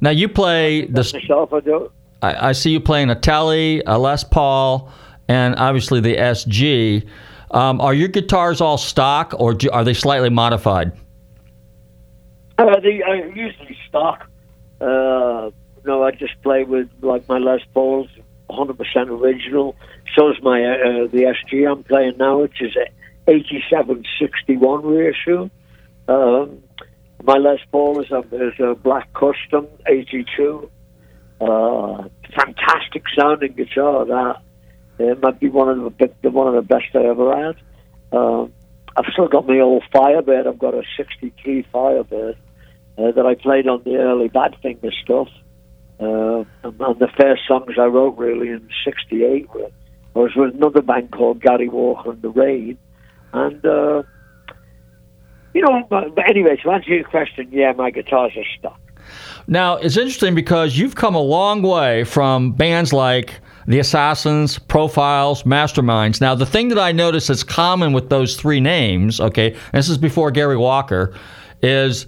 Now 0.00 0.10
you 0.10 0.28
play 0.28 0.86
the. 0.86 1.08
myself 1.12 1.52
I 1.52 1.60
do. 1.60 1.92
I, 2.22 2.48
I 2.48 2.52
see 2.52 2.70
you 2.70 2.80
playing 2.80 3.10
a 3.10 3.14
Tele, 3.14 3.80
a 3.86 3.98
Les 3.98 4.24
Paul, 4.24 4.90
and 5.28 5.54
obviously 5.56 6.00
the 6.00 6.16
SG. 6.16 7.08
Um, 7.50 7.80
are 7.80 7.94
your 7.94 8.08
guitars 8.08 8.60
all 8.60 8.76
stock, 8.76 9.34
or 9.38 9.54
do, 9.54 9.70
are 9.70 9.84
they 9.84 9.94
slightly 9.94 10.28
modified? 10.30 10.92
Uh, 12.58 12.80
the, 12.80 13.02
I 13.04 13.26
usually 13.34 13.76
stock. 13.88 14.28
Uh, 14.80 15.50
no, 15.84 16.02
I 16.02 16.10
just 16.10 16.40
play 16.42 16.64
with 16.64 16.88
like 17.00 17.28
my 17.28 17.38
Les 17.38 17.60
Pauls, 17.72 18.08
100% 18.50 18.76
original. 19.08 19.76
So 20.14 20.30
is 20.30 20.36
my 20.42 20.62
uh, 20.64 21.06
the 21.06 21.34
SG 21.52 21.70
I'm 21.70 21.84
playing 21.84 22.16
now, 22.18 22.40
which 22.40 22.60
is 22.60 22.76
a 23.28 23.32
8761 23.32 24.86
reissue. 24.86 25.50
Um, 26.08 26.62
my 27.22 27.36
Les 27.36 27.58
Paul 27.70 28.00
is 28.00 28.10
a, 28.10 28.20
is 28.20 28.54
a 28.60 28.74
black 28.74 29.12
custom 29.12 29.66
82. 29.86 30.70
Uh, 31.40 32.08
fantastic 32.34 33.04
sounding 33.16 33.52
guitar. 33.52 34.04
That 34.06 34.36
it 34.98 35.20
might 35.22 35.38
be 35.38 35.48
one 35.48 35.68
of 35.68 35.98
the 35.98 36.30
one 36.30 36.48
of 36.48 36.54
the 36.54 36.62
best 36.62 36.86
I 36.94 37.04
ever 37.04 37.36
had. 37.36 37.56
Um, 38.16 38.52
I've 38.96 39.04
still 39.12 39.28
got 39.28 39.46
my 39.46 39.60
old 39.60 39.84
Firebird. 39.92 40.46
I've 40.46 40.58
got 40.58 40.74
a 40.74 40.82
'63 40.96 41.66
Firebird 41.72 42.36
uh, 42.96 43.12
that 43.12 43.26
I 43.26 43.34
played 43.34 43.68
on 43.68 43.82
the 43.84 43.96
early 43.96 44.28
Badfinger 44.28 44.92
stuff. 45.04 45.28
Uh, 46.00 46.44
and, 46.64 46.80
and 46.80 46.98
the 46.98 47.08
first 47.20 47.42
songs 47.46 47.74
I 47.78 47.84
wrote 47.84 48.16
really 48.18 48.48
in 48.48 48.68
'68 48.84 49.48
were 49.54 49.70
I 50.16 50.18
was 50.18 50.32
with 50.34 50.54
another 50.54 50.82
band 50.82 51.12
called 51.12 51.40
Gary 51.40 51.68
Walker 51.68 52.10
and 52.10 52.22
the 52.22 52.30
Rain, 52.30 52.76
and 53.32 53.64
uh, 53.64 54.02
you 55.54 55.62
know. 55.62 55.84
But, 55.88 56.14
but 56.14 56.28
anyway, 56.28 56.56
to 56.62 56.70
answer 56.70 56.94
your 56.94 57.04
question, 57.04 57.48
yeah, 57.50 57.72
my 57.72 57.90
guitars 57.90 58.32
are 58.36 58.44
stuck. 58.58 58.80
Now, 59.46 59.76
it's 59.76 59.96
interesting 59.96 60.34
because 60.34 60.76
you've 60.76 60.94
come 60.94 61.14
a 61.14 61.20
long 61.20 61.62
way 61.62 62.04
from 62.04 62.52
bands 62.52 62.92
like 62.92 63.40
The 63.66 63.78
Assassins, 63.78 64.58
Profiles, 64.58 65.44
Masterminds. 65.44 66.20
Now, 66.20 66.34
the 66.34 66.44
thing 66.44 66.68
that 66.68 66.78
I 66.78 66.92
notice 66.92 67.28
that's 67.28 67.42
common 67.42 67.94
with 67.94 68.10
those 68.10 68.36
three 68.36 68.60
names, 68.60 69.20
okay, 69.20 69.56
this 69.72 69.88
is 69.88 69.96
before 69.96 70.30
Gary 70.30 70.58
Walker, 70.58 71.14
is 71.62 72.06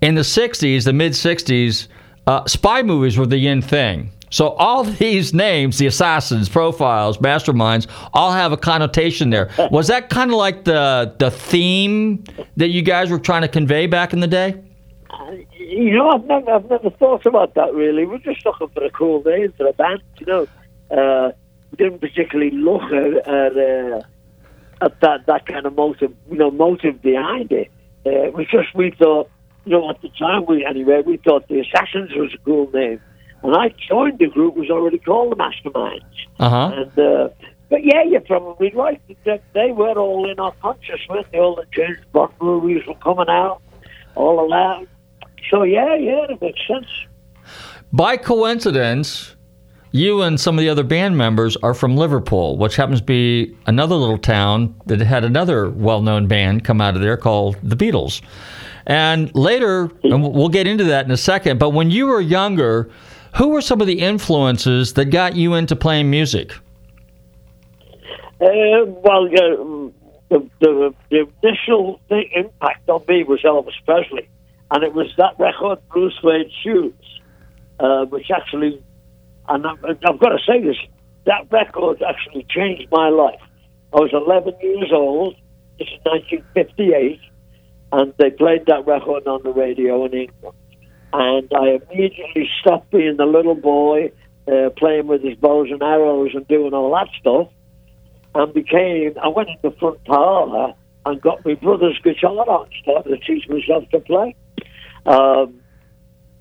in 0.00 0.16
the 0.16 0.22
60s, 0.22 0.84
the 0.84 0.92
mid 0.92 1.12
60s, 1.12 1.86
uh, 2.26 2.44
spy 2.46 2.82
movies 2.82 3.16
were 3.16 3.26
the 3.26 3.46
in 3.46 3.62
thing. 3.62 4.10
So 4.32 4.48
all 4.48 4.82
these 5.04 5.32
names, 5.32 5.78
the 5.78 5.86
assassins, 5.86 6.48
profiles, 6.48 7.18
masterminds, 7.18 7.86
all 8.12 8.32
have 8.32 8.50
a 8.50 8.56
connotation 8.56 9.30
there. 9.30 9.50
Was 9.70 9.86
that 9.86 10.10
kind 10.10 10.32
of 10.32 10.36
like 10.36 10.64
the 10.64 11.14
the 11.18 11.30
theme 11.30 12.24
that 12.56 12.68
you 12.68 12.82
guys 12.82 13.10
were 13.10 13.20
trying 13.20 13.42
to 13.42 13.48
convey 13.48 13.86
back 13.86 14.12
in 14.12 14.20
the 14.20 14.26
day? 14.26 14.60
You 15.58 15.96
know, 15.96 16.10
I've 16.10 16.24
never, 16.24 16.50
I've 16.50 16.68
never 16.68 16.90
thought 16.90 17.24
about 17.24 17.54
that 17.54 17.72
really. 17.72 18.04
We're 18.04 18.18
just 18.18 18.44
looking 18.44 18.68
for 18.68 18.84
a 18.84 18.90
cool 18.90 19.22
name 19.22 19.52
for 19.56 19.66
a 19.66 19.72
band, 19.72 20.02
you 20.18 20.26
know. 20.26 20.46
Uh, 20.90 21.32
we 21.70 21.76
didn't 21.76 22.00
particularly 22.00 22.50
look 22.50 22.82
at, 22.82 23.26
at, 23.26 23.56
uh, 23.56 24.02
at 24.82 25.00
that, 25.00 25.26
that 25.26 25.46
kind 25.46 25.64
of 25.64 25.74
motive, 25.74 26.14
you 26.30 26.36
know, 26.36 26.50
motive 26.50 27.00
behind 27.00 27.50
it. 27.52 27.70
Uh, 28.04 28.30
was 28.32 28.46
just 28.50 28.74
we 28.74 28.90
thought, 28.90 29.30
you 29.64 29.72
know, 29.72 29.88
at 29.88 30.02
the 30.02 30.10
time 30.10 30.44
we 30.44 30.66
anyway, 30.66 31.02
we 31.06 31.16
thought 31.16 31.48
the 31.48 31.60
Assassins 31.60 32.10
was 32.14 32.34
a 32.34 32.38
cool 32.44 32.70
name. 32.72 33.00
When 33.42 33.54
I 33.54 33.74
joined 33.88 34.18
the 34.18 34.28
group, 34.28 34.56
it 34.56 34.60
was 34.60 34.70
already 34.70 34.98
called 34.98 35.32
the 35.32 35.36
Masterminds. 35.36 36.00
Uh 36.38 36.48
huh. 36.48 36.72
And 36.74 36.98
uh, 36.98 37.28
but 37.68 37.84
yeah, 37.84 38.02
you're 38.02 38.20
probably 38.20 38.70
right. 38.74 39.00
They 39.24 39.72
were 39.72 39.98
all 39.98 40.30
in 40.30 40.38
our 40.38 40.52
consciousness. 40.62 41.26
All 41.34 41.56
the 41.56 41.66
James 41.72 41.98
Bond 42.12 42.32
movies 42.40 42.82
were 42.86 42.94
coming 42.96 43.28
out, 43.28 43.60
all 44.14 44.42
of 44.42 44.50
that. 44.50 44.86
So 45.50 45.62
yeah, 45.62 45.94
yeah, 45.96 46.26
it 46.30 46.40
makes 46.40 46.60
sense. 46.66 46.86
By 47.92 48.16
coincidence, 48.16 49.36
you 49.90 50.22
and 50.22 50.40
some 50.40 50.56
of 50.56 50.62
the 50.62 50.68
other 50.68 50.84
band 50.84 51.18
members 51.18 51.56
are 51.58 51.74
from 51.74 51.96
Liverpool, 51.96 52.56
which 52.56 52.76
happens 52.76 53.00
to 53.00 53.04
be 53.04 53.56
another 53.66 53.94
little 53.94 54.18
town 54.18 54.74
that 54.86 55.00
had 55.00 55.24
another 55.24 55.68
well-known 55.68 56.26
band 56.26 56.64
come 56.64 56.80
out 56.80 56.94
of 56.94 57.02
there 57.02 57.16
called 57.16 57.56
the 57.62 57.76
Beatles. 57.76 58.22
And 58.86 59.34
later, 59.34 59.90
and 60.02 60.22
we'll 60.34 60.48
get 60.48 60.66
into 60.66 60.84
that 60.84 61.04
in 61.04 61.10
a 61.10 61.16
second. 61.16 61.58
But 61.58 61.70
when 61.70 61.90
you 61.90 62.06
were 62.06 62.20
younger, 62.20 62.90
who 63.34 63.48
were 63.48 63.60
some 63.60 63.80
of 63.80 63.86
the 63.86 64.00
influences 64.00 64.94
that 64.94 65.06
got 65.06 65.34
you 65.36 65.54
into 65.54 65.74
playing 65.74 66.10
music? 66.10 66.52
Uh, 68.40 68.84
well, 68.86 69.26
uh, 69.26 69.90
the, 70.28 70.50
the, 70.60 70.94
the 71.10 71.28
initial 71.42 72.00
impact 72.10 72.88
on 72.88 73.04
me 73.08 73.24
was 73.24 73.40
Elvis 73.42 73.72
Presley, 73.84 74.28
and 74.70 74.82
it 74.82 74.92
was 74.94 75.12
that 75.16 75.38
record, 75.38 75.78
Blue 75.92 76.10
Suede 76.20 76.50
Shoes, 76.62 77.20
uh, 77.78 78.04
which 78.06 78.30
actually, 78.30 78.82
and 79.48 79.66
I've, 79.66 79.84
I've 79.84 80.18
got 80.18 80.30
to 80.30 80.38
say 80.46 80.62
this, 80.62 80.76
that 81.26 81.50
record 81.50 82.02
actually 82.02 82.46
changed 82.50 82.88
my 82.90 83.08
life. 83.08 83.40
I 83.92 84.00
was 84.00 84.10
11 84.12 84.54
years 84.60 84.90
old. 84.92 85.36
This 85.78 85.88
is 85.88 86.00
1958, 86.04 87.20
and 87.92 88.14
they 88.18 88.30
played 88.30 88.66
that 88.66 88.86
record 88.86 89.26
on 89.26 89.42
the 89.42 89.52
radio 89.52 90.04
in 90.06 90.14
England. 90.14 90.56
And 91.12 91.52
I 91.54 91.78
immediately 91.90 92.48
stopped 92.60 92.90
being 92.90 93.16
the 93.16 93.26
little 93.26 93.54
boy 93.54 94.12
uh, 94.48 94.70
playing 94.76 95.06
with 95.06 95.22
his 95.22 95.36
bows 95.36 95.68
and 95.70 95.82
arrows 95.82 96.30
and 96.34 96.46
doing 96.48 96.72
all 96.72 96.92
that 96.92 97.08
stuff 97.20 97.48
and 98.34 98.52
became, 98.54 99.14
I 99.22 99.28
went 99.28 99.50
in 99.50 99.56
the 99.62 99.72
front 99.72 100.02
parlour 100.04 100.74
and 101.04 101.20
got 101.20 101.44
my 101.44 101.54
brother's 101.54 101.98
guitar 102.02 102.64
and 102.64 102.72
started 102.82 103.10
to 103.10 103.18
teach 103.18 103.48
myself 103.48 103.88
to 103.90 104.00
play. 104.00 104.34
Um, 105.04 105.60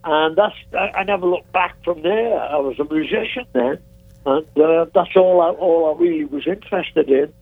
and 0.03 0.35
that's, 0.35 0.55
I, 0.73 0.99
I 0.99 1.03
never 1.03 1.27
looked 1.27 1.51
back 1.51 1.75
from 1.83 2.01
there. 2.01 2.39
I 2.39 2.57
was 2.57 2.79
a 2.79 2.85
musician 2.91 3.45
then, 3.53 3.77
and 4.25 4.45
uh, 4.57 4.85
that's 4.93 5.15
all 5.15 5.41
I, 5.41 5.49
all 5.49 5.93
I 5.93 6.01
really 6.01 6.25
was 6.25 6.47
interested 6.47 7.09
in. 7.09 7.33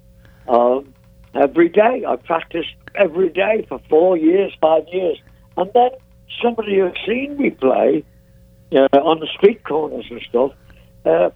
Um, 0.47 0.93
every 1.35 1.69
day, 1.69 2.03
I 2.07 2.15
practiced 2.15 2.73
every 2.95 3.29
day 3.29 3.65
for 3.69 3.79
four 3.89 4.17
years, 4.17 4.51
five 4.59 4.83
years. 4.91 5.19
And 5.57 5.69
then 5.73 5.91
somebody 6.41 6.77
who 6.77 6.85
had 6.85 6.97
seen 7.05 7.37
me 7.37 7.51
play 7.51 8.03
uh, 8.71 8.87
on 8.93 9.19
the 9.19 9.27
street 9.27 9.63
corners 9.63 10.05
and 10.09 10.21
stuff 10.29 10.51
uh, 11.05 11.29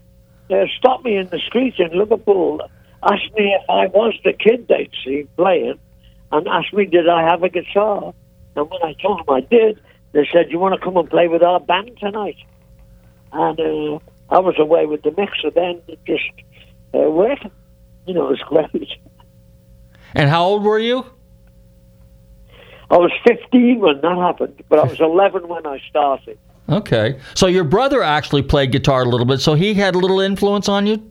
uh, 0.49 0.65
stopped 0.77 1.05
me 1.05 1.17
in 1.17 1.27
the 1.29 1.39
street 1.39 1.75
in 1.79 1.97
Liverpool 1.97 2.61
asked 3.03 3.33
me 3.35 3.55
if 3.59 3.69
I 3.69 3.87
was 3.87 4.13
the 4.23 4.33
kid 4.33 4.67
they'd 4.67 4.91
seen 5.03 5.27
playing, 5.35 5.79
and 6.31 6.47
asked 6.47 6.73
me 6.73 6.85
did 6.85 7.09
I 7.09 7.23
have 7.23 7.43
a 7.43 7.49
guitar. 7.49 8.13
And 8.55 8.69
when 8.69 8.83
I 8.83 8.93
told 9.01 9.19
them 9.19 9.29
I 9.29 9.41
did, 9.41 9.81
they 10.11 10.27
said, 10.31 10.51
"You 10.51 10.59
want 10.59 10.75
to 10.75 10.83
come 10.83 10.97
and 10.97 11.09
play 11.09 11.27
with 11.27 11.43
our 11.43 11.59
band 11.59 11.97
tonight?" 11.99 12.37
And 13.31 13.59
uh, 13.59 13.99
I 14.29 14.39
was 14.39 14.55
away 14.59 14.85
with 14.85 15.01
the 15.03 15.11
mixer 15.11 15.49
then, 15.51 15.81
just 16.05 16.29
uh, 16.93 17.09
working. 17.09 17.51
You 18.05 18.13
know, 18.13 18.27
it 18.27 18.31
was 18.31 18.69
great. 18.71 18.89
And 20.13 20.29
how 20.29 20.45
old 20.45 20.63
were 20.63 20.79
you? 20.79 21.05
I 22.89 22.97
was 22.97 23.11
15 23.27 23.79
when 23.79 24.01
that 24.01 24.17
happened, 24.17 24.61
but 24.69 24.79
I 24.79 24.83
was 24.83 24.99
11 24.99 25.47
when 25.47 25.65
I 25.65 25.79
started. 25.89 26.37
Okay. 26.69 27.19
So 27.33 27.47
your 27.47 27.63
brother 27.63 28.03
actually 28.03 28.43
played 28.43 28.71
guitar 28.71 29.03
a 29.03 29.09
little 29.09 29.25
bit, 29.25 29.41
so 29.41 29.53
he 29.53 29.73
had 29.73 29.95
a 29.95 29.99
little 29.99 30.19
influence 30.19 30.69
on 30.69 30.87
you, 30.87 31.09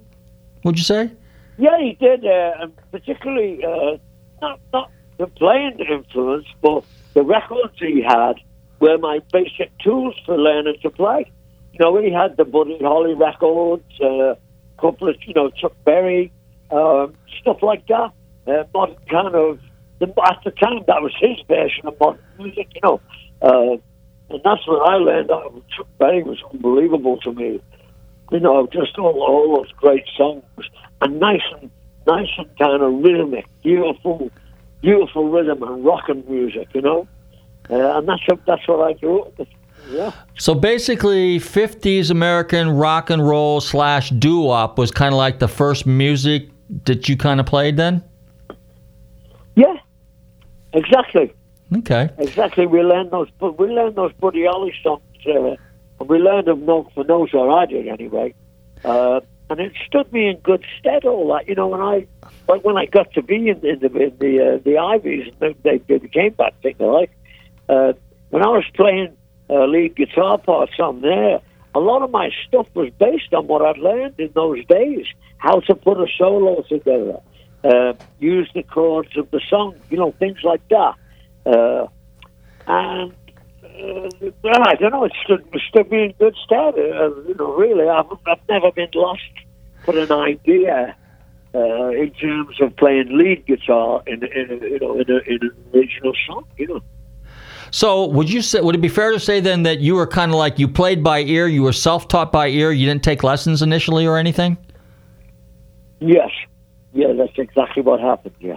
would 0.64 0.78
you 0.78 0.84
say? 0.84 1.10
Yeah, 1.58 1.78
he 1.78 1.92
did, 2.00 2.24
uh, 2.24 2.52
and 2.60 2.72
particularly 2.90 3.64
uh, 3.64 3.98
not 4.40 4.60
not 4.72 4.90
the 5.18 5.26
playing 5.26 5.78
influence, 5.78 6.46
but 6.62 6.84
the 7.14 7.22
records 7.22 7.74
he 7.78 8.02
had 8.02 8.34
were 8.80 8.98
my 8.98 9.20
basic 9.32 9.76
tools 9.78 10.14
for 10.24 10.36
learning 10.36 10.76
to 10.82 10.90
play. 10.90 11.30
You 11.72 11.78
know, 11.80 12.00
he 12.00 12.10
had 12.10 12.36
the 12.36 12.44
Buddy 12.44 12.78
Holly 12.80 13.14
records, 13.14 13.84
a 14.00 14.06
uh, 14.06 14.34
couple 14.80 15.08
of 15.08 15.16
you 15.26 15.34
know 15.34 15.50
Chuck 15.50 15.74
Berry, 15.84 16.32
um, 16.70 17.14
stuff 17.40 17.62
like 17.62 17.86
that. 17.86 18.10
Uh, 18.46 18.64
modern 18.74 18.96
kind 19.08 19.34
of 19.34 19.60
the, 20.02 20.22
at 20.26 20.38
the 20.44 20.50
time 20.50 20.82
that 20.86 21.00
was 21.00 21.14
his 21.20 21.38
version 21.48 21.86
of 21.86 21.98
modern 22.00 22.20
music. 22.38 22.68
You 22.74 22.80
know, 22.82 23.00
uh, 23.40 23.76
and 24.30 24.40
that's 24.44 24.66
what 24.66 24.88
I 24.88 24.96
learned. 24.96 25.30
Out 25.30 25.46
of 25.46 25.62
Chuck 25.68 25.86
was 25.98 26.42
unbelievable 26.52 27.18
to 27.18 27.32
me. 27.32 27.60
You 28.30 28.40
know, 28.40 28.66
just 28.72 28.98
all 28.98 29.22
all 29.22 29.56
those 29.56 29.72
great 29.72 30.04
songs 30.16 30.42
and 31.00 31.20
nice 31.20 31.42
and 31.60 31.70
nice 32.06 32.28
and 32.38 32.58
kind 32.58 32.82
of 32.82 32.92
rhythmic, 33.02 33.46
beautiful, 33.62 34.30
beautiful 34.80 35.28
rhythm 35.28 35.62
and 35.62 35.84
rocking 35.84 36.24
music, 36.28 36.68
you 36.74 36.82
know. 36.82 37.06
Uh, 37.70 37.98
and 37.98 38.08
that's 38.08 38.22
what, 38.26 38.44
that's 38.46 38.66
what 38.66 38.80
I 38.80 38.94
grew 38.94 39.22
up 39.22 39.38
with. 39.38 39.48
Yeah. 39.88 40.12
So 40.38 40.54
basically, 40.54 41.38
50s 41.38 42.10
American 42.10 42.70
rock 42.70 43.10
and 43.10 43.26
roll 43.26 43.60
slash 43.60 44.10
doo 44.10 44.40
wop 44.40 44.78
was 44.78 44.90
kind 44.90 45.12
of 45.12 45.18
like 45.18 45.38
the 45.38 45.48
first 45.48 45.86
music 45.86 46.48
that 46.84 47.08
you 47.08 47.16
kind 47.16 47.40
of 47.40 47.46
played 47.46 47.76
then? 47.76 48.02
Yeah. 49.54 49.74
Exactly. 50.72 51.32
Okay. 51.76 52.10
Exactly. 52.18 52.66
We 52.66 52.82
learned 52.82 53.10
those. 53.10 53.28
but 53.38 53.58
We 53.58 53.68
learned 53.68 53.96
those 53.96 54.12
Buddy 54.14 54.44
Holly 54.46 54.74
songs. 54.82 55.02
Uh, 55.26 55.56
and 56.00 56.08
we 56.08 56.18
learned 56.18 56.48
them 56.48 56.66
for 56.94 57.04
note, 57.04 57.32
or 57.34 57.50
I 57.50 57.66
did 57.66 57.88
anyway. 57.88 58.34
Uh, 58.84 59.20
and 59.50 59.60
it 59.60 59.72
stood 59.86 60.12
me 60.12 60.28
in 60.28 60.38
good 60.38 60.64
stead. 60.78 61.04
All 61.04 61.28
that, 61.34 61.48
you 61.48 61.54
know, 61.54 61.68
when 61.68 61.80
I 61.80 62.06
when 62.46 62.60
when 62.60 62.76
I 62.76 62.86
got 62.86 63.12
to 63.12 63.22
be 63.22 63.48
in, 63.48 63.64
in 63.64 63.78
the 63.80 63.86
in 63.86 64.16
the 64.18 64.54
uh, 64.54 64.58
the 64.64 64.76
Iveys, 64.78 65.32
and 65.40 65.54
they, 65.62 65.78
they 65.78 65.98
became 65.98 66.34
that 66.38 66.54
thing. 66.62 66.76
Like 66.78 67.10
uh, 67.68 67.92
when 68.30 68.42
I 68.42 68.48
was 68.48 68.64
playing 68.74 69.16
uh, 69.50 69.66
lead 69.66 69.94
guitar 69.94 70.38
parts 70.38 70.72
on 70.80 71.02
there, 71.02 71.40
a 71.74 71.80
lot 71.80 72.02
of 72.02 72.10
my 72.10 72.30
stuff 72.46 72.66
was 72.74 72.90
based 72.98 73.32
on 73.32 73.46
what 73.46 73.62
I'd 73.62 73.78
learned 73.78 74.18
in 74.18 74.30
those 74.34 74.64
days, 74.66 75.06
how 75.38 75.60
to 75.60 75.74
put 75.74 75.98
a 75.98 76.06
solo 76.18 76.62
together, 76.62 77.20
uh, 77.64 77.92
use 78.18 78.50
the 78.54 78.62
chords 78.62 79.16
of 79.16 79.30
the 79.30 79.40
song, 79.48 79.76
you 79.90 79.96
know, 79.96 80.12
things 80.18 80.38
like 80.42 80.66
that. 80.68 80.94
Uh, 81.46 81.86
and 82.66 83.12
uh, 83.64 84.30
well, 84.42 84.62
I 84.66 84.74
don't 84.74 84.92
know, 84.92 85.04
it 85.04 85.12
stood, 85.24 85.44
stood 85.68 85.90
me 85.90 86.04
in 86.04 86.14
good 86.18 86.36
stead. 86.44 86.74
Uh, 86.74 87.14
you 87.26 87.34
know, 87.38 87.52
really, 87.54 87.88
I've, 87.88 88.06
I've 88.26 88.48
never 88.48 88.70
been 88.72 88.90
lost 88.94 89.22
for 89.84 89.98
an 89.98 90.12
idea 90.12 90.96
uh, 91.54 91.88
in 91.88 92.10
terms 92.12 92.60
of 92.60 92.76
playing 92.76 93.16
lead 93.16 93.46
guitar 93.46 94.02
in, 94.06 94.24
in, 94.24 94.50
a, 94.50 94.66
you 94.66 94.78
know, 94.80 94.98
in, 94.98 95.10
a, 95.10 95.18
in 95.18 95.38
an 95.42 95.50
original 95.74 96.12
song, 96.26 96.46
you 96.56 96.66
know. 96.68 96.80
So 97.70 98.04
would 98.06 98.30
you 98.30 98.42
say 98.42 98.60
would 98.60 98.74
it 98.74 98.82
be 98.82 98.88
fair 98.88 99.12
to 99.12 99.20
say 99.20 99.40
then 99.40 99.62
that 99.62 99.80
you 99.80 99.94
were 99.94 100.06
kind 100.06 100.30
of 100.30 100.36
like 100.36 100.58
you 100.58 100.68
played 100.68 101.02
by 101.02 101.20
ear, 101.20 101.46
you 101.46 101.62
were 101.62 101.72
self-taught 101.72 102.30
by 102.30 102.48
ear, 102.48 102.70
you 102.70 102.86
didn't 102.86 103.02
take 103.02 103.22
lessons 103.22 103.62
initially 103.62 104.06
or 104.06 104.18
anything? 104.18 104.58
Yes. 105.98 106.30
Yeah, 106.92 107.12
that's 107.12 107.38
exactly 107.38 107.82
what 107.82 108.00
happened, 108.00 108.34
yeah. 108.40 108.56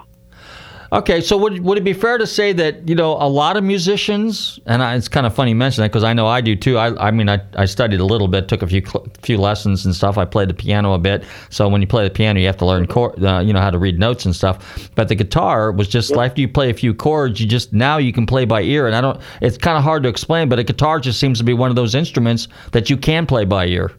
Okay, 0.91 1.19
so 1.19 1.35
would 1.37 1.59
would 1.61 1.77
it 1.77 1.83
be 1.83 1.93
fair 1.93 2.17
to 2.17 2.27
say 2.27 2.53
that 2.53 2.87
you 2.87 2.95
know 2.95 3.13
a 3.13 3.27
lot 3.27 3.57
of 3.57 3.63
musicians, 3.63 4.59
and 4.67 4.83
I, 4.83 4.95
it's 4.95 5.07
kind 5.07 5.25
of 5.25 5.33
funny 5.33 5.51
you 5.51 5.55
mention 5.55 5.81
that 5.81 5.89
because 5.89 6.03
I 6.03 6.13
know 6.13 6.27
I 6.27 6.41
do 6.41 6.55
too. 6.55 6.77
I, 6.77 7.07
I 7.07 7.11
mean, 7.11 7.27
I, 7.27 7.41
I 7.55 7.65
studied 7.65 7.99
a 7.99 8.05
little 8.05 8.27
bit, 8.27 8.47
took 8.47 8.61
a 8.61 8.67
few 8.67 8.85
cl- 8.85 9.07
few 9.21 9.37
lessons 9.37 9.85
and 9.85 9.95
stuff. 9.95 10.17
I 10.17 10.25
played 10.25 10.47
the 10.47 10.53
piano 10.53 10.93
a 10.93 10.99
bit, 10.99 11.23
so 11.49 11.67
when 11.67 11.81
you 11.81 11.87
play 11.87 12.03
the 12.03 12.13
piano, 12.13 12.39
you 12.39 12.45
have 12.45 12.57
to 12.57 12.65
learn 12.65 12.85
chord, 12.85 13.21
uh, 13.23 13.39
you 13.39 13.51
know 13.51 13.61
how 13.61 13.71
to 13.71 13.79
read 13.79 13.99
notes 13.99 14.25
and 14.25 14.35
stuff. 14.35 14.89
But 14.93 15.07
the 15.07 15.15
guitar 15.15 15.71
was 15.71 15.87
just 15.87 16.13
after 16.13 16.39
you 16.39 16.47
play 16.47 16.69
a 16.69 16.73
few 16.73 16.93
chords, 16.93 17.41
you 17.41 17.47
just 17.47 17.73
now 17.73 17.97
you 17.97 18.13
can 18.13 18.27
play 18.27 18.45
by 18.45 18.61
ear, 18.61 18.85
and 18.85 18.95
I 18.95 19.01
don't. 19.01 19.19
It's 19.41 19.57
kind 19.57 19.77
of 19.77 19.83
hard 19.83 20.03
to 20.03 20.09
explain, 20.09 20.49
but 20.49 20.59
a 20.59 20.63
guitar 20.63 20.99
just 20.99 21.19
seems 21.19 21.39
to 21.39 21.43
be 21.43 21.53
one 21.53 21.71
of 21.71 21.75
those 21.75 21.95
instruments 21.95 22.47
that 22.71 22.89
you 22.89 22.97
can 22.97 23.25
play 23.25 23.43
by 23.43 23.65
ear. 23.65 23.91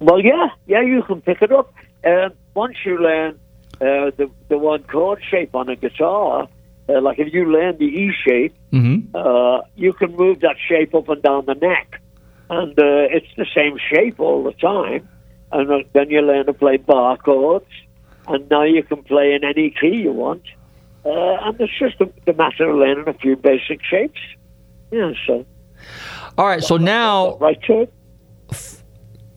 Well, 0.00 0.20
yeah, 0.20 0.48
yeah, 0.66 0.82
you 0.82 1.02
can 1.04 1.22
pick 1.22 1.40
it 1.40 1.52
up. 1.52 1.72
Uh, 2.04 2.30
once 2.54 2.76
you 2.84 2.98
learn 2.98 3.38
uh, 3.80 4.10
the 4.16 4.30
the 4.48 4.58
one 4.58 4.82
chord 4.84 5.20
shape 5.30 5.54
on 5.54 5.68
a 5.68 5.76
guitar, 5.76 6.48
uh, 6.88 7.00
like 7.00 7.18
if 7.18 7.32
you 7.32 7.50
learn 7.50 7.78
the 7.78 7.84
E 7.86 8.12
shape, 8.26 8.54
Mm-hmm. 8.72 9.14
uh, 9.14 9.60
you 9.76 9.92
can 9.92 10.16
move 10.16 10.40
that 10.40 10.56
shape 10.68 10.94
up 10.96 11.08
and 11.08 11.22
down 11.22 11.46
the 11.46 11.54
neck, 11.54 12.00
and 12.50 12.72
uh, 12.76 13.06
it's 13.16 13.32
the 13.36 13.46
same 13.54 13.76
shape 13.90 14.18
all 14.18 14.42
the 14.42 14.52
time. 14.52 15.08
And 15.52 15.70
uh, 15.70 15.78
then 15.92 16.10
you 16.10 16.20
learn 16.22 16.46
to 16.46 16.52
play 16.52 16.78
bar 16.78 17.16
chords, 17.16 17.70
and 18.26 18.48
now 18.50 18.64
you 18.64 18.82
can 18.82 19.04
play 19.04 19.32
in 19.34 19.44
any 19.44 19.70
key 19.70 19.96
you 20.02 20.10
want. 20.10 20.42
Uh, 21.04 21.36
and 21.46 21.60
it's 21.60 21.78
just 21.78 22.00
a, 22.00 22.10
the 22.26 22.32
matter 22.32 22.68
of 22.68 22.76
learning 22.76 23.06
a 23.06 23.12
few 23.14 23.36
basic 23.36 23.80
shapes. 23.84 24.18
Yeah, 24.90 25.12
so 25.24 25.46
All 26.36 26.46
right, 26.46 26.64
so 26.64 26.76
now 26.76 27.36
right 27.36 27.62
to 27.68 27.82
it. 27.82 27.92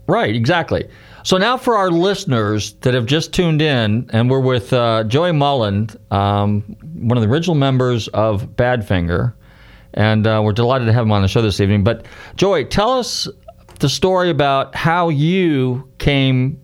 Right, 0.08 0.34
exactly. 0.36 0.89
So 1.28 1.38
now 1.38 1.58
for 1.58 1.76
our 1.76 1.92
listeners 1.92 2.76
that 2.76 2.94
have 2.94 3.06
just 3.06 3.34
tuned 3.34 3.62
in, 3.62 4.10
and 4.13 4.30
we're 4.30 4.40
with 4.40 4.72
uh, 4.72 5.04
Joey 5.04 5.32
Molland, 5.32 5.98
um, 6.10 6.62
one 6.94 7.18
of 7.18 7.22
the 7.22 7.30
original 7.30 7.54
members 7.54 8.08
of 8.08 8.56
Badfinger, 8.56 9.34
and 9.94 10.26
uh, 10.26 10.42
we're 10.42 10.54
delighted 10.54 10.86
to 10.86 10.94
have 10.94 11.04
him 11.04 11.12
on 11.12 11.22
the 11.22 11.28
show 11.28 11.42
this 11.42 11.60
evening. 11.60 11.84
But 11.84 12.06
Joey, 12.38 12.63
tell 12.63 12.98
us 12.98 13.28
the 13.80 13.90
story 13.90 14.30
about 14.30 14.74
how 14.74 15.10
you 15.10 15.92
came 15.98 16.62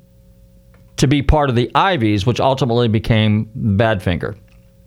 to 0.95 1.07
be 1.07 1.21
part 1.21 1.49
of 1.49 1.57
the 1.57 1.69
Iveys, 1.75 2.25
which 2.25 2.39
ultimately 2.39 2.87
became 2.87 3.51
Badfinger. 3.57 4.37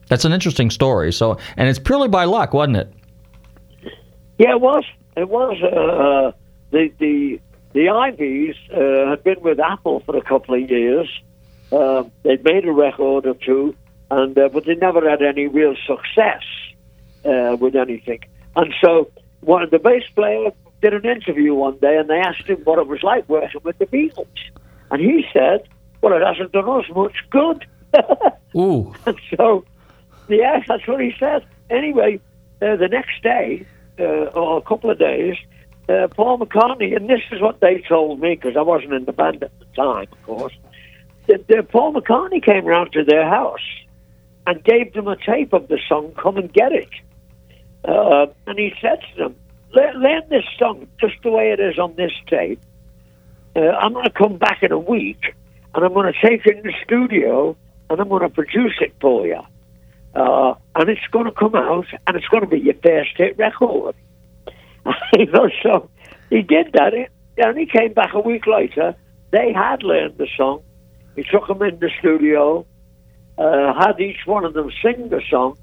That's 0.09 0.25
an 0.25 0.33
interesting 0.33 0.71
story. 0.71 1.13
So, 1.13 1.37
and 1.59 1.69
it's 1.69 1.79
purely 1.79 2.09
by 2.09 2.25
luck, 2.25 2.55
wasn't 2.55 2.79
it? 2.79 2.93
Yeah, 4.39 4.53
it 4.53 4.61
was. 4.63 4.85
It 5.19 5.29
was. 5.29 5.63
Uh, 5.63 6.33
the 6.71 6.91
the 6.99 7.41
the 7.77 7.89
Iveys 7.89 8.57
uh, 8.73 9.11
had 9.11 9.23
been 9.23 9.41
with 9.43 9.61
Apple 9.61 10.01
for 10.01 10.17
a 10.17 10.23
couple 10.23 10.55
of 10.55 10.71
years. 10.71 11.09
Uh, 11.71 12.05
they'd 12.23 12.43
made 12.43 12.65
a 12.65 12.73
record 12.73 13.27
or 13.27 13.35
two, 13.35 13.77
and 14.11 14.37
uh, 14.39 14.49
but 14.49 14.65
they 14.65 14.77
never 14.77 15.09
had 15.09 15.21
any 15.21 15.47
real 15.47 15.75
success 15.87 16.43
uh, 17.27 17.55
with 17.61 17.77
anything. 17.77 18.21
And 18.57 18.73
so, 18.83 19.11
one 19.41 19.63
of 19.63 19.71
the 19.71 19.79
bass 19.79 20.05
player 20.15 20.53
did 20.81 20.95
an 20.95 21.05
interview 21.05 21.53
one 21.53 21.77
day, 21.77 21.99
and 21.99 22.09
they 22.09 22.19
asked 22.19 22.47
him 22.47 22.61
what 22.65 22.79
it 22.79 22.87
was 22.87 23.03
like 23.03 23.29
working 23.29 23.61
with 23.63 23.77
the 23.77 23.87
Beatles, 23.87 24.27
and 24.91 25.03
he 25.03 25.27
said, 25.35 25.69
"Well, 26.01 26.15
it 26.15 26.25
hasn't 26.25 26.53
done 26.53 26.69
us 26.71 26.87
much 26.95 27.17
good." 27.29 27.67
Ooh. 28.57 28.95
And 29.05 29.19
so, 29.37 29.67
yeah, 30.29 30.63
that's 30.67 30.89
what 30.89 31.03
he 31.03 31.15
said. 31.21 31.45
Anyway, 31.69 32.21
uh, 32.63 32.77
the 32.77 32.89
next 32.89 33.23
day, 33.23 33.67
uh, 33.99 34.33
or 34.33 34.57
a 34.57 34.63
couple 34.63 34.89
of 34.89 34.99
days, 34.99 35.37
uh, 35.89 36.09
Paul 36.09 36.39
McCartney, 36.39 36.97
and 36.97 37.09
this 37.09 37.21
is 37.31 37.41
what 37.41 37.61
they 37.61 37.83
told 37.89 38.21
me 38.21 38.35
because 38.35 38.57
I 38.57 38.63
wasn't 38.63 38.93
in 38.93 39.05
the 39.05 39.13
band 39.13 39.43
at 39.43 39.57
the 39.59 39.67
time, 39.77 40.09
of 40.11 40.23
course. 40.25 40.55
That 41.29 41.51
uh, 41.51 41.63
Paul 41.63 41.95
McCartney 41.95 42.45
came 42.45 42.65
round 42.65 42.93
to 42.93 43.05
their 43.05 43.29
house 43.29 43.67
and 44.47 44.63
gave 44.63 44.93
them 44.93 45.09
a 45.09 45.17
tape 45.17 45.53
of 45.53 45.69
the 45.69 45.79
song 45.89 46.13
"Come 46.21 46.37
and 46.37 46.53
Get 46.53 46.73
It," 46.73 46.91
uh, 47.85 48.27
and 48.47 48.59
he 48.59 48.73
said 48.81 49.01
to 49.13 49.17
them, 49.17 49.37
"Learn 49.73 50.23
this 50.29 50.45
song 50.59 50.87
just 51.01 51.15
the 51.23 51.31
way 51.31 51.51
it 51.53 51.61
is 51.61 51.79
on 51.79 51.95
this 51.97 52.13
tape. 52.27 52.61
Uh, 53.55 53.61
I'm 53.61 53.93
going 53.93 54.05
to 54.05 54.11
come 54.11 54.37
back 54.37 54.63
in 54.63 54.73
a 54.73 54.79
week, 54.79 55.35
and 55.75 55.85
I'm 55.85 55.95
going 55.95 56.13
to 56.13 56.29
take 56.29 56.47
it 56.47 56.57
in 56.57 56.63
the 56.63 56.75
studio, 56.85 57.57
and 57.91 58.01
I'm 58.01 58.09
going 58.09 58.23
to 58.23 58.29
produce 58.29 58.77
it 58.81 58.95
for 59.01 59.27
you." 59.27 59.41
uh, 60.17 60.55
and 60.75 60.89
it's 60.89 61.07
going 61.13 61.27
to 61.27 61.33
come 61.33 61.55
out, 61.55 61.87
and 62.07 62.17
it's 62.17 62.27
going 62.29 62.43
to 62.43 62.49
be 62.49 62.59
your 62.59 62.75
first 62.83 63.11
hit 63.17 63.37
record. 63.37 63.95
You 65.19 65.27
know, 65.27 65.49
so 65.63 65.91
he 66.31 66.43
did 66.43 66.73
that, 66.73 66.93
and 67.39 67.59
he 67.59 67.67
came 67.67 67.93
back 67.93 68.15
a 68.15 68.21
week 68.21 68.47
later. 68.47 68.95
They 69.31 69.53
had 69.53 69.83
learned 69.83 70.19
the 70.19 70.29
song. 70.37 70.63
He 71.15 71.23
took 71.23 71.47
them 71.49 71.63
in 71.63 71.79
the 71.79 71.91
studio, 71.99 72.67
uh, 73.39 73.73
had 73.75 74.01
each 74.01 74.27
one 74.27 74.45
of 74.45 74.55
them 74.55 74.71
sing 74.83 75.09
the 75.09 75.23
song, 75.31 75.59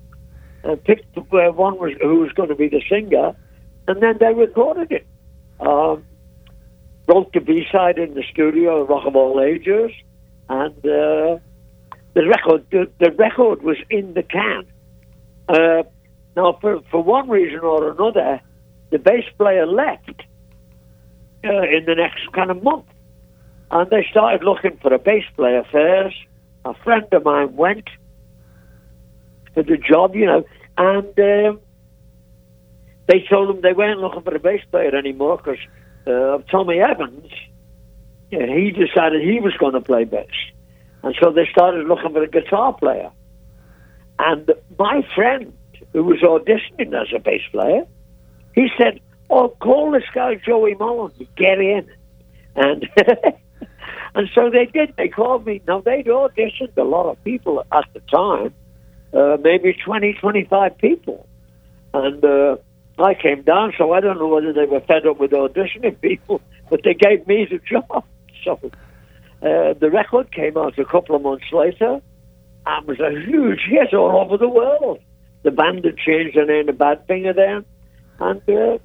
and 0.64 0.84
picked 0.84 1.16
where 1.30 1.52
one 1.52 1.78
was 1.78 1.94
who 2.02 2.20
was 2.20 2.32
going 2.34 2.50
to 2.50 2.56
be 2.56 2.68
the 2.68 2.82
singer, 2.90 3.36
and 3.88 4.02
then 4.02 4.18
they 4.20 4.34
recorded 4.34 4.92
it. 4.92 5.08
Um, 5.60 6.04
wrote 7.08 7.34
the 7.34 7.40
B 7.40 7.66
side 7.72 7.98
in 7.98 8.14
the 8.14 8.24
studio, 8.32 8.86
Rock 8.86 9.06
of 9.06 9.16
All 9.16 9.42
Ages, 9.42 9.92
and. 10.50 10.86
Uh, 10.86 11.40
the 12.14 12.28
record 12.28 12.66
the, 12.72 12.90
the 13.00 13.12
record 13.12 13.64
was 13.64 13.78
in 13.90 14.14
the 14.14 14.24
can. 14.24 14.66
Uh, 15.50 15.84
now, 16.36 16.58
for 16.62 16.82
for 16.92 17.04
one 17.04 17.30
reason 17.30 17.60
or 17.60 17.92
another, 17.92 18.40
the 18.94 19.00
bass 19.00 19.26
player 19.40 19.66
left 19.66 20.22
uh, 21.44 21.64
in 21.64 21.84
the 21.86 21.96
next 21.96 22.32
kind 22.32 22.52
of 22.52 22.62
month, 22.62 22.86
and 23.72 23.90
they 23.90 24.06
started 24.12 24.44
looking 24.44 24.78
for 24.84 24.94
a 24.94 25.00
bass 25.00 25.26
player 25.36 25.64
first. 25.72 26.16
A 26.64 26.76
friend 26.76 27.06
of 27.12 27.26
mine 27.26 27.56
went 27.56 27.90
for 29.56 29.64
the 29.64 29.78
job, 29.78 30.16
you 30.16 30.28
know, 30.28 30.46
and 30.78 31.20
um, 31.20 31.60
they 33.08 33.26
told 33.28 33.50
him 33.50 33.62
they 33.62 33.74
weren't 33.74 34.00
looking 34.00 34.22
for 34.22 34.36
a 34.36 34.40
bass 34.40 34.62
player 34.70 34.96
anymore 34.96 35.38
because 35.38 35.60
uh, 36.06 36.38
Tommy 36.52 36.80
Evans, 36.80 37.32
yeah, 38.30 38.46
he 38.46 38.70
decided 38.70 39.24
he 39.24 39.40
was 39.40 39.54
going 39.58 39.74
to 39.74 39.82
play 39.82 40.04
bass. 40.04 40.28
And 41.02 41.16
so 41.20 41.32
they 41.32 41.48
started 41.52 41.88
looking 41.88 42.14
for 42.14 42.22
a 42.22 42.30
guitar 42.30 42.74
player. 42.74 43.12
And 44.20 44.52
my 44.78 45.02
friend, 45.16 45.52
who 45.94 46.04
was 46.04 46.20
auditioning 46.22 46.94
as 46.94 47.08
a 47.14 47.20
bass 47.20 47.42
player, 47.52 47.88
he 48.54 48.68
said, 48.78 49.00
Oh, 49.30 49.50
call 49.60 49.92
this 49.92 50.04
guy 50.14 50.36
Joey 50.36 50.76
Molland, 50.76 51.28
get 51.36 51.60
in. 51.60 51.90
And 52.56 52.88
and 54.16 54.30
so 54.36 54.50
they 54.50 54.66
did. 54.66 54.94
They 54.98 55.08
called 55.08 55.46
me. 55.46 55.62
Now, 55.68 55.82
they'd 55.82 56.06
auditioned 56.06 56.78
a 56.78 56.84
lot 56.84 57.10
of 57.10 57.24
people 57.24 57.66
at 57.72 57.86
the 57.94 58.00
time, 58.02 58.54
uh, 59.14 59.38
maybe 59.42 59.76
20, 59.86 60.14
25 60.14 60.78
people. 60.78 61.28
And 61.94 62.24
uh, 62.24 62.58
I 63.00 63.14
came 63.16 63.42
down, 63.42 63.74
so 63.78 63.92
I 63.94 64.02
don't 64.02 64.20
know 64.20 64.28
whether 64.28 64.54
they 64.54 64.66
were 64.66 64.82
fed 64.82 65.08
up 65.08 65.20
with 65.20 65.32
auditioning 65.32 66.00
people, 66.02 66.42
but 66.70 66.82
they 66.84 66.94
gave 66.94 67.28
me 67.28 67.48
the 67.50 67.60
job. 67.60 68.06
So 68.44 68.60
uh, 69.42 69.74
the 69.80 69.90
record 69.90 70.30
came 70.34 70.58
out 70.58 70.78
a 70.78 70.84
couple 70.84 71.16
of 71.16 71.22
months 71.22 71.46
later 71.54 72.02
and 72.66 72.86
was 72.86 73.00
a 73.00 73.12
huge 73.12 73.62
hit 73.70 73.94
all 73.94 74.20
over 74.20 74.38
the 74.38 74.50
world. 74.50 75.00
The 75.44 75.52
band 75.52 75.86
had 75.86 75.98
changed 75.98 76.36
their 76.36 76.46
name 76.46 76.68
to 76.68 76.74
Badfinger 76.74 77.34
then, 77.34 77.64
and 78.20 78.42
uh, 78.50 78.78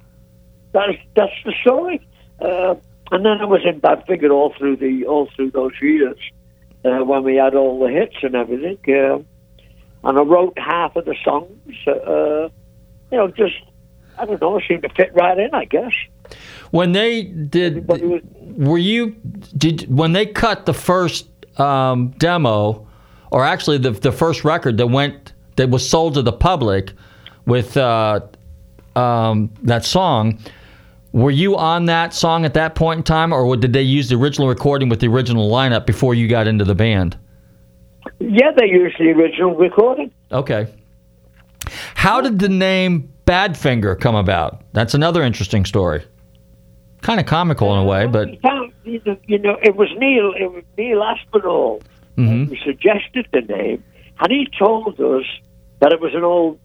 that's 0.71 0.97
that's 1.15 1.31
the 1.45 1.53
story. 1.61 2.05
Uh, 2.39 2.75
and 3.11 3.25
then 3.25 3.41
I 3.41 3.45
was 3.45 3.61
in 3.65 3.81
Badfinger 3.81 4.31
all 4.31 4.53
through 4.57 4.77
the 4.77 5.05
all 5.05 5.27
through 5.35 5.51
those 5.51 5.73
years 5.81 6.17
uh, 6.85 7.03
when 7.03 7.23
we 7.23 7.35
had 7.35 7.55
all 7.55 7.79
the 7.79 7.91
hits 7.91 8.15
and 8.21 8.35
everything. 8.35 8.77
Uh, 8.87 9.19
and 10.07 10.17
I 10.17 10.21
wrote 10.21 10.57
half 10.57 10.95
of 10.95 11.05
the 11.05 11.15
songs. 11.23 11.75
Uh, 11.87 12.49
you 13.11 13.17
know, 13.17 13.27
just 13.27 13.55
I 14.17 14.25
don't 14.25 14.41
know, 14.41 14.59
seemed 14.67 14.83
to 14.83 14.89
fit 14.89 15.13
right 15.13 15.37
in, 15.37 15.53
I 15.53 15.65
guess. 15.65 15.91
When 16.71 16.91
they 16.91 17.23
did, 17.23 17.87
were 18.57 18.77
you 18.77 19.15
did 19.57 19.93
when 19.93 20.13
they 20.13 20.25
cut 20.25 20.65
the 20.65 20.73
first 20.73 21.27
um, 21.59 22.09
demo, 22.17 22.87
or 23.31 23.43
actually 23.43 23.79
the 23.79 23.91
the 23.91 24.11
first 24.11 24.45
record 24.45 24.77
that 24.77 24.87
went 24.87 25.33
that 25.55 25.69
was 25.69 25.87
sold 25.87 26.13
to 26.15 26.21
the 26.21 26.31
public 26.31 26.93
with 27.45 27.75
uh, 27.75 28.21
um, 28.95 29.51
that 29.63 29.85
song? 29.85 30.39
Were 31.11 31.31
you 31.31 31.57
on 31.57 31.85
that 31.85 32.13
song 32.13 32.45
at 32.45 32.53
that 32.53 32.75
point 32.75 32.97
in 32.99 33.03
time, 33.03 33.33
or 33.33 33.57
did 33.57 33.73
they 33.73 33.81
use 33.81 34.09
the 34.09 34.15
original 34.15 34.47
recording 34.47 34.89
with 34.89 34.99
the 34.99 35.07
original 35.07 35.49
lineup 35.49 35.85
before 35.87 36.13
you 36.13 36.27
got 36.27 36.47
into 36.47 36.63
the 36.65 36.75
band? 36.75 37.17
Yeah, 38.19 38.51
they 38.55 38.67
used 38.67 38.97
the 38.99 39.09
original 39.11 39.55
recording. 39.55 40.11
Okay. 40.31 40.67
How 41.95 42.21
did 42.21 42.39
the 42.39 42.49
name 42.49 43.11
Badfinger 43.25 43.99
come 43.99 44.15
about? 44.15 44.61
That's 44.73 44.93
another 44.93 45.23
interesting 45.23 45.65
story. 45.65 46.03
Kind 47.01 47.19
of 47.19 47.25
comical 47.25 47.73
in 47.73 47.79
a 47.79 47.85
way, 47.85 48.05
but 48.07 48.29
you 48.83 49.39
know, 49.39 49.57
it 49.63 49.75
was 49.75 49.87
Neil, 49.97 50.33
it 50.37 50.51
was 50.51 50.63
Neil 50.77 51.01
Aspinall 51.03 51.81
Mhm. 52.17 52.49
who 52.49 52.55
suggested 52.57 53.25
the 53.31 53.41
name, 53.41 53.83
and 54.19 54.31
he 54.31 54.47
told 54.57 54.99
us 54.99 55.23
that 55.79 55.93
it 55.93 56.01
was 56.01 56.13
an 56.13 56.23
old, 56.23 56.59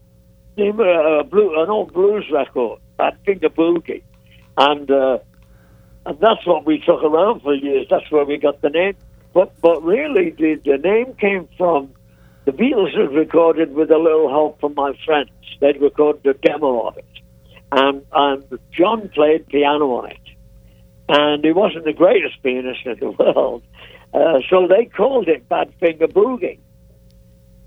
name, 0.57 0.81
uh, 0.81 1.23
blue, 1.25 1.61
an 1.63 1.71
old 1.71 1.93
blues 1.93 2.25
record, 2.33 2.81
Badfinger 2.99 3.51
Boogie, 3.51 4.03
and 4.57 4.91
uh, 4.91 5.19
and 6.07 6.19
that's 6.21 6.47
what 6.47 6.67
we 6.67 6.79
took 6.79 7.03
around 7.03 7.41
for 7.41 7.55
years. 7.55 7.87
That's 7.91 8.11
where 8.11 8.25
we 8.25 8.37
got 8.37 8.61
the 8.61 8.71
name. 8.71 8.97
But 9.33 9.61
but 9.61 9.83
really, 9.83 10.31
the 10.31 10.61
the 10.65 10.79
name 10.79 11.15
came 11.15 11.49
from 11.57 11.93
the 12.45 12.53
Beatles 12.53 12.97
had 12.99 13.15
recorded 13.15 13.75
with 13.75 13.91
a 13.91 13.99
little 13.99 14.29
help 14.29 14.61
from 14.61 14.75
my 14.75 14.93
friends. 15.05 15.31
They'd 15.61 15.81
recorded 15.81 16.27
a 16.27 16.35
demo 16.35 16.89
of 16.89 16.99
it, 16.99 17.05
and 17.73 18.05
and 18.13 18.45
John 18.71 19.09
played 19.09 19.47
piano 19.49 19.87
on 19.97 20.11
it, 20.11 20.19
and 21.09 21.45
he 21.45 21.53
wasn't 21.53 21.85
the 21.85 21.93
greatest 21.93 22.43
pianist 22.43 22.81
in 22.85 22.99
the 23.01 23.11
world, 23.19 23.63
uh, 24.13 24.41
so 24.51 24.69
they 24.69 24.85
called 24.85 25.29
it 25.29 25.49
Bad 25.49 25.73
Finger 25.81 26.07
Boogie. 26.07 26.59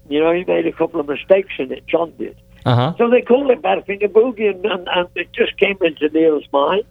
You 0.09 0.21
know, 0.21 0.31
he 0.31 0.45
made 0.45 0.65
a 0.65 0.71
couple 0.71 1.01
of 1.01 1.07
mistakes 1.07 1.53
in 1.59 1.71
it. 1.71 1.85
John 1.85 2.13
did. 2.17 2.37
Uh 2.67 2.75
huh. 2.75 2.93
So 2.97 3.09
they 3.09 3.21
called 3.21 3.49
it 3.51 3.61
Badfinger 3.61 4.09
Boogie, 4.09 4.49
and, 4.49 4.65
and, 4.65 4.87
and 4.89 5.07
it 5.15 5.29
just 5.33 5.57
came 5.57 5.77
into 5.81 6.09
Neil's 6.09 6.47
mind. 6.51 6.85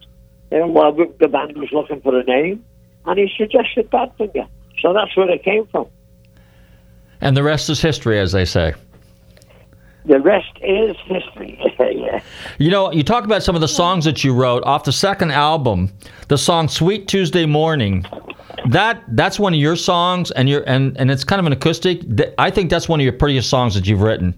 And 0.51 0.73
while 0.73 0.91
the 0.93 1.05
the 1.19 1.27
band 1.27 1.57
was 1.57 1.71
looking 1.71 2.01
for 2.01 2.17
a 2.19 2.23
name, 2.23 2.65
and 3.05 3.19
he 3.19 3.29
suggested 3.37 3.89
Badfinger. 3.91 4.47
So 4.81 4.93
that's 4.93 5.15
where 5.15 5.29
it 5.29 5.43
came 5.43 5.67
from. 5.67 5.87
And 7.21 7.35
the 7.37 7.43
rest 7.43 7.69
is 7.69 7.81
history, 7.81 8.19
as 8.19 8.31
they 8.31 8.45
say. 8.45 8.73
the 10.05 10.19
rest 10.19 10.51
is 10.61 10.95
history. 11.05 11.59
yeah. 11.79 12.21
You 12.57 12.71
know, 12.71 12.91
you 12.91 13.03
talk 13.03 13.25
about 13.25 13.43
some 13.43 13.55
of 13.55 13.61
the 13.61 13.67
songs 13.67 14.05
that 14.05 14.23
you 14.23 14.33
wrote 14.33 14.63
off 14.65 14.83
the 14.85 14.91
second 14.91 15.31
album, 15.31 15.91
the 16.29 16.37
song 16.37 16.69
"Sweet 16.69 17.07
Tuesday 17.07 17.45
Morning." 17.45 18.05
That 18.69 19.03
that's 19.09 19.39
one 19.39 19.53
of 19.53 19.59
your 19.59 19.75
songs, 19.75 20.31
and 20.31 20.49
you're 20.49 20.63
and 20.67 20.97
and 20.97 21.11
it's 21.11 21.23
kind 21.23 21.39
of 21.39 21.45
an 21.45 21.53
acoustic. 21.53 22.01
I 22.37 22.49
think 22.51 22.69
that's 22.69 22.89
one 22.89 22.99
of 22.99 23.03
your 23.03 23.13
prettiest 23.13 23.49
songs 23.49 23.75
that 23.75 23.87
you've 23.87 24.01
written. 24.01 24.35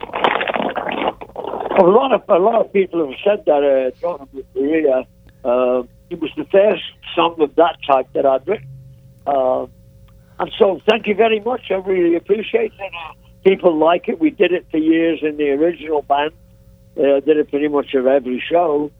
A 1.79 1.83
lot 1.83 2.11
of 2.11 2.23
a 2.27 2.37
lot 2.37 2.59
of 2.59 2.73
people 2.73 3.07
have 3.07 3.15
said 3.23 3.45
that 3.45 3.63
uh, 3.63 4.19
during 4.53 4.83
my. 4.83 5.07
Uh, 5.49 5.83
it 6.09 6.19
was 6.19 6.29
the 6.35 6.43
first 6.51 6.83
song 7.15 7.39
of 7.39 7.55
that 7.55 7.77
type 7.87 8.11
that 8.13 8.25
I'd 8.25 8.45
written, 8.45 8.67
uh, 9.25 9.65
and 10.39 10.51
so 10.57 10.81
thank 10.89 11.07
you 11.07 11.15
very 11.15 11.39
much. 11.39 11.71
I 11.71 11.75
really 11.75 12.17
appreciate 12.17 12.73
it. 12.77 12.93
Uh, 12.93 13.13
people 13.45 13.77
like 13.77 14.09
it. 14.09 14.19
We 14.19 14.29
did 14.29 14.51
it 14.51 14.65
for 14.69 14.77
years 14.77 15.19
in 15.21 15.37
the 15.37 15.51
original 15.51 16.01
band. 16.01 16.33
Uh, 16.97 17.21
did 17.21 17.37
it 17.37 17.49
pretty 17.49 17.69
much 17.69 17.95
at 17.95 18.05
every 18.05 18.43
show, 18.45 18.91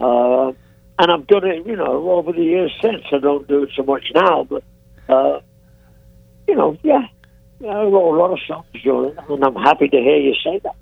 uh, 0.00 0.52
and 0.98 1.12
I've 1.12 1.26
done 1.26 1.46
it, 1.46 1.66
you 1.66 1.76
know, 1.76 2.12
over 2.12 2.32
the 2.32 2.44
years 2.44 2.72
since. 2.80 3.02
I 3.12 3.18
don't 3.18 3.46
do 3.46 3.64
it 3.64 3.70
so 3.76 3.82
much 3.82 4.04
now, 4.14 4.44
but 4.44 4.64
uh, 5.10 5.40
you 6.48 6.54
know, 6.54 6.78
yeah, 6.82 7.08
I 7.60 7.82
wrote 7.82 8.14
a 8.14 8.18
lot 8.18 8.32
of 8.32 8.38
songs 8.46 8.64
and 9.28 9.44
I'm 9.44 9.56
happy 9.56 9.88
to 9.88 9.96
hear 9.98 10.16
you 10.16 10.34
say 10.42 10.60
that. 10.64 10.76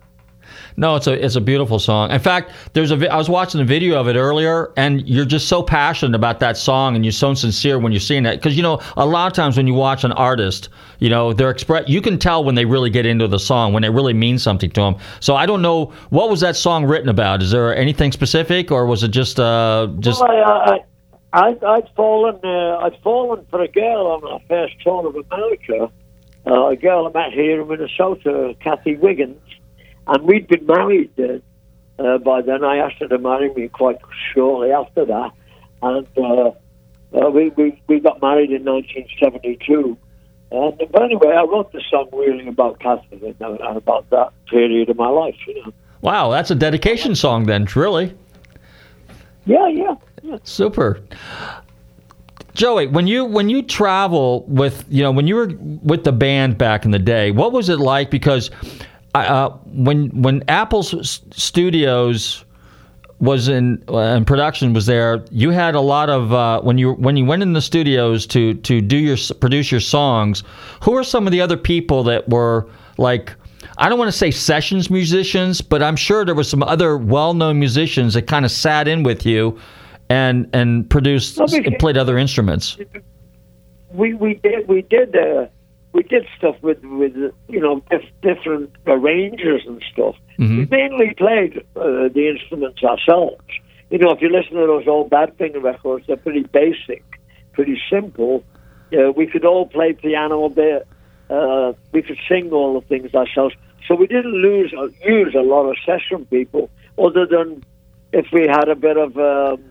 No, 0.77 0.97
it's 0.97 1.07
a 1.07 1.25
it's 1.25 1.37
a 1.37 1.41
beautiful 1.41 1.79
song. 1.79 2.11
In 2.11 2.21
fact, 2.21 2.53
there's 2.73 2.91
a 2.91 3.13
I 3.13 3.17
was 3.17 3.29
watching 3.29 3.61
a 3.61 3.65
video 3.65 3.99
of 4.01 4.09
it 4.09 4.17
earlier, 4.17 4.73
and 4.77 5.07
you're 5.09 5.25
just 5.25 5.49
so 5.49 5.63
passionate 5.63 6.15
about 6.15 6.41
that 6.41 6.57
song, 6.57 6.97
and 6.97 7.05
you're 7.05 7.13
so 7.13 7.35
sincere 7.35 7.79
when 7.79 7.93
you're 7.93 8.01
seeing 8.01 8.27
it. 8.27 8.37
Because 8.37 8.57
you 8.57 8.63
know, 8.63 8.81
a 8.97 9.07
lot 9.07 9.27
of 9.27 9.33
times 9.33 9.57
when 9.57 9.67
you 9.67 9.75
watch 9.75 10.05
an 10.05 10.13
artist, 10.13 10.69
you 10.99 11.09
know, 11.09 11.33
they're 11.33 11.51
express. 11.51 11.89
You 11.89 12.01
can 12.01 12.19
tell 12.19 12.45
when 12.45 12.55
they 12.55 12.65
really 12.65 12.91
get 12.91 13.07
into 13.07 13.29
the 13.29 13.39
song, 13.39 13.73
when 13.73 13.85
it 13.85 13.89
really 13.89 14.15
means 14.15 14.43
something 14.43 14.71
to 14.71 14.81
them. 14.81 14.97
So 15.21 15.37
I 15.37 15.47
don't 15.47 15.63
know 15.63 15.93
what 16.11 16.31
was 16.31 16.41
that 16.41 16.57
song 16.57 16.85
written 16.85 17.09
about. 17.09 17.43
Is 17.43 17.51
there 17.51 17.75
anything 17.75 18.13
specific, 18.13 18.71
or 18.71 18.87
was 18.87 19.03
it 19.03 19.11
just 19.11 19.39
uh 19.39 19.89
just? 19.99 20.21
Well, 20.21 20.31
I, 20.31 20.73
I, 20.73 20.79
I'd, 21.33 21.63
I'd 21.63 21.89
fallen, 21.95 22.41
uh, 22.43 22.79
I'd 22.79 23.01
fallen 23.03 23.47
for 23.51 23.63
a 23.63 23.69
girl 23.69 24.07
on 24.09 24.25
our 24.25 24.41
first 24.49 24.75
tour 24.83 25.07
of 25.07 25.15
America. 25.15 25.91
Uh, 26.47 26.69
a 26.69 26.77
girl 26.77 27.07
I 27.07 27.13
met 27.13 27.33
here 27.33 27.61
in 27.61 27.69
Minnesota, 27.69 28.55
Kathy 28.61 28.97
Wiggins, 28.97 29.39
and 30.11 30.25
we'd 30.25 30.49
been 30.49 30.67
married 30.67 31.11
then. 31.17 31.43
Uh, 31.99 32.19
by 32.19 32.43
then, 32.43 32.65
I 32.65 32.79
asked 32.79 32.97
her 33.01 33.09
to 33.09 33.19
marry 33.19 33.53
me 33.55 33.69
quite 33.69 33.99
shortly 34.35 34.73
after 34.73 35.05
that, 35.05 35.31
and 35.83 36.07
uh, 36.17 36.51
uh, 37.13 37.31
we, 37.31 37.51
we 37.51 37.83
we 37.87 38.01
got 38.01 38.21
married 38.21 38.51
in 38.51 38.65
1972. 38.65 39.97
And 40.51 40.83
but 40.91 41.03
anyway, 41.03 41.29
I 41.29 41.43
wrote 41.43 41.73
the 41.73 41.83
song 41.91 42.09
really 42.13 42.49
about 42.49 42.81
Kathy 42.81 43.21
and, 43.25 43.37
uh, 43.41 43.53
and 43.53 43.77
about 43.77 44.09
that 44.11 44.33
period 44.47 44.89
of 44.89 44.97
my 44.97 45.09
life. 45.09 45.37
You 45.47 45.63
know. 45.63 45.73
Wow, 46.01 46.31
that's 46.31 46.51
a 46.51 46.55
dedication 46.55 47.15
song 47.15 47.45
then, 47.45 47.67
really. 47.77 48.15
Yeah, 49.45 49.69
yeah. 49.69 49.95
Super. 50.45 51.01
Joey, 52.55 52.87
when 52.87 53.07
you 53.07 53.25
when 53.25 53.49
you 53.49 53.63
travel 53.63 54.45
with 54.47 54.85
you 54.89 55.03
know 55.03 55.13
when 55.13 55.27
you 55.27 55.37
were 55.37 55.53
with 55.83 56.05
the 56.05 56.13
band 56.13 56.59
back 56.59 56.85
in 56.85 56.91
the 56.91 56.99
day, 56.99 57.31
what 57.31 57.53
was 57.53 57.69
it 57.69 57.79
like? 57.79 58.11
Because 58.11 58.51
uh, 59.15 59.51
when 59.67 60.09
when 60.23 60.43
Apple's 60.49 61.21
studios 61.33 62.45
was 63.19 63.49
in 63.49 63.83
uh, 63.89 64.23
production 64.27 64.73
was 64.73 64.87
there, 64.87 65.25
you 65.31 65.51
had 65.51 65.75
a 65.75 65.81
lot 65.81 66.09
of 66.09 66.33
uh, 66.33 66.61
when 66.63 66.79
you 66.79 66.93
when 66.93 67.17
you 67.17 67.25
went 67.25 67.43
in 67.43 67.53
the 67.53 67.61
studios 67.61 68.27
to 68.29 68.55
to 68.55 68.81
do 68.81 68.97
your 68.97 69.17
produce 69.41 69.71
your 69.71 69.81
songs. 69.81 70.43
Who 70.83 70.97
are 70.97 71.05
some 71.05 71.27
of 71.27 71.33
the 71.33 71.41
other 71.41 71.57
people 71.57 72.03
that 72.05 72.29
were 72.29 72.69
like? 72.99 73.35
I 73.79 73.89
don't 73.89 73.99
want 73.99 74.11
to 74.11 74.17
say 74.17 74.31
sessions 74.31 74.91
musicians, 74.91 75.61
but 75.61 75.83
I'm 75.83 75.97
sure 75.97 76.25
there 76.25 76.35
were 76.35 76.45
some 76.45 76.63
other 76.63 76.99
well-known 76.99 77.59
musicians 77.59 78.15
that 78.15 78.27
kind 78.27 78.45
of 78.45 78.51
sat 78.51 78.89
in 78.89 79.03
with 79.03 79.25
you 79.25 79.59
and 80.09 80.49
and 80.53 80.89
produced 80.89 81.39
and 81.39 81.79
played 81.79 81.97
other 81.97 82.19
instruments. 82.19 82.79
we 83.93 84.15
we 84.15 84.35
did 84.35 84.69
we 84.69 84.83
did 84.83 85.17
uh, 85.17 85.47
we 85.93 86.03
did 86.03 86.27
stuff 86.37 86.57
with 86.63 86.83
with 86.83 87.15
you 87.49 87.61
know 87.61 87.83
dif- 87.91 88.13
different 88.23 88.71
arrangers 88.87 89.63
and 89.67 89.83
stuff. 89.93 90.15
We 90.59 90.67
mainly 90.67 91.15
played 91.15 91.59
uh, 91.77 92.09
the 92.09 92.29
instruments 92.35 92.83
ourselves. 92.83 93.43
You 93.91 93.99
know, 93.99 94.11
if 94.13 94.23
you 94.23 94.29
listen 94.31 94.55
to 94.57 94.67
those 94.67 94.87
old 94.87 95.11
Bad 95.11 95.37
Badfinger 95.37 95.63
records, 95.63 96.07
they're 96.07 96.17
pretty 96.17 96.45
basic, 96.45 97.03
pretty 97.53 97.81
simple. 97.91 98.45
Uh, 98.93 99.11
we 99.11 99.27
could 99.27 99.45
all 99.45 99.67
play 99.67 99.93
piano 99.93 100.45
a 100.45 100.51
bit. 100.51 100.87
Uh, 101.29 101.73
we 101.93 102.03
could 102.03 102.19
sing 102.29 102.51
all 102.53 102.81
the 102.81 102.87
things 102.87 103.13
ourselves. 103.15 103.55
So 103.87 103.95
we 103.95 104.07
didn't 104.07 104.35
lose 104.35 104.73
uh, 104.77 104.89
use 105.05 105.35
a 105.35 105.43
lot 105.43 105.65
of 105.65 105.77
session 105.85 106.25
people, 106.27 106.71
other 106.99 107.27
than 107.27 107.65
if 108.13 108.27
we 108.33 108.43
had 108.43 108.69
a 108.69 108.77
bit 108.77 108.97
of. 108.97 109.17
Um, 109.17 109.65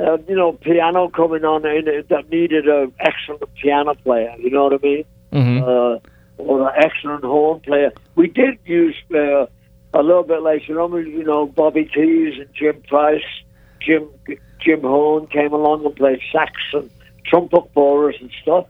uh, 0.00 0.18
you 0.28 0.34
know, 0.34 0.52
piano 0.52 1.08
coming 1.08 1.44
on 1.44 1.66
in 1.66 1.86
it 1.88 2.08
that 2.08 2.30
needed 2.30 2.66
an 2.66 2.92
excellent 3.00 3.42
piano 3.54 3.94
player. 3.94 4.34
You 4.38 4.50
know 4.50 4.64
what 4.64 4.74
I 4.74 4.78
mean? 4.82 5.04
Mm-hmm. 5.32 5.62
Uh, 5.62 6.42
or 6.42 6.68
an 6.68 6.74
excellent 6.82 7.24
horn 7.24 7.60
player. 7.60 7.92
We 8.14 8.28
did 8.28 8.58
use 8.64 8.96
uh, 9.14 9.46
a 9.92 10.02
little 10.02 10.22
bit 10.22 10.42
later 10.42 10.80
on. 10.80 10.92
You 10.92 11.24
know, 11.24 11.46
Bobby 11.46 11.84
Keys 11.84 12.38
and 12.38 12.48
Jim 12.54 12.82
Price, 12.88 13.22
Jim 13.80 14.08
Jim 14.60 14.80
Horn 14.80 15.26
came 15.26 15.52
along 15.52 15.84
and 15.84 15.94
played 15.96 16.20
sax 16.32 16.52
and 16.72 16.90
trumpet 17.26 17.64
for 17.74 18.10
us 18.10 18.16
and 18.20 18.30
stuff. 18.42 18.66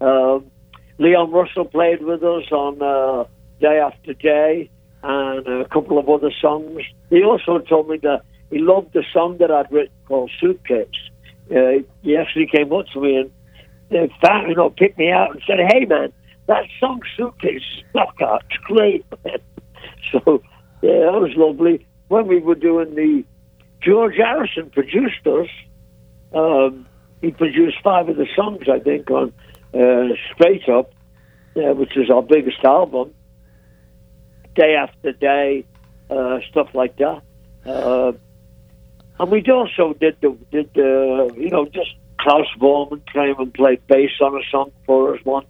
Um, 0.00 0.50
Leon 0.98 1.30
Russell 1.30 1.64
played 1.64 2.02
with 2.02 2.22
us 2.22 2.50
on 2.50 2.82
uh, 2.82 3.24
Day 3.60 3.78
After 3.78 4.14
Day 4.14 4.70
and 5.02 5.46
a 5.46 5.68
couple 5.68 5.98
of 5.98 6.08
other 6.08 6.30
songs. 6.40 6.82
He 7.10 7.22
also 7.22 7.58
told 7.58 7.88
me 7.88 7.98
that 7.98 8.22
he 8.52 8.58
loved 8.58 8.92
the 8.92 9.02
song 9.12 9.38
that 9.38 9.50
I'd 9.50 9.70
written 9.72 9.94
called 10.06 10.30
Suitcase. 10.40 10.88
Uh, 11.50 11.82
he 12.02 12.16
actually 12.16 12.46
came 12.46 12.72
up 12.72 12.86
to 12.92 13.00
me 13.00 13.16
and 13.16 13.30
uh, 14.10 14.14
found, 14.24 14.48
you 14.48 14.54
know, 14.54 14.70
picked 14.70 14.98
me 14.98 15.10
out 15.10 15.32
and 15.32 15.42
said, 15.46 15.58
"Hey, 15.72 15.84
man, 15.84 16.12
that 16.46 16.64
song 16.78 17.00
Suitcase 17.16 17.62
stuck 17.90 18.20
out. 18.22 18.44
It's 18.50 18.58
great." 18.64 19.04
So 20.10 20.42
yeah, 20.82 21.10
that 21.10 21.20
was 21.20 21.32
lovely. 21.36 21.86
When 22.08 22.26
we 22.26 22.38
were 22.38 22.54
doing 22.54 22.94
the 22.94 23.24
George 23.82 24.14
Harrison 24.16 24.70
produced 24.70 25.26
us. 25.26 25.48
Um, 26.34 26.86
he 27.20 27.30
produced 27.30 27.76
five 27.82 28.08
of 28.08 28.16
the 28.16 28.26
songs, 28.34 28.68
I 28.70 28.78
think, 28.78 29.10
on 29.10 29.32
uh, 29.74 30.14
Straight 30.34 30.68
Up, 30.68 30.92
uh, 31.56 31.74
which 31.74 31.96
is 31.96 32.10
our 32.10 32.22
biggest 32.22 32.64
album. 32.64 33.12
Day 34.54 34.74
after 34.74 35.12
day, 35.12 35.64
uh, 36.10 36.38
stuff 36.50 36.68
like 36.74 36.96
that. 36.96 37.22
Uh, 39.22 39.24
and 39.24 39.30
we 39.30 39.44
also 39.52 39.94
did 39.98 40.16
the 40.20 40.36
did 40.50 40.70
the 40.74 41.32
you 41.36 41.50
know 41.50 41.66
just 41.66 41.94
Klaus 42.18 42.46
Voormann 42.60 43.02
came 43.12 43.38
and 43.38 43.52
played 43.52 43.86
bass 43.86 44.10
on 44.20 44.34
a 44.34 44.42
song 44.50 44.72
for 44.86 45.14
us 45.14 45.24
once. 45.24 45.46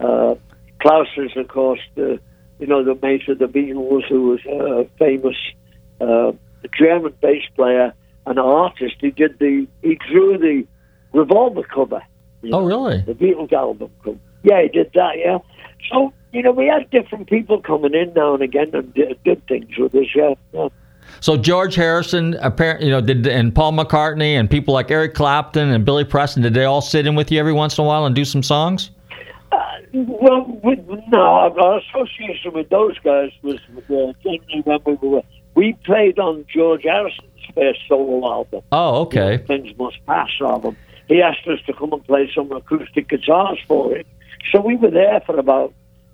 Uh, 0.00 0.34
Klaus 0.80 1.08
is 1.16 1.36
of 1.36 1.48
course 1.48 1.80
the 1.94 2.18
you 2.58 2.66
know 2.66 2.84
the 2.84 2.98
mate 3.02 3.28
of 3.28 3.38
the 3.38 3.46
Beatles 3.46 4.08
who 4.08 4.28
was 4.28 4.40
a 4.46 4.88
famous 4.98 5.36
uh, 6.00 6.32
German 6.78 7.14
bass 7.20 7.42
player 7.54 7.92
and 8.26 8.38
artist. 8.38 8.96
He 9.00 9.10
did 9.10 9.38
the 9.38 9.66
he 9.82 9.98
drew 10.10 10.38
the 10.38 10.66
Revolver 11.12 11.62
cover. 11.62 12.02
Oh, 12.52 12.64
really? 12.64 13.00
The 13.00 13.14
Beatles 13.14 13.52
album 13.52 13.90
cover. 14.02 14.18
Yeah, 14.42 14.62
he 14.62 14.68
did 14.68 14.90
that. 14.94 15.18
Yeah. 15.18 15.38
So 15.90 16.12
you 16.32 16.42
know 16.42 16.52
we 16.52 16.66
had 16.66 16.90
different 16.90 17.28
people 17.28 17.60
coming 17.60 17.94
in 17.94 18.12
now 18.14 18.34
and 18.34 18.42
again 18.42 18.70
and 18.74 18.92
did, 18.94 19.22
did 19.24 19.46
things 19.46 19.76
with 19.78 19.94
us. 19.94 20.06
Yeah. 20.14 20.34
yeah. 20.52 20.68
So 21.20 21.36
George 21.36 21.74
Harrison, 21.74 22.34
apparently, 22.40 22.86
you 22.86 22.92
know, 22.92 23.00
did 23.00 23.26
and 23.26 23.54
Paul 23.54 23.72
McCartney 23.72 24.38
and 24.38 24.50
people 24.50 24.74
like 24.74 24.90
Eric 24.90 25.14
Clapton 25.14 25.70
and 25.70 25.84
Billy 25.84 26.04
Preston, 26.04 26.42
did 26.42 26.54
they 26.54 26.64
all 26.64 26.80
sit 26.80 27.06
in 27.06 27.14
with 27.14 27.30
you 27.32 27.40
every 27.40 27.52
once 27.52 27.78
in 27.78 27.84
a 27.84 27.86
while 27.86 28.06
and 28.06 28.14
do 28.14 28.24
some 28.24 28.42
songs? 28.42 28.90
Well, 29.92 30.60
with, 30.64 30.80
no, 31.08 31.20
our 31.20 31.78
association 31.78 32.52
with 32.52 32.68
those 32.68 32.98
guys 32.98 33.30
was 33.42 33.60
uh, 33.76 34.12
generally 34.22 34.62
when 34.64 34.98
we 35.00 35.08
were. 35.08 35.22
We 35.54 35.74
played 35.84 36.18
on 36.18 36.44
George 36.52 36.82
Harrison's 36.82 37.30
first 37.54 37.78
solo 37.86 38.28
album. 38.28 38.62
Oh, 38.72 39.02
okay. 39.02 39.38
Things 39.46 39.72
Must 39.78 40.04
Pass 40.04 40.30
album. 40.40 40.76
He 41.06 41.22
asked 41.22 41.46
us 41.46 41.60
to 41.66 41.72
come 41.74 41.92
and 41.92 42.04
play 42.04 42.28
some 42.34 42.50
acoustic 42.50 43.08
guitars 43.08 43.58
for 43.68 43.94
him. 43.94 44.04
So 44.50 44.60
we 44.60 44.74
were 44.74 44.90
there 44.90 45.20
for 45.24 45.38
about 45.38 45.72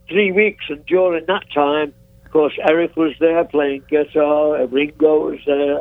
three 0.08 0.30
weeks, 0.30 0.66
and 0.68 0.84
during 0.84 1.24
that 1.26 1.50
time, 1.54 1.94
of 2.30 2.32
course, 2.32 2.56
Eric 2.62 2.94
was 2.94 3.12
there 3.18 3.44
playing 3.44 3.82
guitar, 3.90 4.64
Ringo 4.66 5.30
was 5.30 5.40
there, 5.46 5.80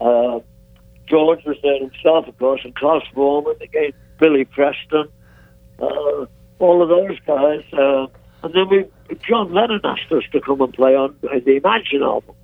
uh, 0.00 0.40
George 1.06 1.44
was 1.44 1.58
there 1.62 1.78
himself, 1.78 2.26
of 2.26 2.38
course, 2.38 2.62
and 2.64 2.74
Klaus 2.74 3.02
Voormann, 3.14 3.60
again, 3.60 3.92
Billy 4.18 4.46
Preston, 4.46 5.08
uh, 5.78 6.24
all 6.58 6.82
of 6.82 6.88
those 6.88 7.18
guys. 7.26 7.62
Uh, 7.74 8.06
and 8.42 8.54
then 8.54 8.70
we, 8.70 8.86
John 9.28 9.52
Lennon 9.52 9.82
asked 9.84 10.10
us 10.10 10.22
to 10.32 10.40
come 10.40 10.62
and 10.62 10.72
play 10.72 10.96
on 10.96 11.14
the 11.20 11.56
Imagine 11.56 12.02
album. 12.02 12.34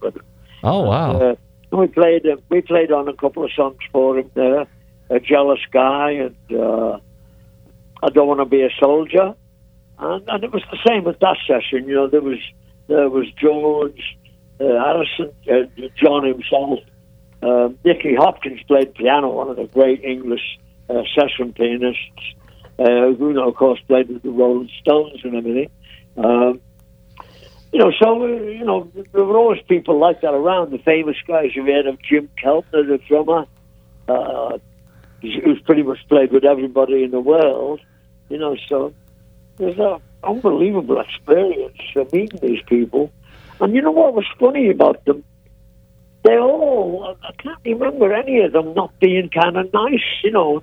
Oh, 0.63 0.83
wow. 0.83 1.19
Uh, 1.19 1.35
and 1.71 1.81
we 1.81 1.87
played 1.87 2.27
uh, 2.27 2.37
we 2.51 2.61
played 2.61 2.93
on 2.93 3.09
a 3.09 3.15
couple 3.15 3.43
of 3.43 3.51
songs 3.53 3.79
for 3.91 4.19
him 4.19 4.31
there, 4.35 4.67
"A 5.09 5.19
Jealous 5.19 5.61
Guy" 5.73 6.11
and 6.11 6.37
uh, 6.53 6.99
"I 8.03 8.11
Don't 8.11 8.29
Want 8.29 8.41
to 8.41 8.45
Be 8.45 8.61
a 8.61 8.71
Soldier," 8.79 9.35
and, 9.99 10.29
and 10.29 10.45
it 10.45 10.53
was 10.53 10.63
the 10.71 10.79
same 10.87 11.05
with 11.05 11.21
that 11.21 11.39
session. 11.47 11.89
You 11.89 11.95
know, 11.95 12.07
there 12.07 12.21
was 12.21 12.39
there 12.89 13.09
was 13.09 13.27
George, 13.41 14.17
uh, 14.61 14.65
Harrison, 14.65 15.33
uh, 15.51 15.89
John 15.97 16.25
himself. 16.25 16.81
Uh, 17.43 17.69
Nicky 17.85 18.15
Hopkins 18.15 18.61
played 18.67 18.95
piano, 18.95 19.31
one 19.31 19.51
of 19.51 19.57
the 19.57 19.67
great 19.67 20.03
English 20.03 20.59
uh, 20.89 21.03
session 21.15 21.53
pianists. 21.53 22.35
Uh, 22.79 23.11
know, 23.33 23.49
of 23.49 23.55
course, 23.55 23.81
played 23.87 24.09
with 24.09 24.23
the 24.23 24.31
Rolling 24.31 24.71
Stones 24.81 25.21
and 25.25 25.35
everything. 25.35 25.71
Um, 26.17 26.61
you 27.73 27.79
know, 27.79 27.93
so 28.01 28.23
uh, 28.23 28.27
you 28.27 28.65
know, 28.65 28.91
there 28.95 29.25
were 29.25 29.37
always 29.37 29.61
people 29.69 29.99
like 29.99 30.21
that 30.23 30.33
around. 30.33 30.71
The 30.71 30.79
famous 30.79 31.17
guys 31.27 31.51
you've 31.55 31.67
heard 31.67 31.87
of, 31.87 32.01
Jim 32.03 32.29
Keltner, 32.43 32.87
the 32.87 32.99
drummer, 33.09 33.47
uh, 34.09 34.59
who's 35.21 35.61
pretty 35.65 35.83
much 35.83 35.99
played 36.09 36.33
with 36.33 36.45
everybody 36.45 37.03
in 37.03 37.11
the 37.11 37.21
world. 37.21 37.81
You 38.29 38.39
know, 38.39 38.57
so 38.69 38.95
was 39.59 39.79
an 39.79 40.01
unbelievable 40.27 41.01
experience 41.01 41.79
uh, 41.97 42.05
meeting 42.13 42.41
these 42.43 42.63
people. 42.67 43.13
And 43.61 43.75
you 43.75 43.83
know 43.83 43.91
what 43.91 44.15
was 44.15 44.27
funny 44.39 44.71
about 44.71 45.05
them? 45.05 45.25
They 46.25 46.37
all, 46.37 47.17
I 47.23 47.33
can't 47.41 47.59
remember 47.65 48.13
any 48.13 48.41
of 48.41 48.53
them 48.53 48.75
not 48.75 48.99
being 48.99 49.31
kind 49.31 49.57
of 49.57 49.73
nice, 49.73 50.05
you 50.25 50.33
know, 50.33 50.63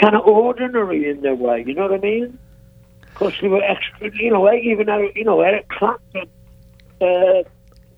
kind 0.00 0.14
of 0.14 0.26
ordinary 0.26 1.08
in 1.08 1.22
their 1.22 1.34
way, 1.34 1.64
you 1.66 1.74
know 1.74 1.88
what 1.88 1.94
I 1.94 1.98
mean? 1.98 2.38
Because 3.00 3.32
they 3.40 3.48
were 3.48 3.62
extra, 3.62 4.10
you 4.14 4.30
know, 4.30 4.52
even, 4.52 4.88
Eric- 4.88 5.16
you 5.16 5.24
know, 5.24 5.40
Eric 5.40 5.68
Clapton, 5.68 6.28
uh, 7.00 7.42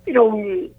you 0.07 0.13
know, 0.13 0.71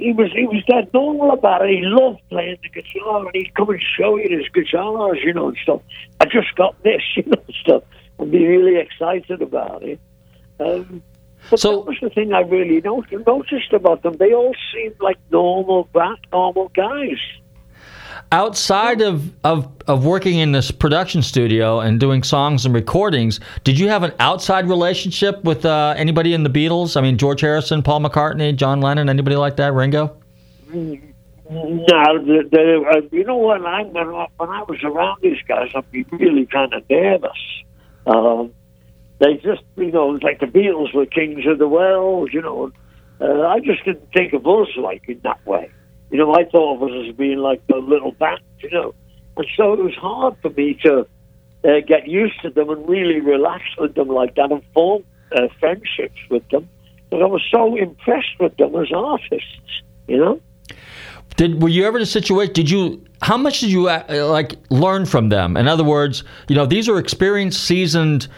he 0.00 0.12
was 0.12 0.32
he 0.32 0.46
was 0.46 0.64
dead 0.64 0.88
normal 0.94 1.30
about 1.30 1.62
it. 1.62 1.70
He 1.70 1.82
loved 1.82 2.20
playing 2.30 2.56
the 2.62 2.68
guitar, 2.70 3.26
and 3.26 3.34
he'd 3.34 3.54
come 3.54 3.68
and 3.68 3.82
show 3.98 4.16
you 4.16 4.38
his 4.38 4.48
guitars, 4.48 5.18
you 5.22 5.34
know, 5.34 5.48
and 5.48 5.56
stuff. 5.62 5.82
I 6.20 6.24
just 6.24 6.54
got 6.56 6.82
this, 6.82 7.02
you 7.16 7.24
know, 7.26 7.42
stuff, 7.60 7.82
be 8.26 8.46
really 8.46 8.76
excited 8.76 9.42
about 9.42 9.82
it. 9.82 10.00
Um, 10.58 11.02
but 11.50 11.60
that 11.62 11.86
was 11.86 11.96
the 12.02 12.10
thing 12.10 12.32
I 12.32 12.40
really 12.40 12.80
noticed, 12.80 13.26
noticed 13.26 13.72
about 13.72 14.02
them. 14.02 14.16
They 14.18 14.34
all 14.34 14.54
seemed 14.74 14.96
like 15.00 15.18
normal, 15.30 15.88
normal 16.32 16.68
guys. 16.68 17.16
Outside 18.32 19.00
of, 19.00 19.32
of, 19.44 19.72
of 19.86 20.04
working 20.04 20.38
in 20.38 20.52
this 20.52 20.70
production 20.70 21.22
studio 21.22 21.80
and 21.80 21.98
doing 21.98 22.22
songs 22.22 22.66
and 22.66 22.74
recordings, 22.74 23.40
did 23.64 23.78
you 23.78 23.88
have 23.88 24.02
an 24.02 24.12
outside 24.20 24.68
relationship 24.68 25.42
with 25.42 25.64
uh, 25.64 25.94
anybody 25.96 26.34
in 26.34 26.42
the 26.42 26.50
Beatles? 26.50 26.96
I 26.96 27.00
mean, 27.00 27.16
George 27.16 27.40
Harrison, 27.40 27.82
Paul 27.82 28.00
McCartney, 28.00 28.54
John 28.54 28.80
Lennon, 28.80 29.08
anybody 29.08 29.36
like 29.36 29.56
that? 29.56 29.72
Ringo? 29.72 30.16
No, 30.72 30.98
the, 31.50 32.48
the, 32.52 32.84
uh, 32.88 33.00
you 33.10 33.24
know 33.24 33.36
what? 33.36 33.64
I 33.64 33.82
when, 33.82 34.06
I- 34.08 34.28
when 34.36 34.50
I 34.50 34.62
was 34.62 34.78
around 34.84 35.18
these 35.22 35.40
guys, 35.48 35.70
I'd 35.74 35.90
be 35.90 36.04
really 36.12 36.46
kind 36.46 36.72
of 36.74 36.88
nervous. 36.88 37.30
Um, 38.06 38.52
they 39.18 39.34
just, 39.34 39.62
you 39.76 39.92
know, 39.92 40.18
like 40.22 40.40
the 40.40 40.46
Beatles 40.46 40.94
were 40.94 41.06
kings 41.06 41.46
of 41.46 41.58
the 41.58 41.68
world. 41.68 42.30
You 42.32 42.42
know, 42.42 42.72
uh, 43.20 43.46
I 43.46 43.60
just 43.60 43.84
didn't 43.84 44.10
think 44.12 44.32
of 44.32 44.46
us 44.46 44.68
like 44.76 45.08
in 45.08 45.20
that 45.24 45.44
way. 45.46 45.70
You 46.10 46.18
know, 46.18 46.34
I 46.34 46.44
thought 46.44 46.76
of 46.76 46.82
us 46.82 47.08
as 47.08 47.14
being 47.16 47.38
like 47.38 47.62
a 47.72 47.76
little 47.76 48.12
band. 48.12 48.40
You 48.58 48.70
know, 48.70 48.94
and 49.36 49.46
so 49.56 49.74
it 49.74 49.80
was 49.80 49.94
hard 49.94 50.36
for 50.42 50.50
me 50.50 50.78
to 50.84 51.06
uh, 51.64 51.80
get 51.86 52.08
used 52.08 52.40
to 52.42 52.50
them 52.50 52.70
and 52.70 52.88
really 52.88 53.20
relax 53.20 53.62
with 53.78 53.94
them 53.94 54.08
like 54.08 54.34
that 54.36 54.50
and 54.50 54.62
form 54.72 55.04
uh, 55.36 55.48
friendships 55.58 56.18
with 56.30 56.48
them. 56.48 56.68
But 57.10 57.22
I 57.22 57.26
was 57.26 57.42
so 57.50 57.76
impressed 57.76 58.38
with 58.38 58.56
them 58.56 58.74
as 58.76 58.90
artists. 58.92 59.82
You 60.08 60.16
know. 60.16 60.40
Did 61.36 61.62
were 61.62 61.68
you 61.68 61.84
ever 61.84 61.98
in 61.98 62.02
a 62.02 62.06
situation? 62.06 62.54
Did 62.54 62.70
you? 62.70 63.04
How 63.22 63.36
much 63.36 63.60
did 63.60 63.70
you 63.70 63.88
uh, 63.88 64.04
like 64.28 64.56
learn 64.70 65.04
from 65.06 65.28
them? 65.28 65.56
In 65.56 65.68
other 65.68 65.84
words, 65.84 66.24
you 66.48 66.56
know, 66.56 66.66
these 66.66 66.88
are 66.88 66.98
experienced, 66.98 67.64
seasoned 67.64 68.28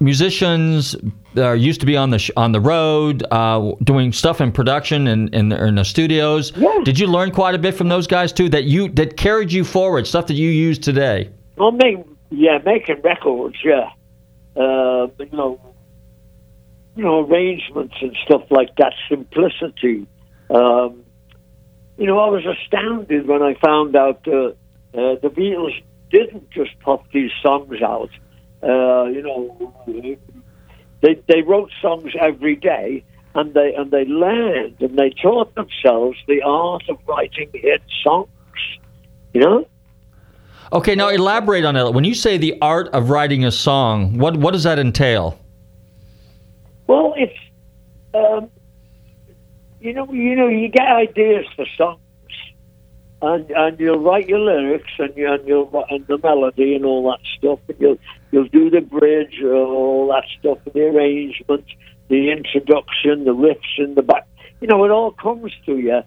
musicians. 0.00 0.96
Uh, 1.36 1.52
used 1.52 1.80
to 1.80 1.86
be 1.86 1.96
on 1.96 2.10
the 2.10 2.18
sh- 2.18 2.30
on 2.36 2.52
the 2.52 2.60
road, 2.60 3.24
uh, 3.30 3.72
doing 3.84 4.12
stuff 4.12 4.40
in 4.40 4.52
production 4.52 5.06
and 5.06 5.34
in, 5.34 5.52
in, 5.52 5.74
the 5.76 5.84
studios. 5.84 6.50
Did 6.84 6.98
you 6.98 7.06
learn 7.06 7.30
quite 7.30 7.54
a 7.54 7.58
bit 7.58 7.74
from 7.74 7.88
those 7.88 8.06
guys 8.06 8.32
too? 8.32 8.50
That 8.50 8.64
you 8.64 8.88
that 8.90 9.16
carried 9.16 9.50
you 9.50 9.64
forward, 9.64 10.06
stuff 10.06 10.26
that 10.26 10.34
you 10.34 10.50
use 10.50 10.78
today. 10.78 11.30
Well, 11.56 11.70
make, 11.70 12.04
yeah, 12.30 12.58
making 12.64 13.00
records, 13.02 13.56
yeah. 13.64 13.90
Uh, 14.54 15.08
you 15.18 15.28
know, 15.32 15.60
you 16.96 17.04
know, 17.04 17.24
arrangements 17.24 17.94
and 18.00 18.16
stuff 18.24 18.42
like 18.50 18.74
that, 18.76 18.92
simplicity. 19.08 20.06
Um, 20.50 21.01
you 21.96 22.06
know, 22.06 22.18
I 22.18 22.28
was 22.28 22.44
astounded 22.44 23.26
when 23.26 23.42
I 23.42 23.54
found 23.54 23.94
out 23.96 24.26
uh, 24.26 24.48
uh, 24.48 24.52
the 25.22 25.30
Beatles 25.34 25.82
didn't 26.10 26.50
just 26.50 26.78
pop 26.80 27.04
these 27.12 27.30
songs 27.42 27.80
out. 27.82 28.10
Uh, 28.62 29.04
you 29.06 29.22
know, 29.22 29.74
they 31.00 31.20
they 31.26 31.42
wrote 31.42 31.70
songs 31.80 32.12
every 32.20 32.56
day, 32.56 33.04
and 33.34 33.54
they 33.54 33.74
and 33.74 33.90
they 33.90 34.04
learned 34.04 34.80
and 34.80 34.96
they 34.98 35.10
taught 35.10 35.54
themselves 35.54 36.18
the 36.28 36.42
art 36.42 36.82
of 36.88 36.98
writing 37.06 37.50
hit 37.54 37.82
songs. 38.02 38.28
You 39.34 39.40
know. 39.40 39.68
Okay, 40.72 40.94
now 40.94 41.08
elaborate 41.08 41.64
on 41.64 41.74
that. 41.74 41.92
When 41.92 42.04
you 42.04 42.14
say 42.14 42.38
the 42.38 42.56
art 42.62 42.88
of 42.88 43.10
writing 43.10 43.44
a 43.44 43.50
song, 43.50 44.18
what 44.18 44.36
what 44.36 44.52
does 44.52 44.62
that 44.62 44.78
entail? 44.78 45.38
Well, 46.86 47.14
it's 47.16 47.38
um, 48.14 48.50
you 49.82 49.92
know, 49.92 50.10
you 50.12 50.36
know, 50.36 50.48
you 50.48 50.68
get 50.68 50.86
ideas 50.86 51.44
for 51.56 51.66
songs, 51.76 52.00
and 53.20 53.50
and 53.50 53.80
you'll 53.80 53.98
write 53.98 54.28
your 54.28 54.38
lyrics 54.38 54.92
and 54.98 55.16
you 55.16 55.30
and 55.30 55.46
you'll 55.46 55.84
and 55.90 56.06
the 56.06 56.18
melody 56.18 56.76
and 56.76 56.84
all 56.84 57.10
that 57.10 57.20
stuff, 57.36 57.58
and 57.68 57.80
you'll 57.80 57.98
you'll 58.30 58.48
do 58.48 58.70
the 58.70 58.80
bridge, 58.80 59.38
and 59.40 59.52
all 59.52 60.06
that 60.08 60.24
stuff, 60.38 60.58
and 60.66 60.74
the 60.74 60.86
arrangement, 60.86 61.64
the 62.08 62.30
introduction, 62.30 63.24
the 63.24 63.34
riffs 63.34 63.78
in 63.78 63.94
the 63.94 64.02
back. 64.02 64.26
You 64.60 64.68
know, 64.68 64.84
it 64.84 64.90
all 64.90 65.10
comes 65.10 65.52
to 65.66 65.76
you 65.76 66.02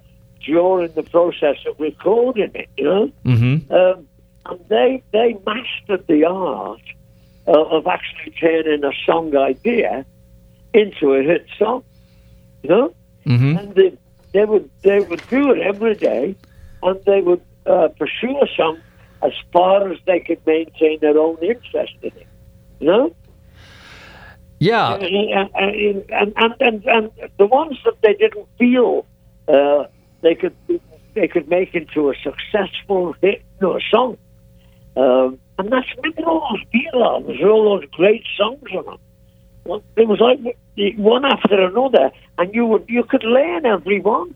during 0.46 0.94
the 0.94 1.04
process 1.04 1.58
of 1.68 1.78
recording 1.80 2.52
it. 2.54 2.70
You 2.78 2.84
know. 2.86 3.12
Mm-hmm. 3.26 3.74
Um, 3.74 4.08
and 4.46 4.60
they 4.70 5.04
they 5.12 5.38
mastered 5.46 6.08
the 6.08 6.26
art 6.26 6.82
uh, 7.48 7.52
of 7.52 7.88
actually 7.88 8.32
turning 8.40 8.84
a 8.86 8.92
song 9.06 9.36
idea 9.36 10.06
into 10.74 11.14
a 11.14 11.24
hit 11.24 11.48
song. 11.58 11.84
You 12.64 12.70
know, 12.70 12.96
Mm-hmm. 13.26 13.58
and 13.58 13.76
they, 13.76 13.98
they 14.34 14.46
would 14.46 14.70
they 14.84 15.00
would 15.00 15.22
do 15.30 15.52
it 15.52 15.60
every 15.60 15.96
day, 15.96 16.36
and 16.84 17.04
they 17.06 17.22
would 17.22 17.42
uh, 17.66 17.88
pursue 17.98 18.38
a 18.42 18.48
song 18.56 18.80
as 19.24 19.34
far 19.52 19.92
as 19.92 19.98
they 20.06 20.20
could 20.20 20.46
maintain 20.46 21.00
their 21.00 21.18
own 21.18 21.38
interest 21.42 21.94
in 22.02 22.12
it. 22.16 22.28
You 22.80 22.88
know. 22.88 23.16
Yeah. 24.60 24.96
And, 24.96 25.04
and, 26.10 26.34
and, 26.38 26.56
and, 26.60 26.86
and, 26.86 27.12
the 27.38 27.46
ones 27.46 27.78
that 27.84 28.02
they 28.02 28.14
didn't 28.14 28.48
feel 28.58 29.06
uh, 29.48 29.86
they 30.22 30.36
could 30.36 30.56
they 31.14 31.28
could 31.28 31.48
make 31.48 31.76
into 31.76 32.10
a 32.10 32.14
successful 32.24 33.14
hit, 33.22 33.44
you 33.62 33.68
know, 33.68 33.80
song. 33.92 34.18
Um, 34.98 35.40
and 35.58 35.72
that's 35.72 35.88
with 35.98 36.20
all 36.26 36.48
those 36.52 36.64
Beatle 36.74 37.06
albums, 37.06 37.40
all 37.44 37.80
those 37.80 37.90
great 37.92 38.24
songs 38.38 38.64
on 38.76 38.86
them. 38.86 38.98
Well, 39.66 39.84
it 39.96 40.08
was 40.08 40.20
like 40.20 40.40
one 40.98 41.26
after 41.26 41.60
another, 41.60 42.12
and 42.38 42.54
you 42.54 42.66
would 42.68 42.86
you 42.88 43.04
could 43.04 43.24
learn 43.24 43.66
every 43.66 44.00
one. 44.00 44.36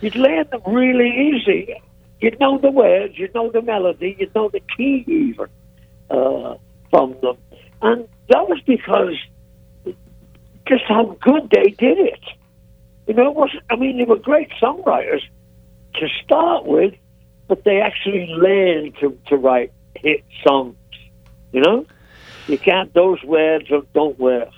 You'd 0.00 0.16
learn 0.16 0.46
them 0.50 0.62
really 0.66 1.10
easy. 1.28 1.74
You'd 2.20 2.40
know 2.40 2.58
the 2.58 2.70
words, 2.70 3.18
you'd 3.18 3.34
know 3.34 3.50
the 3.50 3.62
melody, 3.62 4.16
you'd 4.18 4.34
know 4.34 4.48
the 4.48 4.60
key 4.76 5.04
even 5.06 5.46
uh, 6.10 6.56
from 6.90 7.16
them, 7.22 7.36
and 7.80 8.08
that 8.28 8.48
was 8.48 8.60
because 8.66 9.14
just 10.66 10.84
how 10.88 11.16
good 11.20 11.50
they 11.50 11.70
did 11.70 11.98
it. 11.98 12.20
You 13.06 13.14
know, 13.14 13.30
it 13.30 13.36
wasn't. 13.36 13.62
I 13.70 13.76
mean, 13.76 13.98
they 13.98 14.04
were 14.04 14.18
great 14.18 14.50
songwriters 14.60 15.22
to 15.94 16.08
start 16.24 16.66
with, 16.66 16.94
but 17.48 17.64
they 17.64 17.80
actually 17.80 18.26
learned 18.26 18.96
to, 19.00 19.16
to 19.26 19.36
write 19.36 19.72
hit 19.94 20.24
songs. 20.46 20.76
You 21.52 21.60
know, 21.60 21.86
you 22.46 22.58
can't. 22.58 22.92
Those 22.94 23.22
words 23.24 23.70
or 23.70 23.82
don't 23.94 24.18
work. 24.18 24.48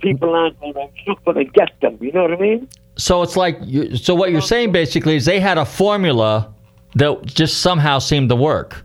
People 0.00 0.34
aren't 0.34 0.58
going 0.60 0.74
to 0.74 1.32
to 1.34 1.44
get 1.44 1.70
them. 1.80 1.98
You 2.00 2.12
know 2.12 2.22
what 2.22 2.32
I 2.32 2.36
mean? 2.36 2.68
So 2.96 3.22
it's 3.22 3.36
like, 3.36 3.58
you, 3.62 3.96
so 3.96 4.14
what 4.14 4.32
you're 4.32 4.40
saying 4.40 4.72
basically 4.72 5.16
is 5.16 5.24
they 5.24 5.40
had 5.40 5.58
a 5.58 5.64
formula 5.64 6.52
that 6.94 7.24
just 7.24 7.58
somehow 7.58 7.98
seemed 7.98 8.28
to 8.28 8.36
work. 8.36 8.84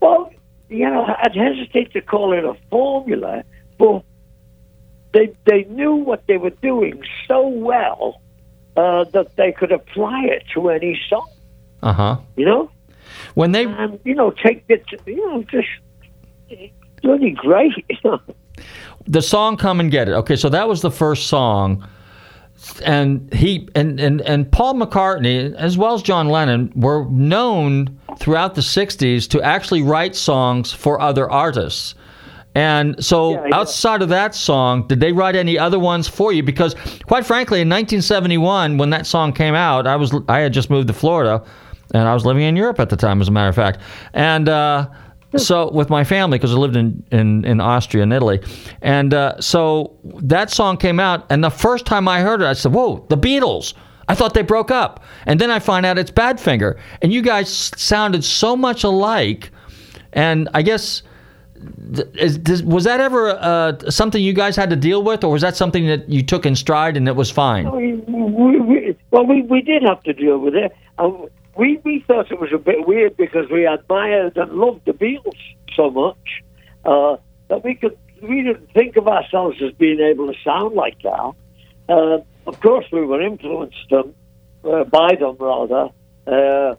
Well, 0.00 0.30
you 0.68 0.88
know, 0.88 1.04
I'd 1.06 1.34
hesitate 1.34 1.92
to 1.92 2.00
call 2.00 2.32
it 2.32 2.44
a 2.44 2.54
formula, 2.70 3.42
but 3.78 4.02
they 5.12 5.32
they 5.46 5.64
knew 5.64 5.94
what 5.94 6.26
they 6.26 6.36
were 6.36 6.50
doing 6.50 7.02
so 7.26 7.48
well 7.48 8.20
uh, 8.76 9.04
that 9.04 9.34
they 9.36 9.52
could 9.52 9.72
apply 9.72 10.24
it 10.26 10.44
to 10.54 10.68
any 10.68 11.00
song. 11.08 11.28
Uh 11.82 11.92
huh. 11.92 12.16
You 12.36 12.44
know, 12.44 12.70
when 13.34 13.52
they 13.52 13.64
and 13.64 13.98
you 14.04 14.14
know 14.14 14.30
take 14.30 14.64
it, 14.68 14.86
to, 14.88 14.98
you 15.06 15.26
know, 15.28 15.42
just 15.44 15.68
really 17.02 17.30
great. 17.30 17.72
The 19.06 19.22
song 19.22 19.56
"Come 19.56 19.80
and 19.80 19.90
Get 19.90 20.08
It." 20.08 20.12
Okay, 20.12 20.36
so 20.36 20.50
that 20.50 20.68
was 20.68 20.82
the 20.82 20.90
first 20.90 21.28
song, 21.28 21.86
and 22.84 23.32
he 23.32 23.66
and 23.74 23.98
and 23.98 24.20
and 24.20 24.50
Paul 24.52 24.74
McCartney 24.74 25.54
as 25.54 25.78
well 25.78 25.94
as 25.94 26.02
John 26.02 26.28
Lennon 26.28 26.70
were 26.76 27.06
known 27.08 27.98
throughout 28.18 28.54
the 28.54 28.60
'60s 28.60 29.26
to 29.30 29.40
actually 29.40 29.80
write 29.80 30.14
songs 30.14 30.72
for 30.72 31.00
other 31.00 31.30
artists. 31.30 31.94
And 32.54 33.02
so, 33.02 33.40
outside 33.52 34.02
of 34.02 34.08
that 34.08 34.34
song, 34.34 34.86
did 34.88 35.00
they 35.00 35.12
write 35.12 35.36
any 35.36 35.56
other 35.58 35.78
ones 35.78 36.08
for 36.08 36.32
you? 36.32 36.42
Because, 36.42 36.74
quite 37.06 37.24
frankly, 37.24 37.60
in 37.60 37.68
1971, 37.68 38.78
when 38.78 38.90
that 38.90 39.06
song 39.06 39.32
came 39.32 39.54
out, 39.54 39.86
I 39.86 39.96
was 39.96 40.12
I 40.28 40.40
had 40.40 40.52
just 40.52 40.68
moved 40.68 40.88
to 40.88 40.94
Florida, 40.94 41.44
and 41.94 42.08
I 42.08 42.14
was 42.14 42.26
living 42.26 42.42
in 42.42 42.56
Europe 42.56 42.80
at 42.80 42.88
the 42.88 42.96
time, 42.96 43.20
as 43.20 43.28
a 43.28 43.30
matter 43.30 43.48
of 43.48 43.54
fact. 43.54 43.80
And 44.12 44.48
uh, 44.48 44.88
so, 45.36 45.70
with 45.70 45.90
my 45.90 46.04
family, 46.04 46.38
because 46.38 46.52
I 46.54 46.56
lived 46.56 46.76
in, 46.76 47.04
in, 47.12 47.44
in 47.44 47.60
Austria 47.60 48.02
and 48.02 48.12
Italy, 48.12 48.40
and 48.80 49.12
uh, 49.12 49.38
so 49.40 49.96
that 50.22 50.50
song 50.50 50.76
came 50.78 50.98
out, 50.98 51.26
and 51.30 51.44
the 51.44 51.50
first 51.50 51.84
time 51.84 52.08
I 52.08 52.20
heard 52.20 52.40
it, 52.40 52.46
I 52.46 52.54
said, 52.54 52.72
"Whoa, 52.72 53.04
the 53.08 53.18
Beatles!" 53.18 53.74
I 54.08 54.14
thought 54.14 54.32
they 54.32 54.42
broke 54.42 54.70
up, 54.70 55.04
and 55.26 55.38
then 55.38 55.50
I 55.50 55.58
find 55.58 55.84
out 55.84 55.98
it's 55.98 56.10
Badfinger, 56.10 56.78
and 57.02 57.12
you 57.12 57.20
guys 57.20 57.52
sounded 57.76 58.24
so 58.24 58.56
much 58.56 58.84
alike, 58.84 59.50
and 60.14 60.48
I 60.54 60.62
guess. 60.62 61.02
th- 61.94 62.08
Is, 62.14 62.62
was 62.62 62.84
that 62.84 63.00
ever 63.00 63.30
uh, 63.30 63.90
something 63.90 64.22
you 64.22 64.32
guys 64.32 64.56
had 64.56 64.70
to 64.70 64.76
deal 64.76 65.02
with, 65.02 65.24
or 65.24 65.30
was 65.32 65.42
that 65.42 65.56
something 65.56 65.86
that 65.88 66.08
you 66.08 66.22
took 66.22 66.46
in 66.46 66.54
stride 66.56 66.96
and 66.96 67.06
it 67.08 67.16
was 67.16 67.30
fine? 67.30 67.70
We, 67.70 67.94
we, 67.94 68.60
we, 68.60 68.96
well, 69.10 69.26
we, 69.26 69.42
we 69.42 69.60
did 69.60 69.82
have 69.82 70.02
to 70.04 70.12
deal 70.12 70.38
with 70.38 70.54
it. 70.54 70.72
Um, 70.98 71.26
we, 71.58 71.80
we 71.84 72.04
thought 72.06 72.30
it 72.30 72.40
was 72.40 72.52
a 72.54 72.58
bit 72.58 72.86
weird 72.86 73.16
because 73.16 73.50
we 73.50 73.66
admired 73.66 74.36
and 74.36 74.52
loved 74.52 74.86
the 74.86 74.92
Beatles 74.92 75.36
so 75.74 75.90
much 75.90 76.42
uh, 76.84 77.16
that 77.48 77.64
we 77.64 77.74
could 77.74 77.98
we 78.22 78.42
didn't 78.42 78.72
think 78.72 78.96
of 78.96 79.06
ourselves 79.06 79.56
as 79.62 79.72
being 79.74 80.00
able 80.00 80.32
to 80.32 80.38
sound 80.44 80.74
like 80.74 81.00
that. 81.02 81.32
Uh, 81.88 82.18
of 82.46 82.60
course, 82.60 82.84
we 82.92 83.04
were 83.04 83.22
influenced 83.22 83.88
them, 83.90 84.14
uh, 84.64 84.84
by 84.84 85.14
them 85.14 85.36
rather. 85.38 85.88
Uh, 86.26 86.74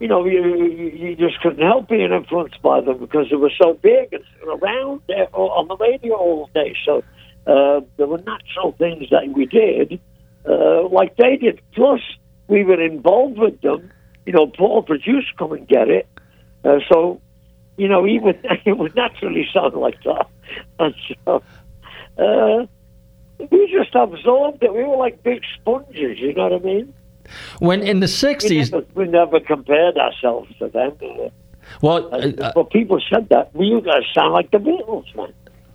you 0.00 0.08
know, 0.08 0.24
you, 0.24 0.90
you 0.92 1.16
just 1.16 1.40
couldn't 1.40 1.62
help 1.62 1.88
being 1.88 2.12
influenced 2.12 2.60
by 2.62 2.80
them 2.80 2.98
because 2.98 3.26
they 3.30 3.36
were 3.36 3.52
so 3.60 3.74
big 3.74 4.12
and 4.12 4.24
around 4.44 5.02
on 5.32 5.68
the 5.68 5.76
radio 5.76 6.14
all 6.14 6.50
day. 6.52 6.76
So 6.84 7.04
uh, 7.46 7.80
there 7.96 8.06
were 8.06 8.18
natural 8.18 8.72
things 8.72 9.08
that 9.10 9.28
we 9.34 9.46
did, 9.46 10.00
uh, 10.48 10.88
like 10.88 11.16
they 11.16 11.36
did. 11.36 11.60
Plus, 11.74 12.00
we 12.48 12.64
were 12.64 12.80
involved 12.80 13.38
with 13.38 13.60
them. 13.60 13.90
You 14.26 14.32
know, 14.32 14.46
Paul 14.46 14.82
produced 14.82 15.36
"Come 15.38 15.52
and 15.52 15.66
Get 15.68 15.88
It," 15.88 16.08
uh, 16.64 16.78
so 16.90 17.20
you 17.76 17.88
know 17.88 18.04
he 18.04 18.18
would 18.18 18.44
he 18.64 18.72
would 18.72 18.94
naturally 18.94 19.46
sound 19.52 19.74
like 19.74 20.02
that. 20.04 20.26
And 20.78 20.94
so 21.24 21.42
uh, 22.18 22.66
we 23.50 23.72
just 23.72 23.94
absorbed 23.94 24.62
it. 24.62 24.72
We 24.72 24.84
were 24.84 24.96
like 24.96 25.22
big 25.22 25.42
sponges. 25.54 26.18
You 26.18 26.34
know 26.34 26.48
what 26.48 26.52
I 26.52 26.64
mean? 26.64 26.94
When 27.58 27.82
in 27.82 28.00
the 28.00 28.06
We 28.06 28.34
'60s, 28.34 28.72
never, 28.72 28.86
we 28.94 29.04
never 29.06 29.40
compared 29.40 29.96
ourselves 29.96 30.50
to 30.58 30.68
them. 30.68 30.92
Uh, 31.02 31.30
well, 31.80 32.14
uh, 32.14 32.52
but 32.54 32.70
people 32.70 33.00
said 33.10 33.28
that. 33.30 33.54
Well, 33.54 33.66
you 33.66 33.80
guys 33.80 34.02
sound 34.14 34.32
like 34.32 34.50
the 34.50 34.58
Beatles, 34.58 35.14
man. 35.16 35.32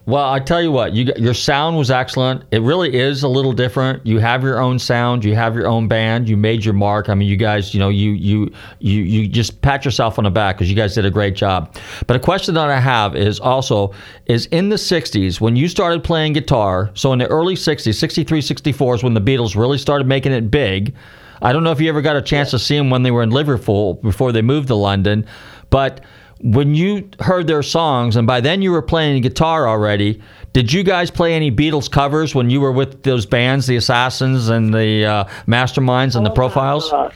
Well, 0.09 0.27
I 0.27 0.39
tell 0.39 0.59
you 0.59 0.71
what, 0.71 0.93
you 0.93 1.13
your 1.17 1.35
sound 1.35 1.77
was 1.77 1.91
excellent. 1.91 2.43
It 2.49 2.63
really 2.63 2.95
is 2.95 3.21
a 3.21 3.27
little 3.27 3.53
different. 3.53 4.03
You 4.07 4.17
have 4.17 4.41
your 4.41 4.59
own 4.59 4.79
sound. 4.79 5.23
You 5.23 5.35
have 5.35 5.53
your 5.53 5.67
own 5.67 5.87
band. 5.87 6.27
You 6.27 6.35
made 6.35 6.65
your 6.65 6.73
mark. 6.73 7.09
I 7.09 7.13
mean, 7.13 7.29
you 7.29 7.37
guys, 7.37 7.75
you 7.75 7.79
know, 7.79 7.89
you 7.89 8.13
you 8.13 8.51
you 8.79 9.03
you 9.03 9.27
just 9.27 9.61
pat 9.61 9.85
yourself 9.85 10.17
on 10.17 10.23
the 10.23 10.31
back 10.31 10.55
because 10.55 10.67
you 10.67 10.75
guys 10.75 10.95
did 10.95 11.05
a 11.05 11.11
great 11.11 11.35
job. 11.35 11.75
But 12.07 12.15
a 12.15 12.19
question 12.19 12.55
that 12.55 12.71
I 12.71 12.79
have 12.79 13.15
is 13.15 13.39
also 13.39 13.93
is 14.25 14.47
in 14.47 14.69
the 14.69 14.77
'60s 14.77 15.39
when 15.39 15.55
you 15.55 15.67
started 15.67 16.03
playing 16.03 16.33
guitar. 16.33 16.89
So 16.95 17.13
in 17.13 17.19
the 17.19 17.27
early 17.27 17.53
'60s, 17.53 17.93
'63, 17.93 18.41
'64 18.41 18.95
is 18.95 19.03
when 19.03 19.13
the 19.13 19.21
Beatles 19.21 19.55
really 19.55 19.77
started 19.77 20.07
making 20.07 20.31
it 20.31 20.49
big. 20.49 20.95
I 21.43 21.53
don't 21.53 21.63
know 21.63 21.71
if 21.71 21.79
you 21.79 21.87
ever 21.87 22.01
got 22.01 22.15
a 22.15 22.21
chance 22.23 22.49
to 22.49 22.57
see 22.57 22.75
them 22.75 22.89
when 22.89 23.03
they 23.03 23.11
were 23.11 23.21
in 23.21 23.29
Liverpool 23.29 23.93
before 23.93 24.31
they 24.31 24.41
moved 24.41 24.69
to 24.69 24.75
London, 24.75 25.27
but 25.69 26.01
when 26.41 26.73
you 26.73 27.09
heard 27.19 27.47
their 27.47 27.63
songs, 27.63 28.15
and 28.15 28.25
by 28.25 28.41
then 28.41 28.61
you 28.61 28.71
were 28.71 28.81
playing 28.81 29.21
guitar 29.21 29.67
already, 29.67 30.21
did 30.53 30.71
you 30.71 30.83
guys 30.83 31.11
play 31.11 31.33
any 31.33 31.51
Beatles 31.51 31.91
covers 31.91 32.33
when 32.33 32.49
you 32.49 32.61
were 32.61 32.71
with 32.71 33.03
those 33.03 33.25
bands, 33.25 33.67
the 33.67 33.75
Assassins 33.75 34.49
and 34.49 34.73
the 34.73 35.05
uh, 35.05 35.23
Masterminds 35.47 36.15
and 36.15 36.25
the 36.25 36.31
Profiles? 36.31 36.91
Uh, 36.91 37.11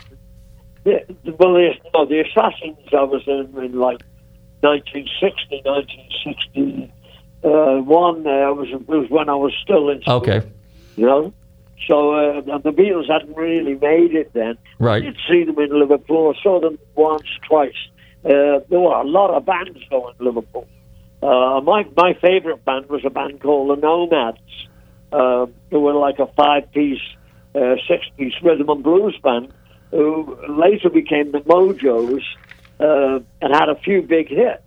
yeah, 0.86 1.00
well, 1.40 1.54
the, 1.54 1.74
no, 1.94 2.06
the 2.06 2.20
Assassins 2.20 2.78
I 2.92 3.04
was 3.04 3.24
in, 3.26 3.58
in 3.64 3.80
like 3.80 4.02
1960, 4.60 5.62
1961. 5.64 6.92
Uh, 7.46 7.82
was, 8.54 8.68
was 8.88 9.10
when 9.10 9.30
I 9.30 9.36
was 9.36 9.54
still 9.62 9.90
in 9.90 10.02
school, 10.02 10.16
Okay, 10.16 10.42
you 10.96 11.06
know. 11.06 11.34
So 11.88 12.14
uh, 12.14 12.42
and 12.56 12.64
the 12.64 12.72
Beatles 12.72 13.10
hadn't 13.10 13.36
really 13.36 13.76
made 13.76 14.16
it 14.16 14.32
then. 14.34 14.58
Right. 14.80 15.04
I 15.04 15.06
did 15.08 15.18
see 15.30 15.44
them 15.44 15.60
in 15.60 15.78
Liverpool. 15.78 16.34
I 16.38 16.42
saw 16.42 16.60
them 16.62 16.80
once, 16.96 17.28
twice. 17.48 17.74
Uh, 18.26 18.60
there 18.70 18.80
were 18.80 18.96
a 18.96 19.04
lot 19.04 19.32
of 19.32 19.46
bands 19.46 19.80
going 19.90 20.16
to 20.16 20.24
Liverpool. 20.24 20.68
Uh, 21.22 21.62
my 21.62 21.86
my 21.96 22.14
favourite 22.22 22.64
band 22.66 22.88
was 22.90 23.04
a 23.06 23.10
band 23.10 23.42
called 23.42 23.70
the 23.70 23.82
Nomads. 23.82 24.40
Uh, 25.12 25.46
they 25.70 25.78
were 25.78 25.94
like 25.94 26.20
a 26.20 26.28
five-piece, 26.28 27.02
uh, 27.56 27.76
six-piece 27.88 28.34
rhythm 28.42 28.70
and 28.70 28.84
blues 28.84 29.18
band 29.24 29.54
who 29.92 30.38
later 30.50 30.90
became 30.90 31.32
the 31.32 31.40
Mojos 31.42 32.24
uh, 32.80 33.20
and 33.42 33.54
had 33.54 33.70
a 33.70 33.76
few 33.76 34.02
big 34.02 34.28
hits. 34.28 34.64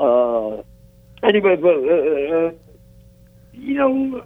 Uh, 0.00 0.62
anyway, 1.22 1.56
but 1.56 1.76
uh, 1.76 2.50
you 3.52 3.74
know, 3.74 4.24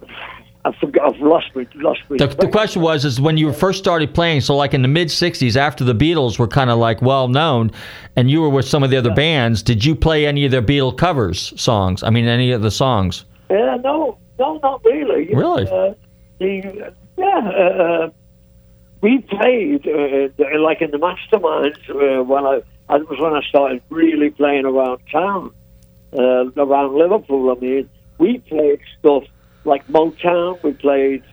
I 0.65 0.71
forgot. 0.79 1.13
I've 1.13 1.21
lost 1.21 1.53
me. 1.55 1.67
Lost 1.75 2.09
me. 2.09 2.17
The, 2.17 2.27
the 2.27 2.47
question 2.47 2.81
was, 2.81 3.03
is 3.03 3.19
when 3.19 3.37
you 3.37 3.51
first 3.51 3.79
started 3.79 4.13
playing, 4.13 4.41
so 4.41 4.55
like 4.55 4.73
in 4.73 4.81
the 4.81 4.87
mid 4.87 5.09
'60s, 5.09 5.57
after 5.57 5.83
the 5.83 5.93
Beatles 5.93 6.39
were 6.39 6.47
kind 6.47 6.69
of 6.69 6.77
like 6.77 7.01
well 7.01 7.27
known, 7.27 7.71
and 8.15 8.31
you 8.31 8.41
were 8.41 8.49
with 8.49 8.65
some 8.65 8.81
of 8.81 8.89
the 8.89 8.97
other 8.97 9.13
bands, 9.13 9.61
did 9.61 9.83
you 9.83 9.93
play 9.93 10.25
any 10.25 10.45
of 10.45 10.51
their 10.51 10.61
Beatle 10.61 10.97
covers 10.97 11.59
songs? 11.59 12.01
I 12.01 12.09
mean, 12.11 12.25
any 12.25 12.51
of 12.51 12.61
the 12.61 12.71
songs? 12.71 13.25
Yeah, 13.49 13.77
no, 13.83 14.17
no, 14.39 14.59
not 14.63 14.83
really. 14.85 15.33
Really? 15.33 15.67
Uh, 15.67 15.93
the, 16.39 16.93
yeah, 17.17 17.49
uh, 17.49 18.09
we 19.01 19.19
played 19.19 19.85
uh, 19.85 20.59
like 20.59 20.81
in 20.81 20.91
the 20.91 20.97
masterminds 20.97 21.89
uh, 21.89 22.23
when 22.23 22.45
I. 22.45 22.61
That 22.89 23.09
was 23.09 23.19
when 23.19 23.33
I 23.33 23.41
started 23.47 23.81
really 23.89 24.29
playing 24.29 24.65
around 24.65 24.99
town, 25.11 25.51
uh, 26.17 26.51
around 26.51 26.95
Liverpool. 26.95 27.51
I 27.51 27.59
mean, 27.59 27.89
we 28.17 28.37
played 28.39 28.79
stuff 28.99 29.23
like 29.65 29.87
Motown. 29.87 30.61
We 30.63 30.73
played 30.73 31.23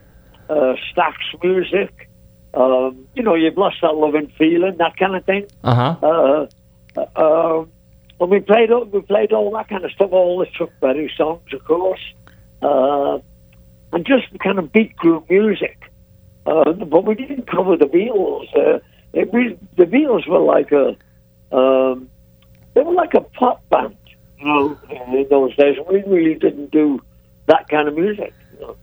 uh, 0.49 0.75
Stax 0.93 1.15
music. 1.43 2.09
Um, 2.53 3.07
you 3.15 3.23
know, 3.23 3.35
you've 3.35 3.57
lost 3.57 3.77
that 3.83 3.95
loving 3.95 4.33
feeling, 4.37 4.77
that 4.79 4.97
kind 4.97 5.15
of 5.15 5.25
thing. 5.25 5.47
Uh-huh. 5.63 6.07
Uh 6.07 6.47
uh, 6.97 7.65
and 8.21 8.31
we 8.31 8.41
played 8.41 8.71
all, 8.71 8.85
we 8.85 9.01
played 9.01 9.33
all 9.33 9.51
that 9.53 9.69
kind 9.69 9.85
of 9.85 9.91
stuff, 9.93 10.13
all 10.13 10.39
the 10.39 10.47
Chuck 10.47 10.71
Berry 10.81 11.11
songs, 11.17 11.53
of 11.53 11.65
course, 11.65 12.01
uh, 12.63 13.19
and 13.93 14.07
just 14.07 14.27
kind 14.41 14.59
of 14.59 14.73
beat 14.73 14.97
group 14.97 15.29
music. 15.31 15.79
Uh, 16.47 16.73
but 16.73 17.05
we 17.05 17.15
didn't 17.15 17.47
cover 17.47 17.77
the 17.77 17.87
Beatles. 17.87 18.47
Uh, 18.57 18.81
it, 19.13 19.33
we, 19.33 19.59
the 19.77 19.85
Beatles 19.85 20.27
were 20.29 20.41
like 20.41 20.73
a 20.73 20.97
um, 21.57 22.09
they 22.75 22.83
were 22.83 22.95
like 22.95 23.15
a 23.15 23.21
pop 23.21 23.69
band, 23.69 23.97
you 24.39 24.45
know, 24.45 24.79
in 24.91 25.27
those 25.29 25.55
days. 25.57 25.77
We 25.89 26.03
really 26.03 26.35
didn't 26.35 26.71
do 26.71 27.01
that 27.51 27.69
kind 27.69 27.89
of 27.89 27.95
music. 27.95 28.33
You 28.55 28.61
know. 28.61 28.77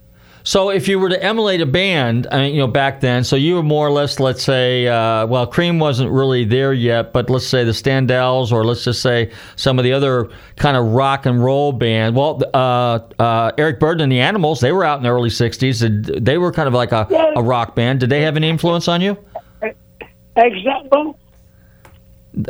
So 0.43 0.69
if 0.69 0.87
you 0.87 0.99
were 0.99 1.09
to 1.09 1.21
emulate 1.21 1.61
a 1.61 1.65
band, 1.65 2.27
I 2.31 2.39
mean, 2.39 2.55
you 2.55 2.61
know, 2.61 2.67
back 2.67 3.01
then, 3.01 3.23
so 3.23 3.35
you 3.35 3.55
were 3.55 3.63
more 3.63 3.87
or 3.87 3.91
less, 3.91 4.19
let's 4.19 4.43
say, 4.43 4.87
uh, 4.87 5.25
well, 5.25 5.47
Cream 5.47 5.79
wasn't 5.79 6.11
really 6.11 6.45
there 6.45 6.73
yet, 6.73 7.11
but 7.13 7.29
let's 7.29 7.47
say 7.47 7.63
the 7.63 7.71
Standells, 7.71 8.51
or 8.51 8.65
let's 8.65 8.83
just 8.83 9.01
say 9.01 9.31
some 9.55 9.79
of 9.79 9.83
the 9.83 9.93
other 9.93 10.29
kind 10.57 10.77
of 10.77 10.85
rock 10.87 11.25
and 11.25 11.43
roll 11.43 11.71
band. 11.71 12.15
Well, 12.15 12.41
uh, 12.53 12.99
uh, 13.19 13.51
Eric 13.57 13.79
Burdon 13.79 14.03
and 14.03 14.11
the 14.11 14.19
Animals, 14.19 14.59
they 14.59 14.71
were 14.71 14.83
out 14.83 14.97
in 14.97 15.03
the 15.03 15.09
early 15.09 15.29
'60s. 15.29 15.81
and 15.83 16.05
They 16.05 16.37
were 16.37 16.51
kind 16.51 16.67
of 16.67 16.73
like 16.73 16.91
a, 16.91 17.07
a 17.35 17.41
rock 17.41 17.75
band. 17.75 18.01
Did 18.01 18.09
they 18.09 18.21
have 18.21 18.35
any 18.37 18.49
influence 18.49 18.87
on 18.87 19.01
you? 19.01 19.17
Example. 20.35 21.17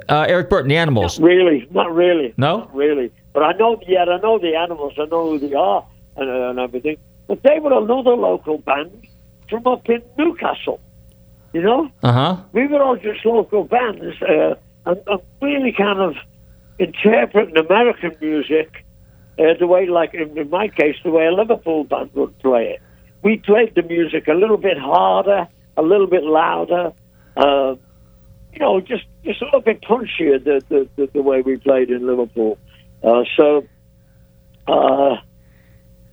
Uh, 0.09 0.25
Eric 0.27 0.49
Burdon, 0.49 0.67
the 0.67 0.77
Animals. 0.77 1.19
Really, 1.19 1.67
not 1.71 1.93
really. 1.93 2.33
No? 2.37 2.59
Not 2.59 2.75
really. 2.75 3.11
But 3.33 3.43
I 3.43 3.53
know, 3.53 3.79
yeah, 3.87 4.03
I 4.03 4.17
know 4.19 4.37
the 4.39 4.55
animals. 4.55 4.93
I 4.97 5.05
know 5.05 5.31
who 5.31 5.39
they 5.39 5.53
are 5.53 5.85
and, 6.17 6.29
uh, 6.29 6.49
and 6.49 6.59
everything. 6.59 6.97
But 7.27 7.43
they 7.43 7.59
were 7.59 7.73
another 7.73 8.11
local 8.15 8.57
band 8.59 9.07
from 9.49 9.67
up 9.67 9.87
in 9.89 10.01
Newcastle. 10.17 10.79
You 11.53 11.61
know, 11.61 11.91
Uh 12.03 12.11
huh. 12.11 12.37
we 12.51 12.67
were 12.67 12.81
all 12.83 12.97
just 12.97 13.25
local 13.25 13.63
bands, 13.63 14.21
uh, 14.21 14.55
and, 14.85 15.01
and 15.07 15.21
really 15.41 15.71
kind 15.71 15.99
of 15.99 16.15
interpreting 16.79 17.57
American 17.57 18.15
music 18.21 18.85
uh, 19.39 19.53
the 19.59 19.67
way, 19.67 19.87
like 19.87 20.13
in, 20.13 20.37
in 20.37 20.49
my 20.49 20.67
case, 20.67 20.95
the 21.03 21.09
way 21.11 21.25
a 21.25 21.31
Liverpool 21.31 21.83
band 21.83 22.11
would 22.13 22.37
play 22.39 22.71
it. 22.71 22.81
We 23.23 23.37
played 23.37 23.73
the 23.75 23.81
music 23.83 24.27
a 24.27 24.33
little 24.33 24.57
bit 24.57 24.77
harder, 24.77 25.47
a 25.75 25.81
little 25.81 26.07
bit 26.07 26.23
louder. 26.23 26.91
Uh, 27.35 27.75
you 28.53 28.59
know, 28.59 28.79
just 28.81 29.03
just 29.23 29.41
a 29.41 29.45
little 29.45 29.61
bit 29.61 29.81
punchier 29.81 30.43
the 30.43 30.61
the, 30.69 30.87
the, 30.95 31.09
the 31.13 31.21
way 31.21 31.41
we 31.41 31.57
played 31.57 31.89
in 31.89 32.05
Liverpool. 32.05 32.57
Uh, 33.03 33.23
so, 33.35 33.63
uh, 34.67 35.15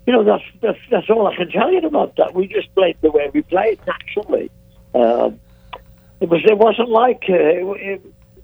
you 0.07 0.12
know, 0.12 0.24
that's, 0.24 0.44
that's 0.61 0.78
that's 0.90 1.11
all 1.11 1.26
I 1.26 1.36
can 1.36 1.50
tell 1.50 1.72
you 1.72 1.78
about 1.78 2.16
that. 2.16 2.34
We 2.34 2.46
just 2.46 2.74
played 2.74 2.96
the 3.00 3.11
way 3.11 3.30
we 3.32 3.42
played 3.42 3.80
naturally. 3.86 4.50
Um, 4.94 5.40
it 6.20 6.28
was 6.28 6.40
it 6.44 6.59
wasn't 6.59 6.90
like 6.90 7.24
uh, 7.28 7.34
it, 7.34 7.80
it, 7.80 8.02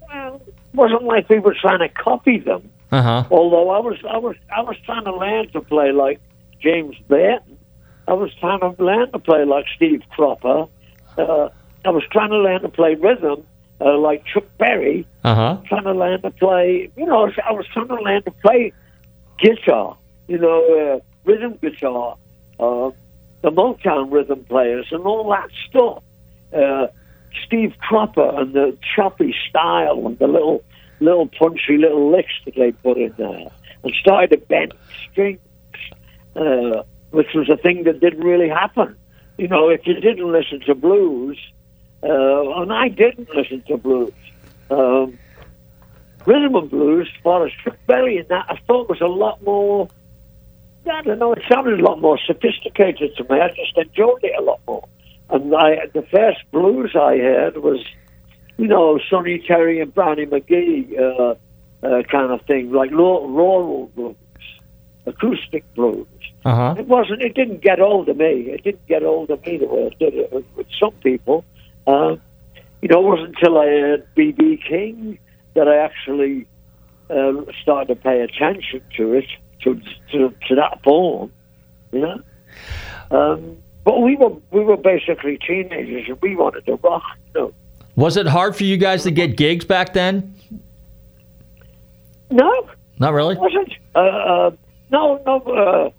well, 0.09 0.43
it 0.47 0.75
wasn't 0.75 1.05
like 1.05 1.29
we 1.29 1.39
were 1.39 1.57
trying 1.61 1.81
to 1.81 1.89
copy 1.89 2.39
them. 2.39 2.71
Uh 2.91 3.03
huh. 3.03 3.25
Although 3.31 3.71
I 3.71 3.79
was 3.81 3.99
I 4.09 4.19
was 4.19 4.37
I 4.55 4.63
was 4.63 4.77
trying 4.85 5.05
to 5.05 5.15
learn 5.15 5.51
to 5.51 5.61
play 5.61 5.93
like 5.93 6.21
James 6.61 6.97
Burton. 7.09 7.59
I 8.09 8.15
was 8.15 8.31
trying 8.41 8.61
to 8.61 8.75
learn 8.83 9.13
to 9.13 9.19
play 9.19 9.45
like 9.45 9.67
Steve 9.77 10.03
Cropper. 10.11 10.67
Uh, 11.17 11.49
I 11.85 11.91
was 11.91 12.03
trying 12.11 12.31
to 12.31 12.39
learn 12.39 12.63
to 12.63 12.69
play 12.69 12.95
rhythm 12.95 13.47
uh, 13.81 13.99
like 13.99 14.25
Chuck 14.27 14.45
Berry. 14.59 15.07
Uh 15.25 15.35
huh. 15.35 15.59
Trying 15.67 15.85
to 15.85 15.93
learn 15.93 16.23
to 16.23 16.31
play, 16.31 16.91
you 16.97 17.07
know, 17.07 17.23
I 17.23 17.25
was, 17.25 17.35
I 17.49 17.53
was 17.53 17.67
trying 17.73 17.89
to 17.89 17.95
learn 17.95 18.23
to 18.25 18.31
play 18.31 18.73
guitar. 19.39 19.97
You 20.29 20.39
know, 20.39 20.65
uh, 20.95 21.10
rhythm 21.25 21.59
guitar, 21.61 22.17
uh, 22.59 22.91
the 23.43 23.51
Motown 23.51 24.13
rhythm 24.13 24.45
players, 24.45 24.89
and 24.91 25.05
all 25.05 25.31
that 25.31 25.49
stuff. 25.69 26.03
Uh, 26.53 26.89
Steve 27.47 27.75
Cropper 27.79 28.41
and 28.41 28.53
the 28.55 28.77
choppy 28.97 29.35
style 29.49 30.07
and 30.07 30.19
the 30.19 30.27
little 30.27 30.65
little 31.01 31.27
punchy 31.27 31.79
little 31.79 32.11
licks 32.11 32.33
that 32.45 32.55
they 32.57 32.73
put 32.73 32.99
in 32.99 33.15
there, 33.17 33.47
and 33.83 33.95
started 34.01 34.31
to 34.31 34.37
bend 34.37 34.75
strings, 35.11 35.39
uh, 36.37 36.83
which 37.11 37.29
was 37.35 37.49
a 37.49 37.57
thing 37.57 37.85
that 37.85 38.01
didn't 38.01 38.25
really 38.25 38.49
happen. 38.49 38.97
You 39.39 39.49
know, 39.49 39.71
if 39.71 39.87
you 39.87 39.95
didn't 39.95 40.31
listen 40.31 40.61
to 40.67 40.75
blues, 40.75 41.39
uh, 42.03 42.61
and 42.61 42.73
I 42.73 42.89
didn't 42.89 43.31
listen 43.35 43.63
to 43.69 43.79
blues, 43.79 44.13
um, 44.71 45.19
rhythm 46.27 46.55
and 46.57 46.71
blues, 46.71 47.09
Chuck 47.23 47.79
Berry 47.87 48.19
and 48.19 48.29
that, 48.29 48.47
I 48.49 48.59
thought 48.67 48.89
was 48.89 49.01
a 49.01 49.07
lot 49.07 49.43
more. 49.43 49.89
I 50.89 51.03
don't 51.03 51.19
know. 51.19 51.33
It 51.33 51.43
sounded 51.51 51.81
a 51.81 51.83
lot 51.83 52.01
more 52.01 52.19
sophisticated 52.27 53.17
to 53.17 53.25
me. 53.25 53.41
I 53.41 53.49
just 53.49 53.77
enjoyed 53.77 54.23
it 54.23 54.33
a 54.39 54.43
lot 54.43 54.61
more. 54.67 54.87
And 55.29 55.55
I, 55.55 55.87
the 55.93 56.03
first 56.11 56.39
blues 56.51 56.93
I 56.95 57.19
heard 57.19 57.59
was, 57.59 57.85
you 58.57 58.67
know, 58.67 58.99
Sonny 59.09 59.43
Terry 59.47 59.81
and 59.81 59.95
Brownie 59.95 60.27
McGhee 60.27 60.99
uh, 60.99 61.35
uh, 61.87 62.03
kind 62.03 62.33
of 62.33 62.45
thing, 62.47 62.73
like 62.73 62.91
rural 62.91 63.91
blues, 63.95 64.17
acoustic 65.07 65.65
blues. 65.75 66.07
Uh 66.45 66.55
huh. 66.55 66.75
It 66.79 66.87
wasn't. 66.87 67.23
It 67.23 67.35
didn't 67.35 67.61
get 67.61 67.81
old 67.81 68.07
to 68.07 68.15
me. 68.15 68.51
It 68.51 68.65
didn't 68.65 68.87
get 68.87 69.03
old 69.03 69.29
to 69.29 69.37
me 69.37 69.59
the 69.59 69.67
way 69.67 69.83
it 69.83 69.99
did 69.99 70.15
it 70.15 70.33
with, 70.33 70.45
with 70.57 70.67
some 70.79 70.93
people. 71.03 71.45
Um, 71.87 72.21
you 72.83 72.89
know, 72.89 73.01
it 73.01 73.05
wasn't 73.05 73.37
until 73.37 73.59
I 73.59 73.67
heard 73.67 74.09
BB 74.17 74.67
King 74.67 75.19
that 75.55 75.69
I 75.69 75.77
actually 75.77 76.47
uh, 77.11 77.33
started 77.61 77.95
to 77.95 78.01
pay 78.01 78.21
attention 78.21 78.83
to 78.97 79.15
it, 79.15 79.27
to 79.63 79.81
to, 80.13 80.35
to 80.49 80.55
that 80.55 80.83
form. 80.83 81.33
You 81.93 82.01
know. 82.01 82.21
Um, 83.11 83.57
but 83.85 84.01
we 84.03 84.17
were 84.17 84.33
we 84.51 84.61
were 84.65 84.77
basically 84.77 85.39
teenagers 85.39 86.05
and 86.09 86.19
we 86.23 86.37
wanted 86.37 86.67
to 86.67 86.77
rock. 86.77 87.03
You 87.35 87.41
know. 87.41 87.53
Was 87.97 88.17
it 88.17 88.27
hard 88.27 88.55
for 88.57 88.65
you 88.65 88.77
guys 88.77 89.03
to 89.05 89.11
get 89.11 89.37
gigs 89.37 89.65
back 89.65 89.93
then? 89.93 90.35
No, 92.31 92.69
Not 92.99 93.13
really. 93.13 93.35
it 93.35 93.41
wasn't. 93.41 93.73
Uh, 93.95 93.99
uh, 93.99 94.51
no, 94.91 95.21
no. 95.27 95.37
Uh, 95.41 95.91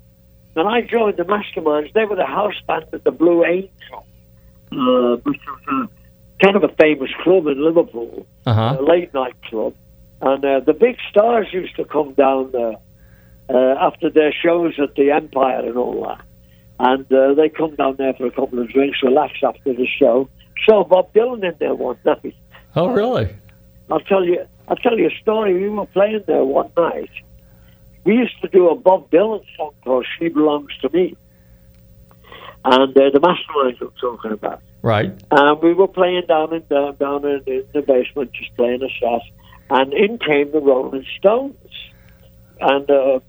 when 0.53 0.67
I 0.67 0.81
joined 0.81 1.17
the 1.17 1.23
Masterminds, 1.23 1.91
they 1.93 2.05
were 2.05 2.15
the 2.15 2.25
house 2.25 2.55
band 2.67 2.85
at 2.93 3.03
the 3.03 3.11
Blue 3.11 3.43
Angel, 3.43 4.05
uh, 4.71 5.17
which 5.23 5.39
was 5.69 5.89
kind 6.41 6.55
of 6.55 6.63
a 6.63 6.69
famous 6.79 7.09
club 7.23 7.47
in 7.47 7.63
Liverpool, 7.63 8.25
Uh-huh. 8.45 8.77
a 8.79 8.81
late 8.81 9.13
night 9.13 9.35
club. 9.43 9.73
And 10.21 10.43
uh, 10.45 10.59
the 10.61 10.73
big 10.73 10.97
stars 11.09 11.47
used 11.51 11.75
to 11.75 11.85
come 11.85 12.13
down 12.13 12.51
there 12.51 12.75
uh, 13.53 13.75
after 13.79 14.09
their 14.09 14.33
shows 14.33 14.73
at 14.79 14.95
the 14.95 15.11
Empire 15.11 15.67
and 15.67 15.77
all 15.77 16.05
that. 16.07 16.21
And 16.79 17.11
uh, 17.11 17.33
they 17.35 17.49
come 17.49 17.75
down 17.75 17.97
there 17.97 18.13
for 18.13 18.25
a 18.25 18.31
couple 18.31 18.59
of 18.59 18.69
drinks, 18.69 18.99
relax 19.03 19.33
after 19.43 19.73
the 19.73 19.87
show. 19.99 20.29
Saw 20.65 20.83
Bob 20.83 21.13
Dylan 21.13 21.43
in 21.43 21.55
there 21.59 21.75
one 21.75 21.97
night. 22.05 22.35
Oh, 22.75 22.89
really? 22.89 23.35
I'll 23.89 23.99
tell 23.99 24.23
you. 24.23 24.45
I'll 24.67 24.77
tell 24.77 24.97
you 24.97 25.07
a 25.07 25.21
story. 25.21 25.53
We 25.53 25.69
were 25.69 25.85
playing 25.87 26.23
there 26.27 26.43
one 26.43 26.71
night. 26.77 27.09
We 28.03 28.15
used 28.15 28.39
to 28.41 28.47
do 28.47 28.69
a 28.69 28.75
Bob 28.75 29.11
Dylan 29.11 29.43
song 29.57 29.71
called 29.83 30.07
"She 30.17 30.29
Belongs 30.29 30.71
to 30.81 30.89
Me," 30.89 31.15
and 32.63 32.97
uh, 32.97 33.09
the 33.11 33.19
masterminds 33.19 33.81
I'm 33.81 33.91
talking 33.99 34.31
about. 34.31 34.61
Right. 34.81 35.11
And 35.29 35.61
we 35.61 35.73
were 35.73 35.87
playing 35.87 36.23
down 36.27 36.53
in 36.53 36.63
down, 36.69 36.95
down 36.95 37.25
in, 37.25 37.43
in 37.45 37.65
the 37.73 37.81
basement, 37.81 38.31
just 38.33 38.55
playing 38.55 38.81
a 38.81 38.89
set. 38.99 39.21
And 39.69 39.93
in 39.93 40.17
came 40.17 40.51
the 40.51 40.59
Rolling 40.59 41.05
Stones, 41.17 41.55
and 42.59 42.89
uh, 42.89 43.19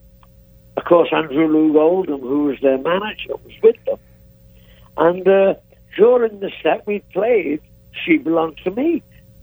of 0.82 0.88
course 0.88 1.10
Andrew 1.12 1.46
Loog 1.46 1.76
Oldham, 1.76 2.20
who 2.20 2.44
was 2.46 2.58
their 2.60 2.78
manager, 2.78 3.34
was 3.44 3.54
with 3.62 3.76
them. 3.86 3.98
And 4.96 5.26
uh, 5.28 5.54
during 5.96 6.40
the 6.40 6.50
set, 6.62 6.86
we 6.86 7.04
played 7.12 7.60
"She 8.04 8.18
Belonged 8.18 8.58
to 8.64 8.72
Me," 8.72 9.02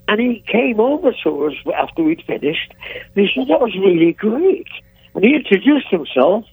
and 0.10 0.20
he 0.20 0.44
came 0.46 0.82
over 0.82 1.12
to 1.24 1.46
us 1.46 1.54
after 1.78 2.04
we'd 2.04 2.24
finished. 2.28 2.74
And 3.16 3.26
he 3.26 3.30
said 3.34 3.48
that 3.48 3.62
was 3.62 3.74
really 3.76 4.12
great, 4.14 4.68
and 5.16 5.24
he 5.24 5.36
introduced 5.36 5.88
himself. 5.90 6.44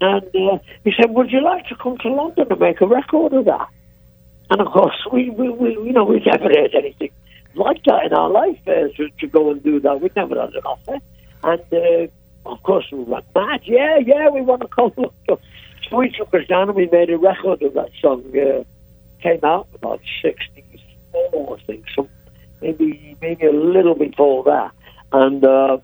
And 0.00 0.26
uh, 0.26 0.58
he 0.82 0.92
said, 1.00 1.10
"Would 1.10 1.30
you 1.30 1.42
like 1.42 1.68
to 1.68 1.76
come 1.76 1.96
to 1.98 2.08
London 2.08 2.46
and 2.50 2.60
make 2.60 2.80
a 2.80 2.86
record 2.86 3.32
of 3.32 3.44
that?" 3.44 3.68
And 4.50 4.60
of 4.60 4.72
course, 4.72 5.06
we, 5.12 5.30
we, 5.30 5.50
we 5.50 5.70
you 5.70 5.92
know, 5.92 6.04
we 6.04 6.20
never 6.24 6.44
heard 6.44 6.74
anything 6.74 7.10
like 7.54 7.82
that 7.84 8.06
in 8.06 8.12
our 8.12 8.30
life 8.30 8.58
uh, 8.66 8.88
to, 8.96 9.08
to 9.20 9.26
go 9.26 9.50
and 9.50 9.62
do 9.62 9.80
that. 9.80 10.00
We'd 10.00 10.14
never 10.14 10.40
had 10.40 10.54
an 10.54 10.64
offer. 10.64 10.98
And 11.42 11.60
uh, 11.72 12.12
of 12.46 12.62
course, 12.62 12.86
we 12.92 12.98
went 12.98 13.24
mad. 13.34 13.60
Yeah, 13.64 13.98
yeah, 14.04 14.28
we 14.30 14.40
want 14.42 14.62
to 14.62 14.68
come. 14.68 14.92
So 15.26 15.96
we 15.96 16.10
took 16.10 16.32
us 16.34 16.46
down 16.48 16.68
and 16.68 16.76
we 16.76 16.88
made 16.90 17.10
a 17.10 17.18
record 17.18 17.62
of 17.62 17.74
that 17.74 17.90
song. 18.00 18.24
Uh, 18.36 18.64
came 19.22 19.44
out 19.44 19.68
about 19.74 20.00
64, 20.22 21.56
I 21.58 21.62
think, 21.64 21.84
so 21.94 22.08
maybe 22.60 23.16
maybe 23.20 23.46
a 23.46 23.52
little 23.52 23.94
before 23.94 24.44
that. 24.44 24.72
And 25.12 25.44
uh, 25.44 25.78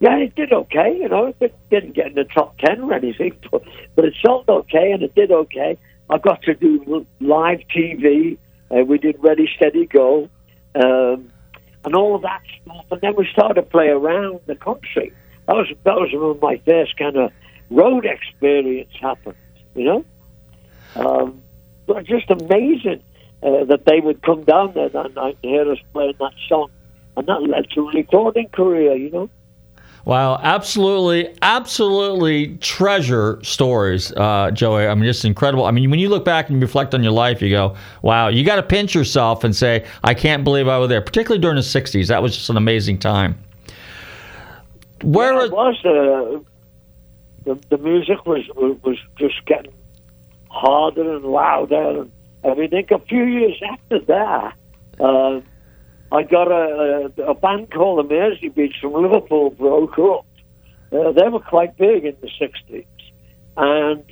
yeah, 0.00 0.16
it 0.16 0.34
did 0.34 0.52
okay. 0.52 0.96
You 0.98 1.08
know, 1.08 1.32
it 1.40 1.54
didn't 1.70 1.94
get 1.94 2.06
in 2.06 2.14
the 2.14 2.24
top 2.24 2.58
10 2.58 2.80
or 2.80 2.94
anything, 2.94 3.36
but, 3.50 3.62
but 3.94 4.04
it 4.04 4.14
sold 4.24 4.48
okay 4.48 4.92
and 4.92 5.02
it 5.02 5.14
did 5.14 5.30
okay. 5.30 5.78
I 6.08 6.18
got 6.18 6.42
to 6.42 6.54
do 6.54 7.06
live 7.20 7.60
TV. 7.74 8.38
Uh, 8.70 8.84
we 8.84 8.98
did 8.98 9.16
Ready, 9.22 9.48
Steady, 9.56 9.86
Go, 9.86 10.28
um, 10.74 11.30
and 11.84 11.94
all 11.94 12.16
of 12.16 12.22
that 12.22 12.40
stuff. 12.62 12.84
And 12.90 13.00
then 13.00 13.14
we 13.16 13.28
started 13.30 13.54
to 13.54 13.62
play 13.62 13.88
around 13.88 14.40
the 14.46 14.56
country. 14.56 15.12
That 15.50 15.56
was 15.56 15.66
that 15.82 15.96
was 15.96 16.10
when 16.12 16.38
my 16.40 16.62
first 16.64 16.96
kind 16.96 17.16
of 17.16 17.32
road 17.70 18.06
experience 18.06 18.92
happened. 19.00 19.34
You 19.74 19.84
know, 19.84 20.04
um, 20.94 21.42
but 21.86 22.04
just 22.04 22.30
amazing 22.30 23.02
uh, 23.42 23.64
that 23.64 23.84
they 23.84 23.98
would 23.98 24.22
come 24.22 24.44
down 24.44 24.74
there 24.74 24.88
that 24.88 25.12
night 25.14 25.38
and 25.42 25.50
hear 25.50 25.68
us 25.68 25.78
playing 25.92 26.14
that 26.20 26.34
song, 26.48 26.70
and 27.16 27.26
that 27.26 27.42
led 27.42 27.68
to 27.70 27.88
a 27.88 27.92
recording 27.92 28.48
career. 28.50 28.94
You 28.94 29.10
know. 29.10 29.30
Wow, 30.04 30.38
absolutely, 30.40 31.34
absolutely 31.42 32.56
treasure 32.58 33.40
stories, 33.42 34.12
uh, 34.12 34.52
Joey. 34.52 34.86
I 34.86 34.94
mean, 34.94 35.02
just 35.02 35.24
incredible. 35.24 35.64
I 35.64 35.72
mean, 35.72 35.90
when 35.90 35.98
you 35.98 36.10
look 36.10 36.24
back 36.24 36.48
and 36.48 36.62
reflect 36.62 36.94
on 36.94 37.02
your 37.02 37.12
life, 37.12 37.42
you 37.42 37.50
go, 37.50 37.74
wow, 38.02 38.28
you 38.28 38.44
got 38.44 38.56
to 38.56 38.62
pinch 38.62 38.94
yourself 38.94 39.42
and 39.42 39.54
say, 39.54 39.84
I 40.04 40.14
can't 40.14 40.44
believe 40.44 40.68
I 40.68 40.78
was 40.78 40.88
there, 40.88 41.02
particularly 41.02 41.40
during 41.40 41.56
the 41.56 41.62
60s. 41.62 42.06
That 42.06 42.22
was 42.22 42.36
just 42.36 42.48
an 42.50 42.56
amazing 42.56 42.98
time. 42.98 43.36
Where 45.02 45.34
yeah, 45.34 45.44
it 45.44 45.52
was 45.52 45.76
uh, 45.84 46.40
the 47.44 47.58
the 47.68 47.78
music 47.78 48.26
was 48.26 48.44
was 48.56 48.98
just 49.18 49.44
getting 49.46 49.74
harder 50.50 51.16
and 51.16 51.24
louder 51.24 52.00
and 52.02 52.12
everything. 52.44 52.86
A 52.90 52.98
few 52.98 53.24
years 53.24 53.60
after 53.72 54.00
that, 54.00 54.54
uh, 55.00 55.40
I 56.12 56.22
got 56.24 56.50
a, 56.50 57.10
a, 57.16 57.22
a 57.22 57.34
band 57.34 57.70
called 57.70 58.04
the 58.04 58.14
Mersey 58.14 58.48
Beats 58.48 58.76
from 58.80 58.94
Liverpool 58.94 59.50
broke 59.50 59.98
up. 59.98 60.26
Uh, 60.92 61.12
they 61.12 61.28
were 61.28 61.40
quite 61.40 61.76
big 61.76 62.04
in 62.04 62.16
the 62.20 62.28
60s. 62.40 62.84
And 63.56 64.02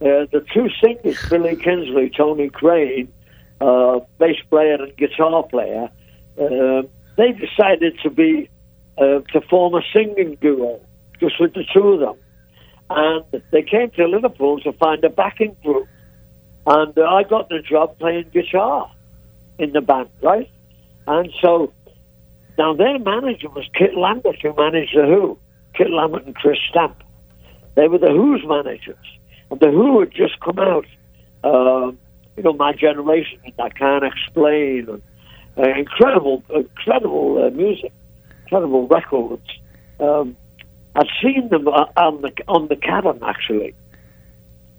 uh, 0.00 0.28
the 0.30 0.44
two 0.52 0.68
singers, 0.82 1.18
Billy 1.30 1.56
Kinsley, 1.56 2.10
Tony 2.14 2.50
Crane, 2.50 3.12
uh, 3.60 4.00
bass 4.18 4.36
player 4.50 4.74
and 4.74 4.94
guitar 4.96 5.42
player, 5.44 5.88
uh, 6.38 6.82
they 7.16 7.32
decided 7.32 7.98
to 8.02 8.10
be 8.10 8.50
uh, 8.98 9.20
to 9.32 9.40
form 9.48 9.74
a 9.74 9.82
singing 9.94 10.36
duo 10.40 10.80
just 11.20 11.40
with 11.40 11.54
the 11.54 11.64
two 11.74 11.88
of 11.88 12.00
them. 12.00 12.16
And 12.88 13.42
they 13.50 13.62
came 13.62 13.90
to 13.92 14.06
Liverpool 14.06 14.60
to 14.60 14.72
find 14.72 15.02
a 15.04 15.10
backing 15.10 15.56
group. 15.62 15.88
And 16.66 16.96
uh, 16.96 17.02
I 17.02 17.22
got 17.22 17.48
the 17.48 17.60
job 17.60 17.98
playing 17.98 18.30
guitar 18.32 18.90
in 19.58 19.72
the 19.72 19.80
band, 19.80 20.08
right? 20.22 20.50
And 21.06 21.32
so 21.42 21.72
now 22.58 22.74
their 22.74 22.98
manager 22.98 23.48
was 23.48 23.64
Kit 23.74 23.96
Lambert, 23.96 24.36
who 24.42 24.54
managed 24.54 24.96
The 24.96 25.02
Who. 25.02 25.38
Kit 25.74 25.90
Lambert 25.90 26.26
and 26.26 26.34
Chris 26.34 26.58
Stamp. 26.70 27.02
They 27.74 27.88
were 27.88 27.98
The 27.98 28.10
Who's 28.10 28.42
managers. 28.46 28.96
And 29.50 29.60
The 29.60 29.70
Who 29.70 30.00
had 30.00 30.12
just 30.12 30.40
come 30.40 30.58
out, 30.58 30.86
um, 31.44 31.98
you 32.36 32.42
know, 32.42 32.52
My 32.52 32.72
Generation 32.72 33.40
and 33.44 33.54
I 33.58 33.68
Can't 33.70 34.04
Explain. 34.04 34.88
And, 34.88 35.02
uh, 35.58 35.78
incredible, 35.78 36.42
incredible 36.54 37.44
uh, 37.44 37.50
music, 37.50 37.92
incredible 38.46 38.86
records. 38.88 39.46
Um, 40.00 40.36
I've 40.94 41.08
seen 41.22 41.48
them 41.48 41.66
on 41.68 42.22
the, 42.22 42.32
on 42.48 42.68
the 42.68 42.76
Cavern, 42.76 43.20
actually, 43.22 43.74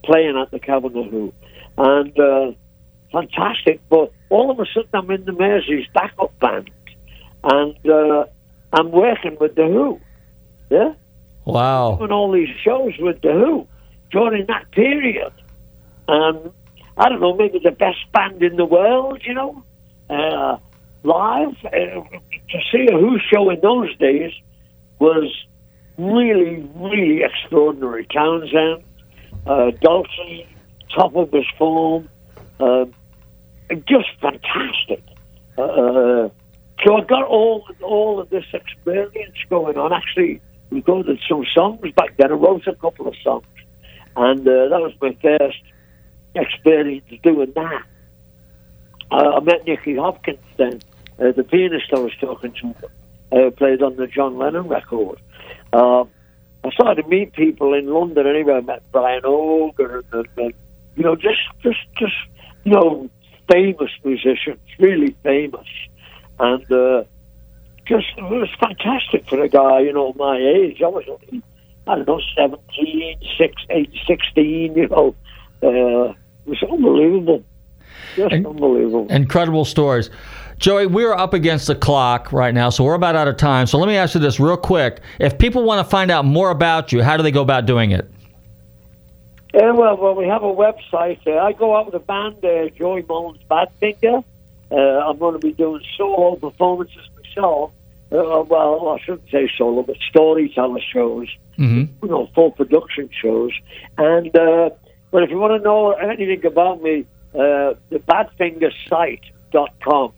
playing 0.03 0.37
at 0.37 0.51
the 0.51 0.59
Cavern. 0.59 1.31
And 1.77 2.19
uh, 2.19 2.51
fantastic. 3.11 3.81
But 3.89 4.11
all 4.29 4.49
of 4.49 4.59
a 4.59 4.65
sudden, 4.73 4.89
I'm 4.93 5.11
in 5.11 5.25
the 5.25 5.33
Mersey's 5.33 5.85
backup 5.93 6.37
band, 6.39 6.71
and 7.43 7.77
uh, 7.87 8.25
I'm 8.73 8.91
working 8.91 9.37
with 9.39 9.55
the 9.55 9.65
Who. 9.65 9.99
Yeah, 10.69 10.93
Wow. 11.45 11.95
doing 11.97 12.11
all 12.11 12.31
these 12.31 12.49
shows 12.63 12.93
with 12.99 13.21
the 13.21 13.31
Who 13.31 13.67
during 14.11 14.45
that 14.47 14.71
period. 14.71 15.31
And 16.07 16.51
I 16.97 17.09
don't 17.09 17.21
know, 17.21 17.35
maybe 17.35 17.59
the 17.63 17.71
best 17.71 17.99
band 18.11 18.41
in 18.41 18.55
the 18.55 18.65
world, 18.65 19.21
you 19.23 19.33
know, 19.33 19.63
uh, 20.09 20.57
live. 21.03 21.55
Uh, 21.65 21.69
to 21.69 22.59
see 22.71 22.87
a 22.87 22.97
Who 22.97 23.17
show 23.31 23.49
in 23.49 23.59
those 23.61 23.95
days 23.97 24.31
was 24.99 25.31
really, 25.97 26.67
really 26.75 27.23
extraordinary. 27.23 28.05
Townshend, 28.13 28.83
uh, 29.45 29.71
top 30.95 31.15
of 31.15 31.31
his 31.31 31.45
form, 31.57 32.09
uh, 32.59 32.85
just 33.87 34.07
fantastic. 34.21 35.03
Uh, 35.57 36.29
so 36.85 36.95
I 36.95 37.03
got 37.07 37.23
all 37.23 37.67
all 37.81 38.19
of 38.19 38.29
this 38.29 38.45
experience 38.53 39.35
going 39.49 39.77
on. 39.77 39.91
Actually, 39.91 40.41
we 40.69 40.77
recorded 40.77 41.19
some 41.27 41.43
songs 41.53 41.91
back 41.95 42.15
then. 42.17 42.31
I 42.31 42.35
wrote 42.35 42.67
a 42.67 42.75
couple 42.75 43.07
of 43.07 43.15
songs, 43.23 43.45
and 44.15 44.41
uh, 44.41 44.69
that 44.69 44.79
was 44.79 44.93
my 45.01 45.17
first 45.21 45.61
experience 46.35 47.05
doing 47.23 47.51
that. 47.55 47.83
Uh, 49.11 49.37
I 49.37 49.39
met 49.39 49.65
Nicky 49.65 49.95
Hopkins 49.95 50.39
then, 50.57 50.81
uh, 51.19 51.31
the 51.31 51.43
pianist 51.43 51.85
I 51.93 51.99
was 51.99 52.13
talking 52.19 52.53
to, 52.61 52.75
uh, 53.31 53.51
played 53.51 53.81
on 53.81 53.95
the 53.95 54.07
John 54.07 54.37
Lennon 54.37 54.67
record. 54.67 55.19
Uh, 55.71 56.03
I 56.63 56.71
started 56.71 57.03
to 57.03 57.07
meet 57.07 57.33
people 57.33 57.73
in 57.73 57.87
London 57.87 58.27
anyway. 58.27 58.55
I 58.55 58.61
met 58.61 58.83
Brian 58.91 59.23
Auger 59.23 59.99
and, 59.99 60.05
and, 60.13 60.27
and 60.37 60.53
you 60.95 61.03
know, 61.03 61.15
just, 61.15 61.39
just, 61.61 61.79
just, 61.97 62.15
you 62.63 62.73
know, 62.73 63.09
famous 63.49 63.91
musicians, 64.03 64.59
really 64.79 65.15
famous. 65.23 65.67
And 66.39 66.71
uh, 66.71 67.03
just, 67.85 68.07
it 68.17 68.23
was 68.23 68.49
fantastic 68.59 69.27
for 69.27 69.41
a 69.41 69.47
guy, 69.47 69.79
you 69.79 69.93
know, 69.93 70.13
my 70.17 70.37
age. 70.37 70.81
I 70.81 70.87
was 70.87 71.05
only, 71.07 71.41
I 71.87 71.95
don't 71.95 72.07
know, 72.07 72.21
17, 72.35 73.19
16, 73.37 73.87
16 74.05 74.75
you 74.75 74.87
know. 74.89 75.15
Uh, 75.63 76.11
it 76.11 76.49
was 76.49 76.63
unbelievable. 76.69 77.43
Just 78.15 78.33
unbelievable. 78.33 79.07
Incredible 79.09 79.65
stories. 79.65 80.09
Joey, 80.57 80.87
we're 80.87 81.13
up 81.13 81.33
against 81.33 81.67
the 81.67 81.75
clock 81.75 82.31
right 82.33 82.53
now, 82.53 82.69
so 82.71 82.83
we're 82.83 82.95
about 82.95 83.15
out 83.15 83.27
of 83.27 83.37
time. 83.37 83.67
So 83.67 83.77
let 83.77 83.87
me 83.87 83.95
ask 83.95 84.15
you 84.15 84.21
this 84.21 84.39
real 84.39 84.57
quick. 84.57 85.01
If 85.19 85.37
people 85.37 85.63
want 85.63 85.85
to 85.85 85.89
find 85.89 86.09
out 86.09 86.25
more 86.25 86.49
about 86.49 86.91
you, 86.91 87.03
how 87.03 87.15
do 87.15 87.21
they 87.23 87.31
go 87.31 87.41
about 87.41 87.65
doing 87.67 87.91
it? 87.91 88.09
Yeah, 89.53 89.71
well, 89.71 89.97
well, 89.97 90.15
we 90.15 90.27
have 90.27 90.43
a 90.43 90.53
website. 90.53 91.19
Uh, 91.25 91.37
I 91.37 91.53
go 91.53 91.75
out 91.75 91.85
with 91.85 91.95
a 91.95 91.99
band, 91.99 92.43
uh, 92.43 92.69
Joey 92.77 93.03
Molland's 93.03 93.43
Badfinger. 93.49 94.23
Uh, 94.71 94.75
I'm 94.75 95.17
going 95.17 95.33
to 95.33 95.39
be 95.39 95.53
doing 95.53 95.81
solo 95.95 96.35
performances 96.35 97.07
myself. 97.15 97.71
Uh, 98.11 98.43
well, 98.47 98.89
I 98.89 99.03
shouldn't 99.03 99.29
say 99.29 99.49
solo, 99.57 99.83
but 99.83 99.97
storyteller 100.09 100.81
shows, 100.91 101.27
Mm-hmm. 101.57 102.05
you 102.05 102.11
know, 102.11 102.29
full 102.35 102.51
production 102.51 103.09
shows. 103.19 103.51
And, 103.97 104.35
uh, 104.37 104.69
but 105.09 105.23
if 105.23 105.31
you 105.31 105.37
want 105.37 105.59
to 105.59 105.63
know 105.63 105.91
anything 105.93 106.45
about 106.45 106.83
me, 106.83 107.05
uh, 107.37 107.75
the 107.89 107.99
badfingersite.com 107.99 110.13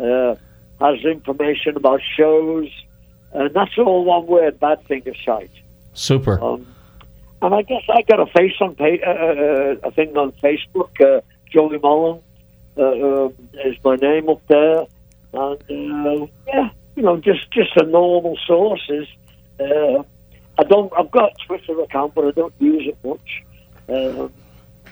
uh, 0.00 0.34
has 0.80 1.04
information 1.04 1.76
about 1.76 2.00
shows. 2.16 2.68
And 3.32 3.54
that's 3.54 3.78
all 3.78 4.04
one 4.04 4.26
word, 4.26 4.58
Badfinger 4.58 5.14
Site. 5.24 5.52
Super. 5.92 6.42
Um, 6.42 6.66
and 7.42 7.54
I 7.54 7.62
guess 7.62 7.82
I 7.88 8.02
got 8.02 8.18
a 8.20 8.26
face 8.26 8.54
on 8.60 8.74
pa- 8.74 9.06
uh, 9.06 9.10
uh, 9.10 9.76
a 9.84 9.92
thing 9.92 10.16
on 10.16 10.32
Facebook. 10.32 11.00
Uh, 11.00 11.20
Joey 11.50 11.78
Molland 11.78 12.20
uh, 12.78 13.26
um, 13.26 13.34
is 13.64 13.76
my 13.84 13.96
name 13.96 14.28
up 14.28 14.40
there, 14.48 14.86
and 15.34 16.06
uh, 16.06 16.26
yeah, 16.46 16.70
you 16.96 17.02
know, 17.02 17.18
just 17.18 17.50
just 17.50 17.70
the 17.76 17.84
normal 17.84 18.38
sources. 18.46 19.06
Uh, 19.60 20.02
I 20.58 20.64
don't. 20.64 20.92
I've 20.96 21.10
got 21.10 21.32
a 21.32 21.46
Twitter 21.46 21.80
account, 21.80 22.14
but 22.14 22.26
I 22.26 22.30
don't 22.30 22.54
use 22.58 22.86
it 22.86 22.96
much. 23.06 23.42
Um, 23.88 24.32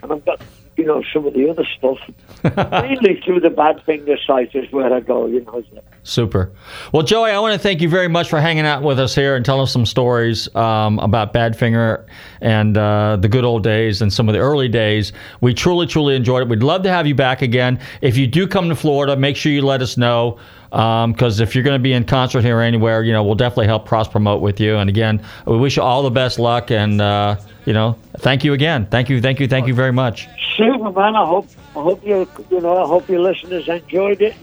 and 0.03 0.13
I've 0.13 0.25
got 0.25 0.41
you 0.77 0.85
know 0.85 1.03
some 1.13 1.27
of 1.27 1.35
the 1.35 1.49
other 1.51 1.65
stuff. 1.77 1.99
Mainly 2.83 3.21
through 3.25 3.41
the 3.41 3.49
Badfinger 3.49 4.17
site 4.27 4.55
is 4.55 4.71
where 4.73 4.93
I 4.93 5.01
go. 5.01 5.27
You 5.27 5.41
know. 5.43 5.63
Super. 6.03 6.53
Well, 6.93 7.03
Joey, 7.03 7.31
I 7.31 7.39
want 7.39 7.53
to 7.53 7.59
thank 7.59 7.81
you 7.81 7.89
very 7.89 8.09
much 8.09 8.31
for 8.31 8.41
hanging 8.41 8.65
out 8.65 8.83
with 8.83 8.99
us 8.99 9.15
here 9.15 9.37
and 9.37 9.45
telling 9.45 9.63
us 9.63 9.73
some 9.73 9.85
stories 9.85 10.55
um, 10.55 10.99
about 11.01 11.35
Badfinger 11.35 12.07
and 12.41 12.77
uh, 12.79 13.17
the 13.21 13.29
good 13.29 13.45
old 13.45 13.63
days 13.63 14.01
and 14.01 14.13
some 14.13 14.29
of 14.29 14.33
the 14.33 14.41
early 14.41 14.69
days. 14.69 15.13
We 15.41 15.53
truly, 15.53 15.87
truly 15.87 16.17
enjoyed 16.17 16.43
it. 16.43 16.49
We'd 16.49 16.63
love 16.63 16.83
to 16.85 16.91
have 16.91 17.07
you 17.07 17.15
back 17.15 17.43
again. 17.43 17.79
If 18.01 18.17
you 18.17 18.27
do 18.27 18.47
come 18.47 18.69
to 18.69 18.77
Florida, 18.77 19.17
make 19.17 19.37
sure 19.37 19.53
you 19.53 19.63
let 19.63 19.83
us 19.83 19.97
know 19.97 20.39
because 20.71 21.41
if 21.41 21.55
you're 21.55 21.65
going 21.65 21.79
to 21.79 21.83
be 21.83 21.93
in 21.93 22.05
concert 22.05 22.43
here 22.43 22.59
or 22.59 22.63
anywhere, 22.63 23.03
you 23.03 23.13
know, 23.13 23.25
we'll 23.25 23.35
definitely 23.35 23.67
help 23.67 23.87
cross 23.87 24.09
promote 24.09 24.41
with 24.41 24.61
you. 24.61 24.77
And 24.77 24.89
again, 24.89 25.23
we 25.47 25.57
wish 25.57 25.77
you 25.77 25.83
all 25.83 26.03
the 26.03 26.11
best 26.11 26.39
luck 26.39 26.71
and, 26.71 27.01
uh, 27.01 27.37
you 27.67 27.73
know, 27.73 27.99
thank 28.19 28.45
you 28.45 28.53
again. 28.53 28.87
Thank 28.87 29.09
you, 29.09 29.21
thank 29.21 29.41
you, 29.41 29.49
thank 29.49 29.67
you 29.67 29.75
very 29.75 29.93
much. 29.93 30.29
Super, 30.57 30.91
man. 30.91 31.17
I 31.17 31.27
hope 31.27 31.49
I 31.77 31.83
hope 31.83 32.05
you 32.05 32.29
you 32.51 32.61
know 32.61 32.83
I 32.83 32.87
hope 32.87 33.09
your 33.09 33.21
listeners 33.21 33.69
enjoyed 33.69 34.21
it. 34.21 34.35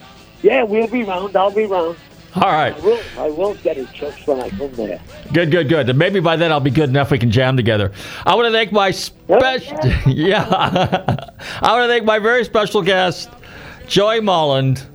Yeah, 0.42 0.64
we'll 0.64 0.88
be 0.88 1.04
round. 1.04 1.36
I'll 1.36 1.52
be 1.52 1.66
round. 1.66 1.98
All 2.36 2.52
right. 2.52 2.74
I 2.76 2.80
will. 2.80 3.02
I 3.18 3.30
will 3.30 3.56
get 3.56 3.78
in 3.78 3.88
touch 3.88 4.28
when 4.28 4.40
I 4.40 4.50
come 4.50 4.72
there. 4.74 5.02
Good, 5.34 5.50
good, 5.50 5.68
good. 5.70 5.90
And 5.90 5.98
maybe 5.98 6.20
by 6.20 6.36
then 6.36 6.52
I'll 6.52 6.60
be 6.60 6.72
good 6.72 6.90
enough 6.90 7.10
we 7.10 7.18
can 7.18 7.32
jam 7.32 7.58
together. 7.58 7.92
I 8.26 8.36
want 8.36 8.48
to 8.48 8.52
thank 8.52 8.72
my 8.72 8.92
special, 8.92 9.78
yeah, 10.06 10.46
I 11.62 11.72
want 11.74 11.84
to 11.84 11.88
thank 11.88 12.06
my 12.06 12.20
very 12.20 12.46
special 12.46 12.82
guest, 12.82 13.30
Joey 13.88 14.20
Molland, 14.20 14.86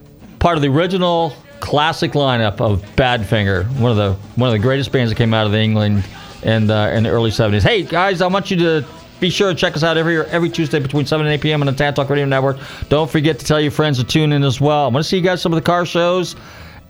part 0.43 0.57
of 0.57 0.63
the 0.63 0.69
original 0.69 1.33
classic 1.61 2.13
lineup 2.13 2.61
of 2.61 2.83
Badfinger, 2.97 3.65
one 3.79 3.93
of 3.93 3.97
the 3.97 4.15
one 4.35 4.49
of 4.49 4.53
the 4.53 4.59
greatest 4.59 4.91
bands 4.91 5.09
that 5.13 5.15
came 5.15 5.33
out 5.33 5.47
of 5.47 5.55
England 5.55 6.05
in 6.43 6.67
the, 6.67 6.93
in 6.95 7.05
the 7.05 7.11
early 7.11 7.31
'70s. 7.31 7.63
Hey 7.63 7.85
guys, 7.85 8.21
I 8.21 8.27
want 8.27 8.51
you 8.51 8.57
to. 8.59 8.85
Be 9.21 9.31
sure 9.31 9.51
to 9.51 9.55
check 9.55 9.77
us 9.77 9.85
out 9.85 9.97
every 9.97 10.21
every 10.27 10.51
Tuesday 10.51 10.81
between 10.81 11.07
7 11.07 11.25
and 11.25 11.33
8 11.35 11.41
p.m. 11.41 11.63
on 11.63 11.67
the 11.67 11.73
Tan 11.73 11.95
Talk 11.95 12.11
Radio 12.11 12.25
Network. 12.25 12.59
Don't 12.89 13.09
forget 13.09 13.39
to 13.39 13.45
tell 13.45 13.61
your 13.61 13.71
friends 13.71 13.99
to 13.99 14.05
tune 14.05 14.33
in 14.33 14.43
as 14.43 14.61
well. 14.61 14.87
I 14.87 14.89
want 14.89 14.97
to 14.97 15.09
see 15.09 15.17
you 15.17 15.23
guys 15.23 15.41
some 15.41 15.53
of 15.53 15.57
the 15.57 15.65
car 15.65 15.87
shows. 15.87 16.35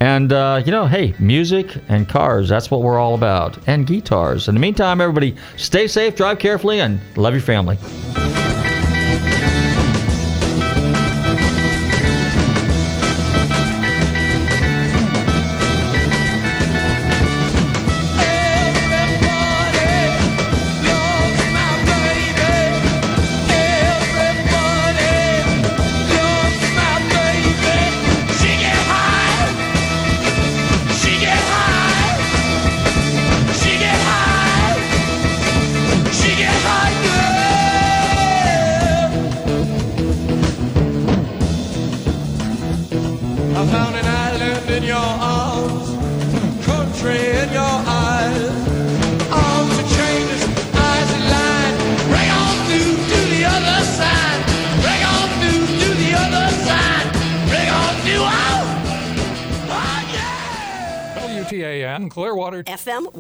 And, 0.01 0.33
uh, 0.33 0.63
you 0.65 0.73
know, 0.73 0.87
hey, 0.87 1.15
music 1.19 1.77
and 1.89 2.09
cars, 2.09 2.49
that's 2.49 2.71
what 2.71 2.81
we're 2.81 2.99
all 2.99 3.15
about. 3.15 3.59
And 3.69 3.87
guitars. 3.87 4.49
In 4.49 4.55
the 4.55 4.61
meantime, 4.63 5.03
everybody, 5.03 5.37
stay 5.59 5.87
safe, 5.87 6.17
drive 6.17 6.39
carefully, 6.39 6.81
and 6.81 6.99
love 7.19 7.35
your 7.35 7.43
family. 7.43 7.77